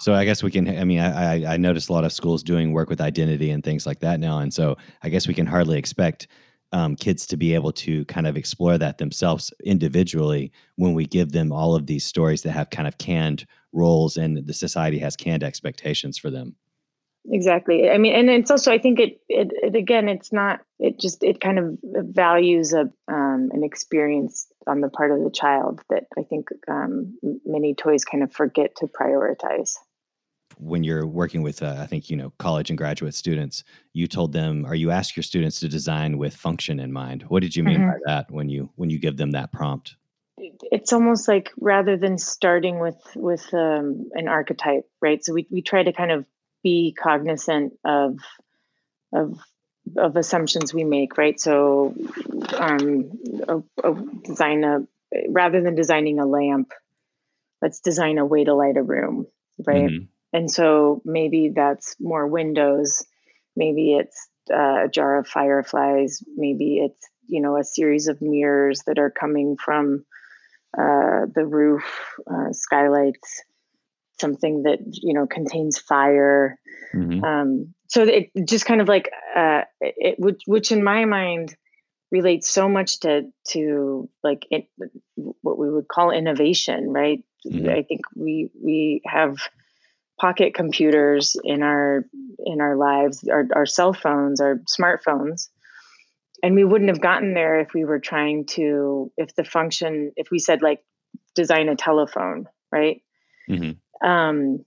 So 0.00 0.14
I 0.14 0.24
guess 0.24 0.42
we 0.42 0.50
can. 0.50 0.68
I 0.68 0.84
mean, 0.84 1.00
I 1.00 1.54
I 1.54 1.56
noticed 1.56 1.88
a 1.88 1.92
lot 1.92 2.04
of 2.04 2.12
schools 2.12 2.42
doing 2.42 2.72
work 2.72 2.88
with 2.88 3.00
identity 3.00 3.50
and 3.50 3.64
things 3.64 3.86
like 3.86 4.00
that 4.00 4.20
now, 4.20 4.38
and 4.38 4.54
so 4.54 4.76
I 5.02 5.08
guess 5.08 5.26
we 5.26 5.34
can 5.34 5.46
hardly 5.46 5.78
expect 5.78 6.28
um, 6.72 6.96
kids 6.96 7.26
to 7.26 7.36
be 7.36 7.54
able 7.54 7.72
to 7.72 8.04
kind 8.06 8.26
of 8.26 8.36
explore 8.36 8.78
that 8.78 8.98
themselves 8.98 9.52
individually 9.64 10.52
when 10.76 10.94
we 10.94 11.06
give 11.06 11.32
them 11.32 11.52
all 11.52 11.74
of 11.74 11.86
these 11.86 12.04
stories 12.04 12.42
that 12.42 12.52
have 12.52 12.70
kind 12.70 12.86
of 12.86 12.98
canned 12.98 13.46
roles 13.72 14.16
and 14.16 14.46
the 14.46 14.54
society 14.54 14.98
has 14.98 15.16
canned 15.16 15.42
expectations 15.42 16.18
for 16.18 16.30
them. 16.30 16.56
Exactly. 17.30 17.90
I 17.90 17.98
mean 17.98 18.14
and 18.14 18.30
it's 18.30 18.50
also 18.50 18.72
i 18.72 18.78
think 18.78 19.00
it, 19.00 19.20
it, 19.28 19.50
it 19.62 19.76
again 19.76 20.08
it's 20.08 20.32
not 20.32 20.60
it 20.78 20.98
just 20.98 21.22
it 21.22 21.40
kind 21.40 21.58
of 21.58 21.78
values 21.82 22.72
a 22.72 22.90
um, 23.08 23.50
an 23.52 23.64
experience 23.64 24.46
on 24.66 24.80
the 24.80 24.88
part 24.88 25.10
of 25.10 25.22
the 25.22 25.30
child 25.30 25.80
that 25.90 26.04
i 26.16 26.22
think 26.22 26.48
um, 26.68 27.18
many 27.44 27.74
toys 27.74 28.04
kind 28.04 28.22
of 28.22 28.32
forget 28.32 28.76
to 28.76 28.86
prioritize 28.86 29.74
when 30.58 30.82
you're 30.84 31.06
working 31.06 31.42
with 31.42 31.62
uh, 31.62 31.76
i 31.78 31.86
think 31.86 32.10
you 32.10 32.16
know 32.16 32.32
college 32.38 32.70
and 32.70 32.78
graduate 32.78 33.14
students 33.14 33.64
you 33.92 34.06
told 34.06 34.32
them 34.32 34.64
or 34.66 34.74
you 34.74 34.90
ask 34.90 35.16
your 35.16 35.22
students 35.22 35.60
to 35.60 35.68
design 35.68 36.18
with 36.18 36.34
function 36.34 36.80
in 36.80 36.92
mind 36.92 37.22
what 37.28 37.42
did 37.42 37.54
you 37.54 37.62
mean 37.62 37.80
mm-hmm. 37.80 37.90
by 37.90 37.98
that 38.06 38.30
when 38.30 38.48
you 38.48 38.70
when 38.76 38.90
you 38.90 38.98
give 38.98 39.16
them 39.16 39.32
that 39.32 39.52
prompt 39.52 39.96
it's 40.70 40.92
almost 40.92 41.26
like 41.26 41.50
rather 41.60 41.96
than 41.96 42.16
starting 42.16 42.78
with 42.78 43.00
with 43.16 43.52
um, 43.54 44.08
an 44.14 44.28
archetype 44.28 44.84
right 45.00 45.24
so 45.24 45.32
we, 45.32 45.46
we 45.50 45.62
try 45.62 45.82
to 45.82 45.92
kind 45.92 46.10
of 46.10 46.24
be 46.62 46.94
cognizant 46.98 47.72
of 47.84 48.18
of 49.12 49.38
of 49.96 50.16
assumptions 50.16 50.74
we 50.74 50.84
make, 50.84 51.16
right? 51.16 51.40
So, 51.40 51.94
um, 52.56 53.10
a, 53.48 53.58
a 53.88 53.94
design 54.24 54.64
a 54.64 54.80
rather 55.28 55.62
than 55.62 55.74
designing 55.74 56.18
a 56.18 56.26
lamp, 56.26 56.72
let's 57.62 57.80
design 57.80 58.18
a 58.18 58.26
way 58.26 58.44
to 58.44 58.54
light 58.54 58.76
a 58.76 58.82
room, 58.82 59.26
right? 59.66 59.90
Mm-hmm. 59.90 60.04
And 60.32 60.50
so 60.50 61.02
maybe 61.04 61.52
that's 61.54 61.96
more 62.00 62.26
windows, 62.26 63.04
maybe 63.56 63.94
it's 63.94 64.28
uh, 64.52 64.84
a 64.84 64.88
jar 64.88 65.18
of 65.18 65.26
fireflies, 65.26 66.22
maybe 66.36 66.78
it's 66.78 67.08
you 67.26 67.40
know 67.40 67.56
a 67.58 67.64
series 67.64 68.08
of 68.08 68.22
mirrors 68.22 68.82
that 68.86 68.98
are 68.98 69.10
coming 69.10 69.56
from 69.62 70.04
uh, 70.76 71.26
the 71.34 71.46
roof, 71.46 71.84
uh, 72.30 72.52
skylights, 72.52 73.42
something 74.20 74.64
that 74.64 74.78
you 74.82 75.14
know 75.14 75.26
contains 75.26 75.78
fire. 75.78 76.58
Mm-hmm. 76.94 77.22
um, 77.22 77.74
so 77.88 78.02
it 78.02 78.30
just 78.46 78.64
kind 78.64 78.80
of 78.80 78.88
like 78.88 79.10
uh, 79.36 79.62
it 79.80 80.16
which, 80.18 80.42
which 80.46 80.72
in 80.72 80.82
my 80.82 81.04
mind 81.04 81.54
relates 82.10 82.50
so 82.50 82.68
much 82.68 83.00
to 83.00 83.30
to 83.48 84.08
like 84.22 84.46
it, 84.50 84.68
what 85.16 85.58
we 85.58 85.70
would 85.70 85.88
call 85.88 86.10
innovation 86.10 86.90
right? 86.90 87.22
Mm-hmm. 87.46 87.68
i 87.68 87.82
think 87.82 88.00
we 88.16 88.50
we 88.60 89.00
have 89.04 89.36
pocket 90.18 90.54
computers 90.54 91.36
in 91.44 91.62
our 91.62 92.04
in 92.44 92.60
our 92.60 92.76
lives 92.76 93.26
our, 93.28 93.46
our 93.54 93.66
cell 93.66 93.92
phones 93.92 94.40
our 94.40 94.56
smartphones. 94.68 95.48
And 96.42 96.54
we 96.54 96.64
wouldn't 96.64 96.90
have 96.90 97.00
gotten 97.00 97.34
there 97.34 97.58
if 97.60 97.74
we 97.74 97.84
were 97.84 97.98
trying 97.98 98.46
to 98.46 99.10
if 99.16 99.34
the 99.34 99.44
function 99.44 100.12
if 100.16 100.30
we 100.30 100.38
said 100.38 100.62
like 100.62 100.82
design 101.34 101.68
a 101.68 101.76
telephone 101.76 102.46
right? 102.70 103.02
Mm-hmm. 103.48 104.08
Um, 104.08 104.64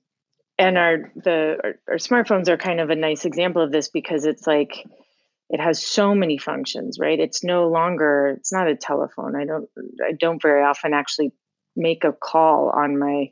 and 0.57 0.77
our 0.77 1.11
the 1.15 1.57
our, 1.63 1.75
our 1.89 1.95
smartphones 1.95 2.47
are 2.47 2.57
kind 2.57 2.79
of 2.79 2.89
a 2.89 2.95
nice 2.95 3.25
example 3.25 3.61
of 3.61 3.71
this 3.71 3.89
because 3.89 4.25
it's 4.25 4.47
like 4.47 4.85
it 5.49 5.59
has 5.59 5.85
so 5.85 6.15
many 6.15 6.37
functions 6.37 6.97
right? 6.99 7.19
It's 7.19 7.43
no 7.43 7.67
longer 7.67 8.35
it's 8.37 8.53
not 8.53 8.67
a 8.67 8.75
telephone. 8.75 9.35
I 9.35 9.45
don't 9.45 9.69
i 10.05 10.13
don't 10.13 10.41
very 10.41 10.63
often 10.63 10.93
actually 10.93 11.31
make 11.75 12.03
a 12.03 12.11
call 12.11 12.69
on 12.69 12.99
my 12.99 13.31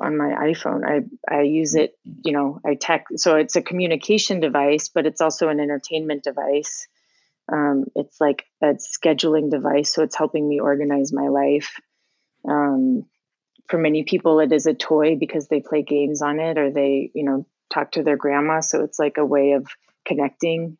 on 0.00 0.16
my 0.16 0.34
iphone. 0.50 0.82
I 0.84 1.34
i 1.34 1.42
use 1.42 1.74
it 1.74 1.98
you 2.24 2.32
know 2.32 2.60
i 2.64 2.74
text. 2.74 3.18
so 3.18 3.36
it's 3.36 3.56
a 3.56 3.62
communication 3.62 4.40
device 4.40 4.88
but 4.88 5.06
it's 5.06 5.20
also 5.20 5.48
an 5.48 5.60
entertainment 5.60 6.24
device. 6.24 6.86
Um, 7.52 7.86
it's 7.96 8.20
like 8.20 8.44
a 8.62 8.74
scheduling 8.74 9.50
device 9.50 9.92
so 9.92 10.02
it's 10.02 10.16
helping 10.16 10.48
me 10.48 10.60
organize 10.60 11.12
my 11.12 11.28
life. 11.28 11.80
Um, 12.48 13.06
for 13.68 13.78
many 13.78 14.04
people 14.04 14.40
it 14.40 14.52
is 14.52 14.66
a 14.66 14.74
toy 14.74 15.16
because 15.16 15.48
they 15.48 15.60
play 15.60 15.82
games 15.82 16.22
on 16.22 16.40
it 16.40 16.58
or 16.58 16.70
they 16.70 17.10
you 17.14 17.24
know 17.24 17.46
talk 17.72 17.92
to 17.92 18.02
their 18.02 18.16
grandma 18.16 18.60
so 18.60 18.82
it's 18.82 18.98
like 18.98 19.16
a 19.16 19.24
way 19.24 19.52
of 19.52 19.66
connecting. 20.06 20.76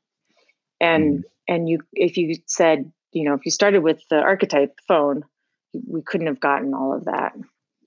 And 0.80 1.18
mm. 1.18 1.22
and 1.48 1.68
you 1.68 1.80
if 1.92 2.16
you 2.16 2.36
said 2.46 2.92
you 3.12 3.24
know 3.24 3.34
if 3.34 3.44
you 3.44 3.50
started 3.50 3.82
with 3.82 4.00
the 4.08 4.16
archetype 4.16 4.78
phone 4.86 5.24
we 5.86 6.02
couldn't 6.02 6.26
have 6.26 6.40
gotten 6.40 6.74
all 6.74 6.94
of 6.94 7.04
that 7.04 7.32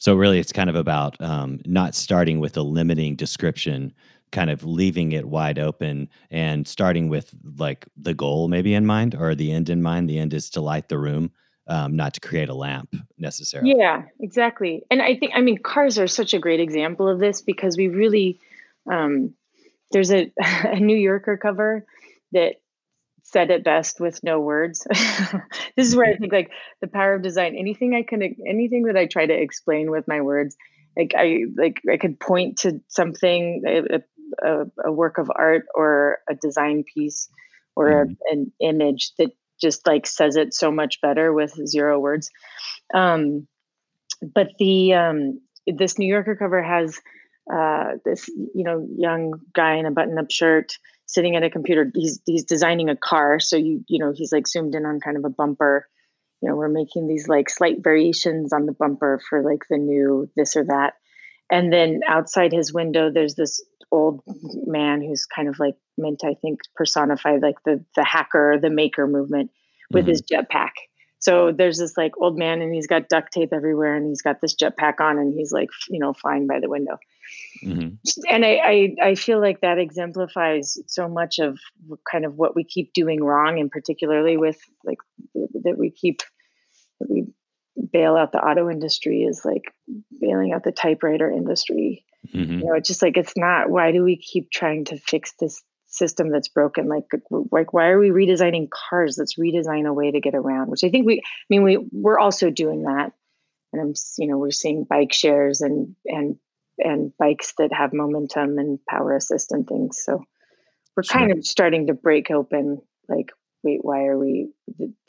so 0.04 0.16
really 0.16 0.38
it's 0.38 0.52
kind 0.52 0.70
of 0.70 0.76
about 0.76 1.16
um, 1.22 1.62
not 1.66 1.96
starting 1.96 2.42
with 2.42 2.58
a 2.58 2.62
limiting 2.62 3.16
description 3.16 3.94
kind 4.34 4.50
of 4.50 4.66
leaving 4.66 5.14
it 5.14 5.30
wide 5.30 5.58
open 5.58 6.10
and 6.30 6.68
starting 6.68 7.08
with 7.08 7.34
like 7.56 7.88
the 7.96 8.14
goal 8.14 8.50
maybe 8.50 8.74
in 8.74 8.86
mind 8.86 9.16
or 9.16 9.34
the 9.34 9.50
end 9.50 9.70
in 9.70 9.82
mind. 9.82 10.10
The 10.10 10.20
end 10.20 10.34
is 10.34 10.50
to 10.50 10.60
light 10.60 10.90
the 10.90 10.98
room, 10.98 11.32
um, 11.68 11.96
not 11.96 12.16
to 12.16 12.20
create 12.20 12.50
a 12.50 12.54
lamp 12.54 12.94
necessarily. 13.18 13.76
Yeah, 13.78 14.02
exactly. 14.20 14.84
And 14.92 15.02
I 15.02 15.16
think, 15.16 15.32
I 15.36 15.40
mean, 15.40 15.60
cars 15.60 15.98
are 15.98 16.08
such 16.08 16.34
a 16.34 16.40
great 16.40 16.60
example 16.60 17.08
of 17.08 17.20
this 17.20 17.42
because 17.42 17.78
we 17.78 17.88
really, 17.88 18.42
um, 18.92 19.34
there's 19.94 20.12
a, 20.12 20.34
a 20.66 20.82
New 20.82 20.98
Yorker 20.98 21.38
cover 21.38 21.86
that 22.34 22.56
said 23.34 23.50
it 23.50 23.64
best 23.64 24.00
with 24.00 24.24
no 24.24 24.40
words. 24.40 24.86
this 25.76 25.88
is 25.88 25.96
where 25.96 26.06
I 26.06 26.12
mm-hmm. 26.12 26.22
think 26.22 26.34
like 26.34 26.52
the 26.82 26.88
power 26.88 27.16
of 27.16 27.24
design. 27.24 27.56
Anything 27.58 27.96
I 27.96 28.04
can, 28.04 28.22
anything 28.48 28.84
that 28.84 28.96
I 28.96 29.08
try 29.08 29.26
to 29.26 29.34
explain 29.34 29.90
with 29.92 30.08
my 30.08 30.22
words, 30.22 30.56
like 30.96 31.14
I 31.18 31.46
like 31.58 31.82
I 31.92 31.98
could 31.98 32.20
point 32.20 32.60
to 32.60 32.80
something, 32.88 33.64
a, 33.68 34.02
a, 34.48 34.66
a 34.86 34.92
work 34.92 35.18
of 35.18 35.32
art 35.36 35.66
or 35.74 36.20
a 36.30 36.36
design 36.36 36.84
piece 36.94 37.28
or 37.76 37.90
mm. 37.90 38.16
a, 38.30 38.34
an 38.34 38.52
image 38.62 39.12
that 39.18 39.32
just 39.60 39.88
like 39.88 40.06
says 40.06 40.36
it 40.36 40.54
so 40.54 40.72
much 40.72 41.02
better 41.02 41.34
with 41.34 41.54
zero 41.68 42.00
words. 42.00 42.30
Um, 42.94 43.48
but 44.22 44.50
the 44.60 44.94
um, 44.94 45.42
this 45.66 45.98
New 45.98 46.08
Yorker 46.08 46.36
cover 46.36 46.62
has 46.62 47.00
uh, 47.52 47.94
this 48.06 48.28
you 48.28 48.64
know 48.64 48.88
young 48.96 49.34
guy 49.54 49.76
in 49.76 49.86
a 49.86 49.92
button-up 49.92 50.30
shirt 50.30 50.78
sitting 51.14 51.36
at 51.36 51.44
a 51.44 51.50
computer. 51.50 51.92
He's 51.94 52.20
he's 52.26 52.46
designing 52.46 52.90
a 52.90 52.96
car, 52.96 53.40
so 53.40 53.56
you 53.58 53.84
you 53.88 54.00
know 54.00 54.14
he's 54.16 54.32
like 54.32 54.48
zoomed 54.48 54.76
in 54.76 54.86
on 54.86 55.00
kind 55.00 55.18
of 55.18 55.26
a 55.26 55.30
bumper. 55.30 55.88
You 56.42 56.50
know, 56.50 56.56
we're 56.56 56.70
making 56.70 57.08
these 57.08 57.28
like 57.28 57.50
slight 57.50 57.78
variations 57.82 58.52
on 58.52 58.66
the 58.66 58.74
bumper 58.74 59.22
for 59.30 59.42
like 59.44 59.64
the 59.70 59.78
new 59.78 60.30
this 60.36 60.56
or 60.56 60.66
that. 60.66 60.94
And 61.50 61.72
then 61.72 62.02
outside 62.08 62.52
his 62.52 62.74
window, 62.74 63.12
there's 63.12 63.36
this 63.36 63.64
old 63.92 64.22
man 64.66 65.02
who's 65.02 65.26
kind 65.26 65.48
of 65.48 65.60
like 65.60 65.76
meant, 65.98 66.22
I 66.26 66.34
think, 66.42 66.60
personified 66.76 67.42
like 67.42 67.58
the 67.64 67.86
the 67.96 68.04
hacker, 68.04 68.58
the 68.62 68.70
maker 68.70 69.08
movement 69.08 69.52
with 69.92 70.06
mm-hmm. 70.06 70.10
his 70.10 70.22
jetpack. 70.24 70.72
So 71.20 71.54
there's 71.54 71.78
this 71.78 71.96
like 71.96 72.12
old 72.20 72.38
man 72.38 72.62
and 72.62 72.74
he's 72.74 72.88
got 72.88 73.08
duct 73.08 73.32
tape 73.32 73.54
everywhere 73.54 73.96
and 73.96 74.06
he's 74.06 74.22
got 74.22 74.42
this 74.42 74.56
jetpack 74.56 75.00
on 75.00 75.18
and 75.18 75.34
he's 75.34 75.54
like, 75.54 75.70
you 75.90 76.00
know, 76.00 76.12
flying 76.12 76.48
by 76.48 76.60
the 76.60 76.70
window. 76.70 76.98
Mm-hmm. 77.64 77.96
And 78.30 78.46
I, 78.46 78.50
I, 78.50 78.96
I 79.10 79.16
feel 79.16 79.40
like 79.40 79.62
that 79.62 79.78
exemplifies 79.78 80.78
so 80.88 81.08
much 81.08 81.40
of 81.40 81.60
kind 82.10 82.26
of 82.26 82.36
what 82.36 82.56
we 82.56 82.64
keep 82.64 82.94
doing 82.94 83.24
wrong, 83.24 83.60
and 83.60 83.72
particularly 83.72 84.38
with 84.38 84.60
like 84.84 84.98
that 85.34 85.78
we 85.78 85.90
keep 85.92 86.22
that 87.00 87.10
we 87.10 87.28
bail 87.92 88.16
out 88.16 88.32
the 88.32 88.40
auto 88.40 88.70
industry 88.70 89.24
is 89.24 89.44
like 89.46 89.74
bailing 90.20 90.54
out 90.54 90.64
the 90.64 90.72
typewriter 90.72 91.32
industry. 91.32 92.06
Mm-hmm. 92.34 92.60
You 92.60 92.66
know, 92.66 92.74
it's 92.74 92.88
just 92.88 93.02
like 93.02 93.18
it's 93.18 93.38
not. 93.38 93.70
Why 93.70 93.92
do 93.92 94.04
we 94.04 94.18
keep 94.18 94.52
trying 94.52 94.86
to 94.86 94.98
fix 94.98 95.34
this 95.40 95.62
system 95.88 96.32
that's 96.32 96.48
broken 96.48 96.88
like 96.88 97.04
like 97.52 97.72
why 97.72 97.90
are 97.90 98.00
we 98.00 98.10
redesigning 98.10 98.68
cars 98.68 99.16
let's 99.20 99.38
redesign 99.38 99.86
a 99.86 99.94
way 99.94 100.10
to 100.10 100.20
get 100.20 100.34
around 100.34 100.68
which 100.68 100.84
i 100.84 100.90
think 100.90 101.06
we 101.06 101.20
i 101.20 101.46
mean 101.52 101.62
we 101.62 101.78
we're 101.92 102.18
also 102.18 102.50
doing 102.50 102.82
that 102.82 103.12
and 103.72 103.80
i'm 103.80 103.94
you 104.18 104.28
know 104.28 104.40
we're 104.40 104.50
seeing 104.50 104.86
bike 104.86 105.14
shares 105.14 105.62
and 105.62 105.96
and 106.08 106.38
and 106.80 107.12
bikes 107.18 107.54
that 107.58 107.74
have 107.74 107.94
momentum 107.94 108.58
and 108.58 108.80
power 108.88 109.16
assist 109.16 109.52
and 109.52 109.68
things 109.68 110.00
so 110.04 110.24
we're 110.96 111.04
sure. 111.04 111.20
kind 111.20 111.32
of 111.32 111.46
starting 111.46 111.88
to 111.88 111.94
break 111.94 112.32
open 112.32 112.82
like 113.08 113.32
wait 113.64 113.80
why 113.82 114.06
are 114.06 114.18
we 114.18 114.50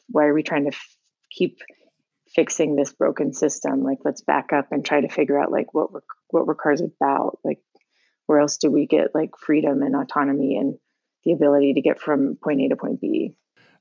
why 0.08 0.24
are 0.24 0.34
we 0.34 0.42
trying 0.42 0.64
to 0.64 0.74
f- 0.74 0.96
keep 1.30 1.58
fixing 2.34 2.74
this 2.74 2.92
broken 2.92 3.32
system 3.32 3.82
like 3.82 3.98
let's 4.04 4.22
back 4.22 4.52
up 4.52 4.68
and 4.72 4.84
try 4.84 5.00
to 5.00 5.08
figure 5.08 5.40
out 5.40 5.52
like 5.52 5.72
what 5.72 5.92
we're 5.92 6.00
what 6.30 6.46
were 6.46 6.54
cars 6.54 6.80
about 6.80 7.38
like 7.44 7.60
where 8.26 8.40
else 8.40 8.56
do 8.56 8.70
we 8.70 8.86
get 8.86 9.14
like 9.14 9.30
freedom 9.38 9.82
and 9.82 9.94
autonomy 9.94 10.56
and 10.56 10.74
the 11.24 11.32
ability 11.32 11.74
to 11.74 11.80
get 11.80 12.00
from 12.00 12.36
point 12.42 12.60
A 12.60 12.68
to 12.68 12.76
point 12.76 13.00
B? 13.00 13.34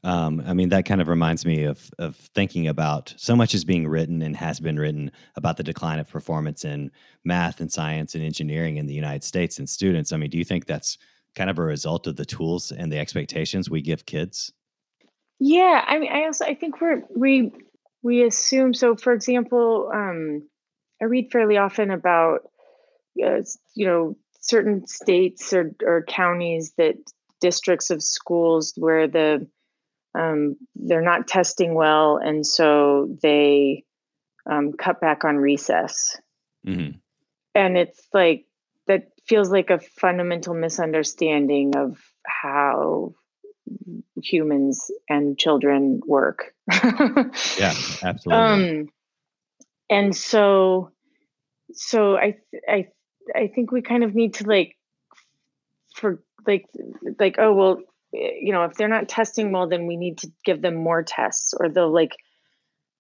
Um, 0.04 0.43
I 0.45 0.54
mean, 0.54 0.70
that 0.70 0.86
kind 0.86 1.01
of 1.01 1.08
reminds 1.08 1.45
me 1.45 1.64
of 1.64 1.89
of 1.97 2.16
thinking 2.16 2.68
about 2.68 3.14
so 3.18 3.36
much 3.36 3.54
is 3.54 3.64
being 3.64 3.88
written 3.88 4.22
and 4.22 4.36
has 4.36 4.60
been 4.60 4.78
written 4.78 5.12
about 5.36 5.58
the 5.58 5.64
decline 5.64 5.99
of 5.99 6.10
performance 6.10 6.66
in 6.66 6.91
math 7.24 7.62
and 7.62 7.72
science 7.72 8.14
and 8.14 8.24
engineering 8.24 8.78
in 8.78 8.86
the 8.86 8.93
United 8.93 9.24
States 9.24 9.60
and 9.60 9.70
students. 9.70 10.12
I 10.12 10.18
mean, 10.18 10.30
do 10.30 10.38
you 10.38 10.43
think 10.43 10.66
that's 10.66 10.97
kind 11.36 11.49
of 11.49 11.58
a 11.58 11.64
result 11.64 12.06
of 12.08 12.18
the 12.18 12.26
tools 12.26 12.72
and 12.72 12.91
the 12.91 12.99
expectations 12.99 13.70
we 13.70 13.82
give 13.82 14.06
kids? 14.06 14.51
Yeah, 15.39 15.84
I 15.86 15.99
mean, 15.99 16.12
I 16.12 16.26
also 16.26 16.45
I 16.45 16.56
think 16.56 16.82
we're 16.82 17.04
we 17.16 17.51
we 18.01 18.24
assume 18.24 18.74
so. 18.74 18.95
For 18.95 19.14
example, 19.14 19.89
um, 19.93 20.47
I 21.01 21.06
read 21.06 21.32
fairly 21.32 21.58
often 21.58 21.91
about 21.91 22.41
uh, 23.24 23.41
you 23.74 23.86
know 23.86 24.18
certain 24.41 24.86
states 24.86 25.54
or, 25.54 25.74
or 25.82 26.04
counties 26.04 26.74
that 26.78 26.95
districts 27.39 27.89
of 27.89 28.04
schools 28.04 28.74
where 28.78 29.08
the 29.08 29.47
um, 30.16 30.55
they're 30.76 31.01
not 31.01 31.28
testing 31.28 31.74
well 31.74 32.18
and 32.18 32.45
so 32.45 33.18
they 33.22 33.84
um, 34.49 34.74
cut 34.74 34.99
back 35.01 35.24
on 35.24 35.38
recess. 35.38 36.18
Mm-hmm. 36.66 36.97
and 37.55 37.78
it's 37.78 38.07
like 38.14 38.45
that 38.88 39.09
feels 39.28 39.51
like 39.51 39.70
a 39.70 39.80
fundamental 39.80 40.53
misunderstanding 40.53 41.76
of 41.76 41.97
how 42.26 43.16
humans 44.22 44.89
and 45.09 45.38
children 45.38 45.99
work. 46.05 46.53
Yeah 47.59 47.74
absolutely. 48.01 48.80
Um, 48.80 48.89
and 49.89 50.16
so 50.16 50.91
so 51.74 52.16
i 52.18 52.38
i 52.68 52.88
I 53.36 53.47
think 53.47 53.72
we 53.72 53.82
kind 53.82 54.03
of 54.03 54.14
need 54.16 54.36
to 54.36 54.47
like 54.47 54.78
for 55.95 56.22
like 56.45 56.66
like 57.20 57.36
oh 57.39 57.53
well 57.53 57.82
you 58.14 58.51
know 58.51 58.64
if 58.64 58.74
they're 58.74 58.88
not 58.88 59.09
testing 59.09 59.51
well 59.51 59.68
then 59.68 59.88
we 59.88 59.97
need 59.97 60.18
to 60.20 60.32
give 60.45 60.61
them 60.61 60.76
more 60.76 61.03
tests 61.03 61.53
or 61.59 61.70
they'll 61.70 61.93
like 61.93 62.16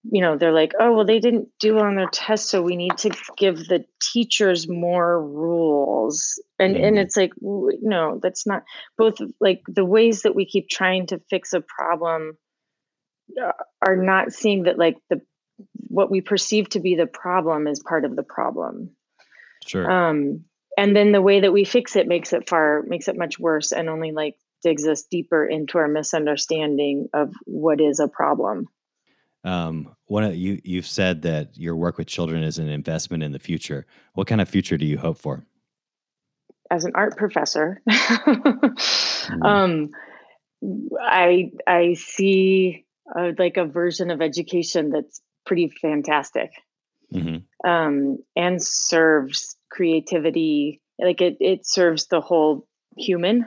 you 0.03 0.21
know 0.21 0.37
they're 0.37 0.51
like 0.51 0.73
oh 0.79 0.93
well 0.93 1.05
they 1.05 1.19
didn't 1.19 1.47
do 1.59 1.75
well 1.75 1.85
on 1.85 1.95
their 1.95 2.09
test, 2.11 2.49
so 2.49 2.61
we 2.61 2.75
need 2.75 2.97
to 2.97 3.09
give 3.37 3.67
the 3.67 3.85
teachers 4.01 4.67
more 4.67 5.23
rules 5.23 6.41
and 6.59 6.75
mm-hmm. 6.75 6.83
and 6.83 6.99
it's 6.99 7.15
like 7.15 7.31
no 7.41 8.19
that's 8.21 8.45
not 8.45 8.63
both 8.97 9.15
like 9.39 9.61
the 9.67 9.85
ways 9.85 10.23
that 10.23 10.35
we 10.35 10.45
keep 10.45 10.67
trying 10.67 11.07
to 11.07 11.21
fix 11.29 11.53
a 11.53 11.61
problem 11.61 12.37
uh, 13.41 13.51
are 13.81 13.95
not 13.95 14.33
seeing 14.33 14.63
that 14.63 14.77
like 14.77 14.97
the 15.09 15.21
what 15.87 16.11
we 16.11 16.19
perceive 16.19 16.67
to 16.67 16.79
be 16.79 16.95
the 16.95 17.05
problem 17.05 17.67
is 17.67 17.79
part 17.79 18.03
of 18.03 18.15
the 18.15 18.23
problem 18.23 18.89
Sure. 19.65 19.89
Um, 19.89 20.45
and 20.77 20.95
then 20.95 21.11
the 21.11 21.21
way 21.21 21.41
that 21.41 21.53
we 21.53 21.65
fix 21.65 21.95
it 21.95 22.07
makes 22.07 22.33
it 22.33 22.49
far 22.49 22.83
makes 22.83 23.07
it 23.07 23.17
much 23.17 23.39
worse 23.39 23.71
and 23.71 23.89
only 23.89 24.11
like 24.11 24.35
digs 24.63 24.87
us 24.87 25.03
deeper 25.03 25.45
into 25.45 25.77
our 25.77 25.87
misunderstanding 25.87 27.09
of 27.13 27.33
what 27.45 27.81
is 27.81 27.99
a 27.99 28.07
problem. 28.07 28.67
Um, 29.43 29.93
one 30.05 30.23
of 30.23 30.35
you 30.35 30.61
you've 30.63 30.87
said 30.87 31.23
that 31.23 31.57
your 31.57 31.75
work 31.75 31.97
with 31.97 32.07
children 32.07 32.43
is 32.43 32.59
an 32.59 32.69
investment 32.69 33.23
in 33.23 33.33
the 33.33 33.39
future. 33.39 33.85
What 34.13 34.27
kind 34.27 34.39
of 34.39 34.47
future 34.47 34.77
do 34.77 34.85
you 34.85 34.97
hope 34.97 35.17
for? 35.17 35.45
As 36.71 36.85
an 36.85 36.93
art 36.95 37.17
professor, 37.17 37.81
mm. 37.89 39.45
um, 39.45 39.89
I 40.99 41.51
I 41.67 41.95
see 41.95 42.85
a, 43.15 43.33
like 43.37 43.57
a 43.57 43.65
version 43.65 44.11
of 44.11 44.21
education 44.21 44.89
that's 44.89 45.21
pretty 45.45 45.67
fantastic 45.67 46.51
mm-hmm. 47.13 47.69
um, 47.69 48.17
and 48.35 48.61
serves 48.61 49.55
creativity. 49.69 50.81
Like 50.99 51.21
it, 51.21 51.37
it 51.39 51.67
serves 51.67 52.07
the 52.07 52.21
whole 52.21 52.67
human 52.97 53.45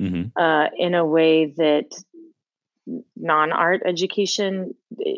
mm-hmm. 0.00 0.28
uh, 0.36 0.66
in 0.76 0.94
a 0.94 1.04
way 1.04 1.46
that 1.46 1.90
non-art 3.16 3.82
education 3.86 4.74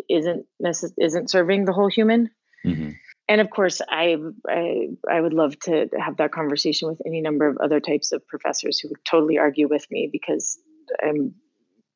isn't 0.08 0.46
necess- 0.62 0.94
isn't 0.98 1.30
serving 1.30 1.64
the 1.64 1.72
whole 1.72 1.88
human. 1.88 2.30
Mm-hmm. 2.64 2.90
And 3.28 3.40
of 3.40 3.50
course, 3.50 3.80
I, 3.88 4.16
I 4.48 4.88
I 5.10 5.20
would 5.20 5.32
love 5.32 5.58
to 5.60 5.88
have 5.98 6.18
that 6.18 6.30
conversation 6.30 6.88
with 6.88 7.02
any 7.04 7.20
number 7.20 7.48
of 7.48 7.56
other 7.58 7.80
types 7.80 8.12
of 8.12 8.26
professors 8.26 8.78
who 8.78 8.88
would 8.88 9.04
totally 9.04 9.38
argue 9.38 9.68
with 9.68 9.90
me 9.90 10.08
because 10.10 10.58
I'm, 11.02 11.34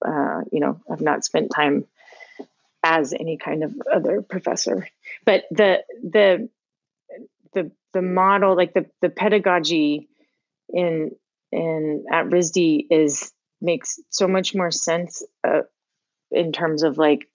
uh, 0.04 0.40
you 0.50 0.58
know, 0.58 0.80
I've 0.90 1.00
not 1.00 1.24
spent 1.24 1.52
time 1.54 1.86
as 2.82 3.12
any 3.12 3.36
kind 3.36 3.62
of 3.62 3.74
other 3.92 4.22
professor. 4.22 4.88
But 5.24 5.44
the 5.52 5.84
the 6.02 6.48
the 7.52 7.70
the 7.92 8.02
model, 8.02 8.56
like 8.56 8.74
the 8.74 8.86
the 9.00 9.10
pedagogy 9.10 10.08
in 10.68 11.12
in 11.52 12.04
at 12.10 12.26
RISD 12.26 12.86
is 12.90 13.32
makes 13.60 13.98
so 14.10 14.26
much 14.26 14.54
more 14.54 14.70
sense 14.70 15.24
uh, 15.46 15.62
in 16.30 16.52
terms 16.52 16.82
of 16.82 16.98
like 16.98 17.28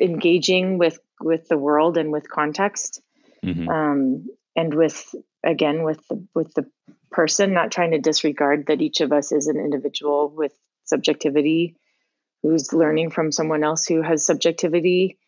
engaging 0.00 0.78
with 0.78 0.98
with 1.20 1.48
the 1.48 1.58
world 1.58 1.98
and 1.98 2.12
with 2.12 2.30
context 2.30 3.02
mm-hmm. 3.44 3.68
um, 3.68 4.26
and 4.56 4.74
with 4.74 5.14
again 5.44 5.82
with 5.82 6.00
the 6.08 6.26
with 6.34 6.52
the 6.54 6.66
person 7.10 7.52
not 7.52 7.70
trying 7.70 7.92
to 7.92 7.98
disregard 7.98 8.66
that 8.66 8.82
each 8.82 9.00
of 9.00 9.12
us 9.12 9.32
is 9.32 9.48
an 9.48 9.56
individual 9.56 10.32
with 10.34 10.52
subjectivity 10.84 11.76
who's 12.42 12.72
learning 12.72 13.10
from 13.10 13.32
someone 13.32 13.64
else 13.64 13.86
who 13.86 14.02
has 14.02 14.24
subjectivity 14.24 15.18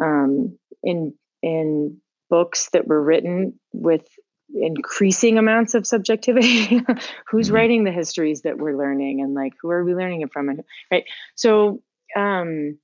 um, 0.00 0.58
in 0.82 1.14
in 1.42 1.98
books 2.30 2.70
that 2.72 2.86
were 2.86 3.02
written 3.02 3.58
with 3.72 4.06
increasing 4.54 5.38
amounts 5.38 5.74
of 5.74 5.86
subjectivity 5.86 6.80
who's 7.26 7.48
Mhm. 7.48 7.52
writing 7.52 7.84
the 7.84 7.92
histories 7.92 8.42
that 8.42 8.58
we're 8.58 8.76
learning 8.76 9.20
and 9.20 9.34
like 9.34 9.52
who 9.60 9.70
are 9.70 9.84
we 9.84 9.94
learning 9.94 10.22
it 10.22 10.32
from 10.32 10.48
and 10.48 10.62
right 10.90 11.04
so 11.34 11.82
um 12.16 12.78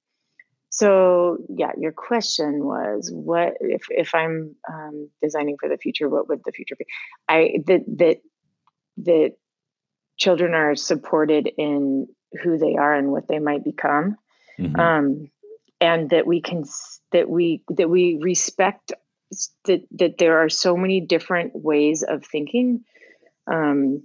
so 0.71 1.37
yeah 1.49 1.73
your 1.79 1.93
question 1.93 2.65
was 2.65 3.11
what 3.13 3.55
if 3.61 3.83
if 3.91 4.15
i'm 4.15 4.55
um, 4.73 5.09
designing 5.23 5.57
for 5.59 5.69
the 5.69 5.77
future 5.79 6.09
what 6.09 6.29
would 6.29 6.41
the 6.45 6.53
future 6.53 6.77
be 6.77 6.87
i 7.29 7.59
that 7.67 7.83
that 7.87 8.19
that 8.99 9.33
children 10.17 10.55
are 10.55 10.75
supported 10.75 11.51
in 11.57 12.07
who 12.43 12.59
they 12.59 12.77
are 12.77 12.95
and 12.95 13.11
what 13.11 13.29
they 13.29 13.39
might 13.39 13.65
become 13.65 14.17
Mhm. 14.59 14.79
um, 14.79 15.31
and 15.81 16.11
that 16.11 16.27
we 16.27 16.41
can 16.41 16.65
that 17.13 17.29
we 17.29 17.63
that 17.69 17.89
we 17.89 18.19
respect 18.21 18.93
that 19.65 19.87
that 19.93 20.19
there 20.19 20.39
are 20.39 20.49
so 20.49 20.77
many 20.77 21.01
different 21.01 21.53
ways 21.55 22.03
of 22.03 22.25
thinking. 22.25 22.85
Um, 23.47 24.03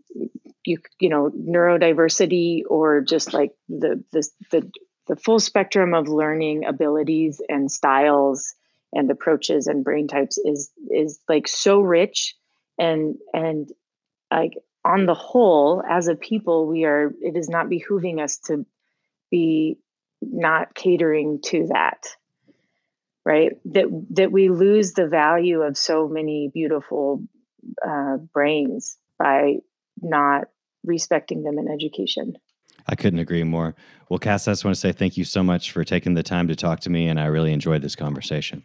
you 0.65 0.77
you 0.99 1.09
know 1.09 1.31
neurodiversity 1.31 2.63
or 2.69 3.01
just 3.01 3.33
like 3.33 3.51
the 3.69 4.03
the 4.11 4.27
the, 4.51 4.71
the 5.07 5.15
full 5.15 5.39
spectrum 5.39 5.93
of 5.93 6.07
learning 6.07 6.65
abilities 6.65 7.41
and 7.47 7.71
styles 7.71 8.55
and 8.93 9.11
approaches 9.11 9.67
and 9.67 9.83
brain 9.83 10.07
types 10.07 10.37
is 10.37 10.71
is 10.89 11.19
like 11.29 11.47
so 11.47 11.79
rich. 11.79 12.35
And 12.77 13.15
and 13.33 13.69
like 14.31 14.53
on 14.83 15.05
the 15.05 15.13
whole 15.13 15.83
as 15.87 16.07
a 16.07 16.15
people 16.15 16.67
we 16.67 16.85
are 16.85 17.13
it 17.21 17.35
is 17.35 17.49
not 17.49 17.67
behooving 17.67 18.21
us 18.21 18.37
to 18.37 18.65
be 19.31 19.77
not 20.21 20.75
catering 20.75 21.39
to 21.41 21.67
that 21.67 22.05
right 23.25 23.53
that 23.65 23.85
that 24.11 24.31
we 24.31 24.49
lose 24.49 24.93
the 24.93 25.07
value 25.07 25.61
of 25.61 25.77
so 25.77 26.07
many 26.07 26.49
beautiful 26.53 27.23
uh, 27.85 28.17
brains 28.33 28.97
by 29.17 29.55
not 30.01 30.45
respecting 30.83 31.43
them 31.43 31.57
in 31.57 31.67
education 31.67 32.33
I 32.87 32.93
couldn't 32.93 33.17
agree 33.17 33.43
more. 33.43 33.73
Well, 34.09 34.19
Cas, 34.19 34.47
I 34.47 34.51
just 34.51 34.63
want 34.63 34.75
to 34.75 34.79
say 34.79 34.91
thank 34.91 35.17
you 35.17 35.23
so 35.23 35.41
much 35.41 35.71
for 35.71 35.83
taking 35.83 36.13
the 36.13 36.21
time 36.21 36.47
to 36.49 36.55
talk 36.55 36.81
to 36.81 36.91
me, 36.91 37.07
and 37.07 37.19
I 37.19 37.25
really 37.25 37.51
enjoyed 37.51 37.81
this 37.81 37.95
conversation. 37.95 38.63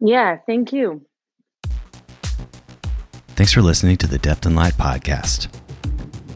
yeah 0.00 0.36
thank 0.46 0.72
you 0.72 1.06
Thanks 3.34 3.52
for 3.54 3.62
listening 3.62 3.96
to 3.96 4.06
the 4.06 4.18
Depth 4.18 4.44
and 4.44 4.54
Light 4.54 4.74
podcast. 4.74 5.48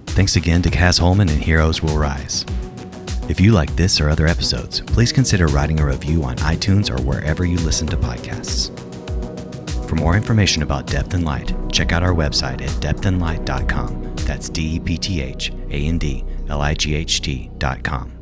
Thanks 0.07 0.35
again 0.35 0.63
to 0.63 0.71
Cas 0.71 0.97
Holman 0.99 1.29
and 1.29 1.43
Heroes 1.43 1.83
Will 1.83 1.97
Rise. 1.99 2.47
If 3.29 3.41
you 3.41 3.51
like 3.53 3.75
this 3.75 4.01
or 4.01 4.09
other 4.09 4.29
episodes, 4.29 4.81
please 4.81 5.13
consider 5.13 5.49
writing 5.49 5.81
a 5.81 5.87
review 5.87 6.23
on 6.23 6.37
iTunes 6.37 6.91
or 6.91 7.03
wherever 7.03 7.45
you 7.45 7.59
listen 7.59 7.87
to 7.89 7.97
podcasts. 7.97 8.71
For 9.89 9.97
more 9.97 10.17
information 10.17 10.63
about 10.63 10.87
Depth 10.87 11.15
and 11.15 11.25
Light, 11.25 11.53
check 11.73 11.91
out 11.91 12.05
our 12.05 12.15
website 12.15 12.63
at 12.63 12.71
depthandlight.com. 12.81 14.15
That's 14.27 14.49
D 14.49 14.77
E 14.77 14.81
P 14.81 14.97
T 14.97 15.23
H 15.23 15.51
A 15.71 15.87
N 15.87 15.99
D 15.99 16.25
L 16.49 16.61
I 16.61 16.75
G 16.75 16.95
H 16.95 17.21
T.com. 17.21 18.13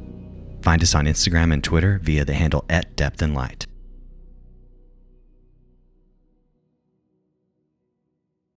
Find 0.63 0.83
us 0.83 0.95
on 0.95 1.05
Instagram 1.05 1.53
and 1.53 1.63
Twitter 1.63 2.01
via 2.03 2.25
the 2.25 2.35
handle 2.35 2.65
at 2.71 2.97
Depth 2.97 3.21
and 3.21 3.35
Light. 3.35 3.67